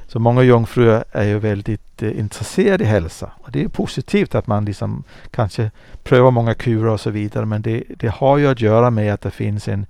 Så 0.06 0.18
många 0.18 0.42
jungfrur 0.42 1.04
är 1.12 1.24
ju 1.24 1.38
väldigt 1.38 2.02
eh, 2.02 2.18
intresserade 2.18 2.84
i 2.84 2.86
hälsa. 2.86 3.30
Och 3.34 3.50
det 3.50 3.64
är 3.64 3.68
positivt 3.68 4.34
att 4.34 4.46
man 4.46 4.64
liksom 4.64 5.04
kanske 5.30 5.70
prövar 6.02 6.30
många 6.30 6.54
kurer 6.54 6.88
och 6.88 7.00
så 7.00 7.10
vidare 7.10 7.46
men 7.46 7.62
det, 7.62 7.84
det 7.88 8.08
har 8.08 8.38
ju 8.38 8.46
att 8.46 8.60
göra 8.60 8.90
med 8.90 9.14
att 9.14 9.20
det 9.20 9.30
finns 9.30 9.68
en, 9.68 9.86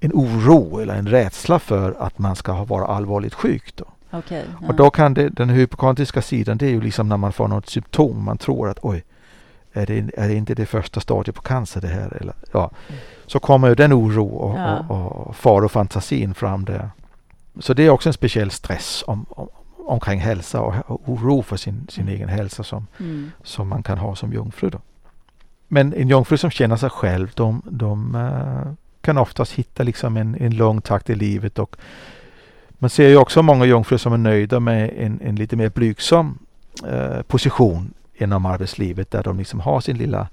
en 0.00 0.10
oro 0.14 0.78
eller 0.78 0.94
en 0.94 1.08
rädsla 1.08 1.58
för 1.58 1.94
att 1.98 2.18
man 2.18 2.36
ska 2.36 2.64
vara 2.64 2.86
allvarligt 2.86 3.34
sjuk. 3.34 3.72
Då. 3.76 3.84
Okay, 4.18 4.42
ja. 4.60 4.68
Och 4.68 4.74
då 4.74 4.90
kan 4.90 5.14
det, 5.14 5.28
den 5.28 5.48
hypokondriska 5.48 6.22
sidan 6.22 6.58
det 6.58 6.66
är 6.66 6.70
ju 6.70 6.80
liksom 6.80 7.08
när 7.08 7.16
man 7.16 7.32
får 7.32 7.48
något 7.48 7.68
symptom. 7.68 8.24
Man 8.24 8.38
tror 8.38 8.68
att 8.68 8.78
oj, 8.82 9.04
är 9.72 9.86
det, 9.86 10.10
är 10.16 10.28
det 10.28 10.34
inte 10.34 10.54
det 10.54 10.66
första 10.66 11.00
stadiet 11.00 11.36
på 11.36 11.42
cancer 11.42 11.80
det 11.80 11.88
här? 11.88 12.16
Eller, 12.20 12.34
ja. 12.52 12.70
Mm. 12.88 13.00
Så 13.26 13.38
kommer 13.38 13.68
ju 13.68 13.74
den 13.74 13.92
oro 13.92 14.26
och, 14.26 14.58
ja. 14.58 14.84
och, 14.88 15.26
och 15.26 15.36
farofantasin 15.36 16.34
fram 16.34 16.64
där. 16.64 16.90
Så 17.58 17.74
det 17.74 17.82
är 17.82 17.90
också 17.90 18.08
en 18.08 18.12
speciell 18.12 18.50
stress 18.50 19.04
om, 19.06 19.26
om, 19.28 19.48
omkring 19.76 20.20
hälsa 20.20 20.60
och, 20.60 20.74
och, 20.86 21.00
oro 21.08 21.42
för 21.42 21.56
sin, 21.56 21.86
sin 21.88 22.02
mm. 22.02 22.14
egen 22.14 22.28
hälsa 22.28 22.62
som, 22.62 22.86
mm. 22.98 23.30
som 23.42 23.68
man 23.68 23.82
kan 23.82 23.98
ha 23.98 24.16
som 24.16 24.32
jungfru. 24.32 24.70
Då. 24.70 24.80
Men 25.68 25.94
en 25.94 26.08
jungfru 26.08 26.36
som 26.36 26.50
känner 26.50 26.76
sig 26.76 26.90
själv, 26.90 27.30
de, 27.34 27.62
de 27.64 28.14
uh, 28.14 28.72
kan 29.00 29.18
oftast 29.18 29.52
hitta 29.52 29.82
liksom 29.82 30.16
en, 30.16 30.36
en 30.40 30.56
lång 30.56 30.80
takt 30.80 31.10
i 31.10 31.14
livet 31.14 31.58
och 31.58 31.76
man 32.70 32.90
ser 32.90 33.08
ju 33.08 33.16
också 33.16 33.42
många 33.42 33.64
jungfrur 33.64 33.98
som 33.98 34.12
är 34.12 34.18
nöjda 34.18 34.60
med 34.60 34.90
en, 34.96 35.20
en 35.22 35.36
lite 35.36 35.56
mer 35.56 35.68
blygsam 35.68 36.38
uh, 36.86 37.22
position 37.22 37.94
inom 38.14 38.46
arbetslivet 38.46 39.10
där 39.10 39.22
de 39.22 39.38
liksom 39.38 39.60
har 39.60 39.80
sin 39.80 39.98
lilla 39.98 40.28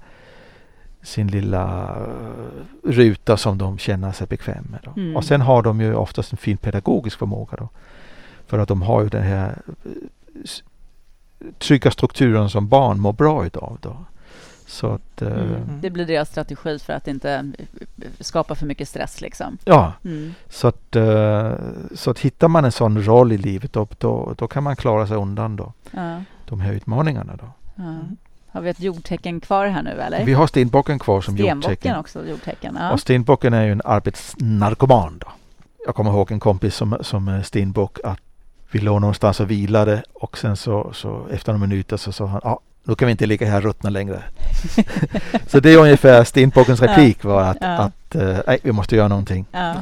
sin 1.08 1.28
lilla 1.28 1.96
uh, 2.00 2.90
ruta 2.90 3.36
som 3.36 3.58
de 3.58 3.78
känner 3.78 4.12
sig 4.12 4.26
bekväm 4.26 4.64
med. 4.70 4.88
Mm. 4.96 5.16
Och 5.16 5.24
sen 5.24 5.40
har 5.40 5.62
de 5.62 5.80
ju 5.80 5.94
oftast 5.94 6.32
en 6.32 6.38
fin 6.38 6.56
pedagogisk 6.56 7.18
förmåga. 7.18 7.56
Då. 7.56 7.68
För 8.46 8.58
att 8.58 8.68
de 8.68 8.82
har 8.82 9.02
ju 9.02 9.08
den 9.08 9.22
här 9.22 9.62
uh, 9.66 10.42
trygga 11.58 11.90
strukturen 11.90 12.50
som 12.50 12.68
barn 12.68 13.00
mår 13.00 13.12
bra 13.12 13.46
utav. 13.46 13.78
Då. 13.80 13.96
Så 14.66 14.86
att, 14.86 15.22
uh, 15.22 15.28
mm. 15.28 15.80
Det 15.80 15.90
blir 15.90 16.06
deras 16.06 16.28
strategi 16.28 16.78
för 16.78 16.92
att 16.92 17.08
inte 17.08 17.52
skapa 18.20 18.54
för 18.54 18.66
mycket 18.66 18.88
stress. 18.88 19.20
Liksom. 19.20 19.58
Ja, 19.64 19.92
mm. 20.04 20.34
så, 20.48 20.68
att, 20.68 20.96
så 21.94 22.10
att 22.10 22.18
hittar 22.18 22.48
man 22.48 22.64
en 22.64 22.72
sån 22.72 23.02
roll 23.02 23.32
i 23.32 23.38
livet 23.38 23.72
då, 23.72 23.86
då, 23.98 24.34
då 24.38 24.48
kan 24.48 24.62
man 24.62 24.76
klara 24.76 25.06
sig 25.06 25.16
undan 25.16 25.56
då, 25.56 25.72
ja. 25.90 26.22
de 26.48 26.60
här 26.60 26.72
utmaningarna. 26.72 27.36
Då. 27.36 27.50
Ja. 27.74 27.98
Har 28.52 28.60
vi 28.60 28.70
ett 28.70 28.80
jordtecken 28.80 29.40
kvar 29.40 29.66
här 29.66 29.82
nu 29.82 29.90
eller? 29.90 30.24
Vi 30.24 30.32
har 30.32 30.46
stenbocken 30.46 30.98
kvar 30.98 31.20
som 31.20 31.34
stenbocken 31.34 31.70
jordtecken. 31.70 31.96
också 31.96 32.26
jordtecken. 32.26 32.76
Ja. 32.80 32.92
Och 32.92 33.00
stenbocken 33.00 33.54
är 33.54 33.64
ju 33.64 33.72
en 33.72 33.82
arbetsnarkoman. 33.84 35.18
Då. 35.18 35.26
Jag 35.86 35.94
kommer 35.94 36.10
ihåg 36.10 36.32
en 36.32 36.40
kompis 36.40 36.74
som, 36.74 36.98
som 37.00 37.42
stenbock 37.44 37.98
att 38.04 38.20
vi 38.70 38.78
låg 38.78 39.00
någonstans 39.00 39.40
och 39.40 39.50
vilade 39.50 40.02
och 40.12 40.38
sen 40.38 40.56
så, 40.56 40.90
så 40.92 41.26
efter 41.30 41.52
några 41.52 41.66
minuter 41.66 41.96
så 41.96 42.12
sa 42.12 42.26
han 42.26 42.40
ah, 42.44 42.58
nu 42.84 42.94
kan 42.94 43.06
vi 43.06 43.12
inte 43.12 43.26
ligga 43.26 43.46
här 43.46 43.56
och 43.56 43.64
ruttna 43.64 43.90
längre. 43.90 44.22
så 45.46 45.60
det 45.60 45.72
är 45.72 45.78
ungefär 45.78 46.24
stenbockens 46.24 46.82
replik 46.82 47.24
var 47.24 47.42
att, 47.42 47.56
ja. 47.60 47.68
att 47.68 48.16
uh, 48.16 48.38
nej, 48.46 48.58
vi 48.62 48.72
måste 48.72 48.96
göra 48.96 49.08
någonting. 49.08 49.46
Ja. 49.52 49.74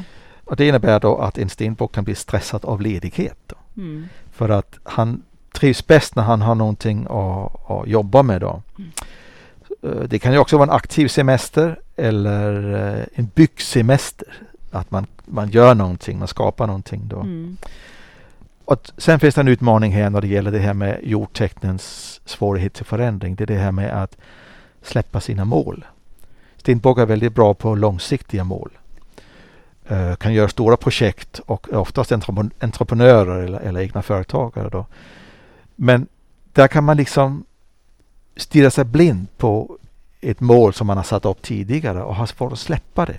Och 0.44 0.56
det 0.56 0.68
innebär 0.68 1.00
då 1.00 1.18
att 1.18 1.38
en 1.38 1.48
stenbock 1.48 1.94
kan 1.94 2.04
bli 2.04 2.14
stressad 2.14 2.64
av 2.64 2.80
ledighet. 2.80 3.52
Mm. 3.76 4.08
För 4.32 4.48
att 4.48 4.78
han 4.82 5.22
trivs 5.56 5.86
bäst 5.86 6.16
när 6.16 6.22
han 6.22 6.42
har 6.42 6.54
någonting 6.54 7.06
att, 7.10 7.70
att 7.70 7.88
jobba 7.88 8.22
med. 8.22 8.40
Då. 8.40 8.62
Mm. 8.78 8.90
Eh, 9.82 10.08
det 10.08 10.18
kan 10.18 10.32
ju 10.32 10.38
också 10.38 10.56
vara 10.56 10.68
en 10.68 10.76
aktiv 10.76 11.08
semester 11.08 11.80
eller 11.96 12.74
eh, 12.74 13.04
en 13.14 13.30
byggsemester. 13.34 14.28
Att 14.70 14.90
man, 14.90 15.06
man 15.24 15.48
gör 15.50 15.74
någonting, 15.74 16.18
man 16.18 16.28
skapar 16.28 16.66
någonting. 16.66 17.02
Då. 17.04 17.20
Mm. 17.20 17.56
Och 18.64 18.90
sen 18.96 19.20
finns 19.20 19.34
det 19.34 19.40
en 19.40 19.48
utmaning 19.48 19.92
här 19.92 20.10
när 20.10 20.20
det 20.20 20.28
gäller 20.28 20.52
det 20.52 20.58
här 20.58 20.74
med 20.74 21.00
jordtecknens 21.02 22.20
svårighet 22.24 22.74
till 22.74 22.84
förändring. 22.84 23.34
Det 23.34 23.44
är 23.44 23.46
det 23.46 23.58
här 23.58 23.72
med 23.72 24.02
att 24.02 24.16
släppa 24.82 25.20
sina 25.20 25.44
mål. 25.44 25.84
Stenbock 26.56 26.98
är 26.98 27.06
väldigt 27.06 27.34
bra 27.34 27.54
på 27.54 27.74
långsiktiga 27.74 28.44
mål. 28.44 28.70
Uh, 29.90 30.14
kan 30.14 30.34
göra 30.34 30.48
stora 30.48 30.76
projekt 30.76 31.40
och 31.46 31.72
oftast 31.72 32.12
entreprenörer 32.12 33.42
eller, 33.42 33.58
eller 33.58 33.80
egna 33.80 34.02
företagare. 34.02 34.68
Då. 34.68 34.86
Men 35.76 36.06
där 36.52 36.68
kan 36.68 36.84
man 36.84 36.96
liksom 36.96 37.44
stirra 38.36 38.70
sig 38.70 38.84
blind 38.84 39.26
på 39.36 39.78
ett 40.20 40.40
mål 40.40 40.72
som 40.72 40.86
man 40.86 40.96
har 40.96 41.04
satt 41.04 41.24
upp 41.24 41.42
tidigare 41.42 42.02
och 42.02 42.14
har 42.14 42.26
svårt 42.26 42.52
att 42.52 42.58
släppa 42.58 43.06
det. 43.06 43.18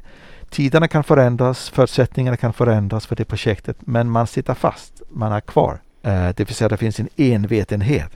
Tiderna 0.50 0.88
kan 0.88 1.04
förändras, 1.04 1.70
förutsättningarna 1.70 2.38
kan 2.38 2.54
förändras 2.54 3.06
för 3.06 3.16
det 3.16 3.26
projektet 3.26 3.78
men 3.80 4.10
man 4.10 4.28
sitter 4.28 4.54
fast, 4.54 5.02
man 5.10 5.32
är 5.32 5.42
kvar. 5.42 5.82
Eh, 6.04 6.30
det 6.30 6.40
vill 6.40 6.56
säga 6.56 6.70
det 6.70 6.78
finns 6.78 7.00
en 7.00 7.10
envetenhet 7.16 8.12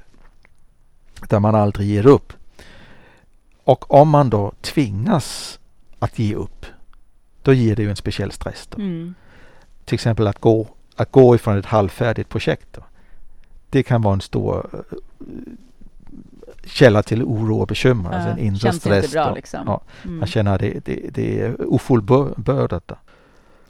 där 1.29 1.39
man 1.39 1.55
aldrig 1.55 1.87
ger 1.87 2.07
upp. 2.07 2.33
Och 3.63 3.93
om 3.93 4.09
man 4.09 4.29
då 4.29 4.53
tvingas 4.61 5.59
att 5.99 6.19
ge 6.19 6.35
upp, 6.35 6.65
då 7.41 7.53
ger 7.53 7.75
det 7.75 7.81
ju 7.83 7.89
en 7.89 7.95
speciell 7.95 8.31
stress. 8.31 8.69
Mm. 8.77 9.13
Till 9.85 9.95
exempel 9.95 10.27
att 10.27 10.39
gå, 10.39 10.67
att 10.95 11.11
gå 11.11 11.35
ifrån 11.35 11.57
ett 11.57 11.65
halvfärdigt 11.65 12.29
projekt. 12.29 12.67
Då 12.71 12.81
det 13.71 13.83
kan 13.83 14.01
vara 14.01 14.13
en 14.13 14.21
stor 14.21 14.69
eh, 14.73 14.97
källa 16.65 17.03
till 17.03 17.23
oro 17.23 17.59
och 17.59 17.67
bekymmer. 17.67 18.09
Ja, 18.09 18.15
alltså 18.15 18.29
en 18.29 18.37
inre 18.37 18.59
känns 18.59 18.75
stress. 18.75 19.05
Inte 19.05 19.17
bra, 19.17 19.33
liksom. 19.35 19.59
ja, 19.65 19.81
mm. 20.03 20.17
Man 20.17 20.27
känner 20.27 20.55
att 20.55 20.61
det, 20.61 20.85
det, 20.85 21.09
det 21.09 21.41
är 21.41 21.73
ofullbördat. 21.73 22.91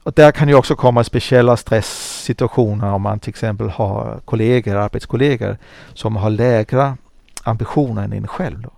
Och 0.04 0.14
där 0.14 0.32
kan 0.32 0.47
ju 0.47 0.56
också 0.56 0.76
komma 0.76 1.04
speciella 1.04 1.58
stresssituationer 1.58 2.91
om 2.91 3.02
man 3.02 3.20
till 3.20 3.30
exempel 3.30 3.70
har 3.70 4.20
kollegor, 4.26 4.76
arbetskollegor 4.76 5.58
som 5.93 6.16
har 6.16 6.30
lägre 6.30 6.97
ambitioner 7.43 8.04
än 8.04 8.14
en 8.14 8.28
själv. 8.28 8.62
Då. 8.62 8.72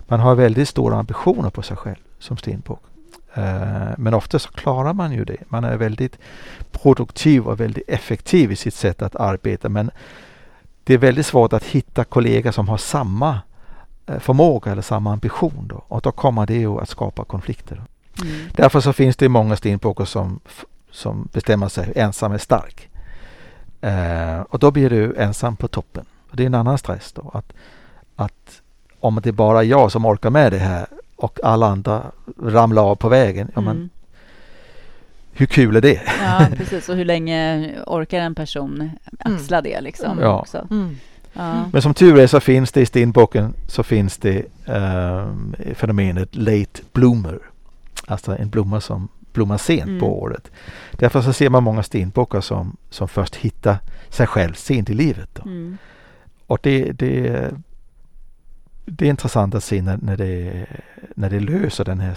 Man 0.00 0.20
har 0.20 0.34
väldigt 0.34 0.68
stora 0.68 0.96
ambitioner 0.96 1.50
på 1.50 1.62
sig 1.62 1.76
själv 1.76 1.96
som 2.18 2.36
stenbock. 2.36 2.82
Uh, 3.38 3.94
men 3.98 4.14
ofta 4.14 4.38
så 4.38 4.50
klarar 4.50 4.92
man 4.92 5.12
ju 5.12 5.24
det. 5.24 5.36
Man 5.48 5.64
är 5.64 5.76
väldigt 5.76 6.18
produktiv 6.70 7.46
och 7.46 7.60
väldigt 7.60 7.88
effektiv 7.88 8.52
i 8.52 8.56
sitt 8.56 8.74
sätt 8.74 9.02
att 9.02 9.16
arbeta 9.16 9.68
men 9.68 9.90
det 10.86 10.94
är 10.94 10.98
väldigt 10.98 11.26
svårt 11.26 11.52
att 11.52 11.64
hitta 11.64 12.04
kollegor 12.04 12.50
som 12.50 12.68
har 12.68 12.76
samma 12.76 13.40
eh, 14.06 14.18
förmåga 14.18 14.72
eller 14.72 14.82
samma 14.82 15.12
ambition. 15.12 15.68
Då. 15.68 15.84
Och 15.88 16.00
då 16.00 16.12
kommer 16.12 16.46
det 16.46 16.54
ju 16.54 16.80
att 16.80 16.88
skapa 16.88 17.24
konflikter. 17.24 17.82
Mm. 18.22 18.48
Därför 18.52 18.80
så 18.80 18.92
finns 18.92 19.16
det 19.16 19.28
många 19.28 19.56
stenbockar 19.56 20.04
som, 20.04 20.40
som 20.90 21.28
bestämmer 21.32 21.68
sig 21.68 21.92
ensam 21.96 22.32
är 22.32 22.38
stark. 22.38 22.88
Uh, 23.84 24.40
och 24.40 24.58
då 24.58 24.70
blir 24.70 24.90
du 24.90 25.16
ensam 25.16 25.56
på 25.56 25.68
toppen. 25.68 26.04
Och 26.30 26.36
det 26.36 26.42
är 26.42 26.46
en 26.46 26.54
annan 26.54 26.78
stress 26.78 27.12
då. 27.12 27.30
Att, 27.34 27.52
att 28.16 28.62
om 29.00 29.20
det 29.22 29.30
är 29.30 29.32
bara 29.32 29.64
jag 29.64 29.92
som 29.92 30.06
orkar 30.06 30.30
med 30.30 30.52
det 30.52 30.58
här 30.58 30.86
och 31.16 31.38
alla 31.42 31.66
andra 31.66 32.02
ramlar 32.42 32.82
av 32.82 32.94
på 32.94 33.08
vägen. 33.08 33.50
Ja, 33.54 33.60
men, 33.60 33.76
mm 33.76 33.90
hur 35.36 35.46
kul 35.46 35.76
är 35.76 35.80
det? 35.80 36.02
Ja, 36.20 36.46
precis. 36.56 36.88
Och 36.88 36.96
hur 36.96 37.04
länge 37.04 37.70
orkar 37.86 38.20
en 38.20 38.34
person 38.34 38.90
axla 39.18 39.62
det 39.62 39.80
liksom? 39.80 40.18
Ja. 40.20 40.40
Också. 40.40 40.66
Mm. 40.70 40.96
Ja. 41.32 41.70
Men 41.72 41.82
som 41.82 41.94
tur 41.94 42.18
är 42.18 42.26
så 42.26 42.40
finns 42.40 42.72
det 42.72 42.80
i 42.80 42.86
stenbocken 42.86 43.54
så 43.66 43.82
finns 43.82 44.18
det 44.18 44.44
um, 44.66 45.54
fenomenet 45.74 46.34
late 46.34 46.82
bloomer. 46.92 47.38
Alltså 48.06 48.36
en 48.38 48.48
blomma 48.48 48.80
som 48.80 49.08
utblommar 49.36 49.58
sent 49.58 49.88
mm. 49.88 50.00
på 50.00 50.22
året. 50.22 50.50
Därför 50.92 51.22
så 51.22 51.32
ser 51.32 51.50
man 51.50 51.62
många 51.62 51.82
stenbockar 51.82 52.40
som, 52.40 52.76
som 52.90 53.08
först 53.08 53.36
hittar 53.36 53.78
sig 54.08 54.26
själv 54.26 54.54
sent 54.54 54.90
i 54.90 54.94
livet. 54.94 55.38
Mm. 55.44 55.78
Och 56.46 56.58
det, 56.62 56.92
det, 56.92 57.50
det 58.84 59.06
är 59.06 59.10
intressant 59.10 59.54
att 59.54 59.64
se 59.64 59.82
när, 59.82 59.98
när, 60.02 60.16
det, 60.16 60.66
när 61.14 61.30
det 61.30 61.40
löser 61.40 61.84
den 61.84 62.00
här 62.00 62.14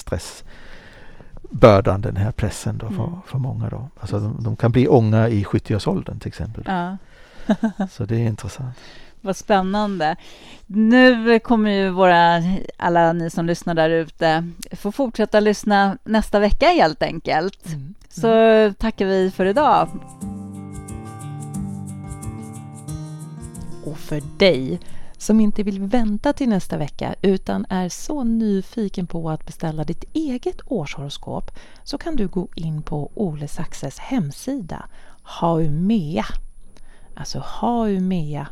stressbördan, 1.49 2.01
den 2.01 2.17
här 2.17 2.31
pressen 2.31 2.77
då 2.77 2.87
för, 2.87 3.03
mm. 3.03 3.21
för 3.25 3.37
många. 3.37 3.69
Då. 3.69 3.89
Alltså 3.99 4.19
de, 4.19 4.43
de 4.43 4.55
kan 4.55 4.71
bli 4.71 4.87
unga 4.87 5.29
i 5.29 5.43
70-årsåldern 5.43 6.19
till 6.19 6.27
exempel. 6.27 6.63
Ja. 6.65 6.97
Så 7.91 8.05
det 8.05 8.15
är 8.15 8.27
intressant. 8.27 8.75
Vad 9.21 9.35
spännande. 9.35 10.15
Nu 10.67 11.39
kommer 11.39 11.71
ju 11.71 11.89
våra, 11.89 12.43
alla 12.77 13.13
ni 13.13 13.29
som 13.29 13.45
lyssnar 13.45 13.73
där 13.73 13.89
ute 13.89 14.51
få 14.71 14.91
fortsätta 14.91 15.39
lyssna 15.39 15.97
nästa 16.03 16.39
vecka 16.39 16.67
helt 16.67 17.03
enkelt. 17.03 17.67
Mm. 17.67 17.93
Så 18.09 18.29
tackar 18.77 19.05
vi 19.05 19.31
för 19.31 19.45
idag. 19.45 19.89
Och 23.85 23.97
för 23.97 24.21
dig 24.37 24.79
som 25.19 25.39
inte 25.39 25.63
vill 25.63 25.81
vänta 25.81 26.33
till 26.33 26.49
nästa 26.49 26.77
vecka 26.77 27.15
utan 27.21 27.65
är 27.69 27.89
så 27.89 28.23
nyfiken 28.23 29.07
på 29.07 29.29
att 29.29 29.45
beställa 29.45 29.83
ditt 29.83 30.03
eget 30.13 30.61
årshoroskop 30.65 31.51
så 31.83 31.97
kan 31.97 32.15
du 32.15 32.27
gå 32.27 32.47
in 32.55 32.81
på 32.81 33.11
Ole 33.15 33.47
Saxes 33.47 33.99
hemsida 33.99 34.85
Haumea, 35.23 36.25
alltså 37.15 37.39
haumea.se 37.45 38.49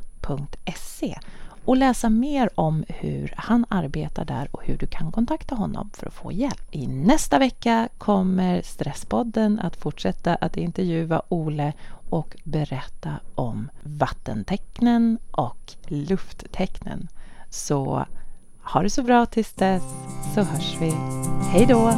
och 1.65 1.78
läsa 1.78 2.09
mer 2.09 2.49
om 2.55 2.86
hur 2.88 3.34
han 3.38 3.65
arbetar 3.70 4.26
där 4.26 4.47
och 4.51 4.63
hur 4.65 4.78
du 4.78 4.88
kan 4.88 5.11
kontakta 5.11 5.55
honom 5.55 5.89
för 5.93 6.07
att 6.07 6.13
få 6.13 6.32
hjälp. 6.32 6.61
I 6.72 6.88
nästa 6.88 7.39
vecka 7.39 7.89
kommer 7.97 8.61
Stresspodden 8.61 9.59
att 9.59 9.76
fortsätta 9.76 10.36
att 10.36 10.57
intervjua 10.57 11.22
Ole 11.30 11.74
och 12.09 12.35
berätta 12.43 13.19
om 13.35 13.69
vattentecknen 13.83 15.19
och 15.31 15.73
lufttecknen. 15.87 17.07
Så 17.49 18.05
ha 18.63 18.83
det 18.83 18.89
så 18.89 19.03
bra 19.03 19.25
tills 19.25 19.53
dess 19.53 19.83
så 20.35 20.41
hörs 20.41 20.77
vi. 20.81 20.93
Hej 21.51 21.65
då! 21.65 21.93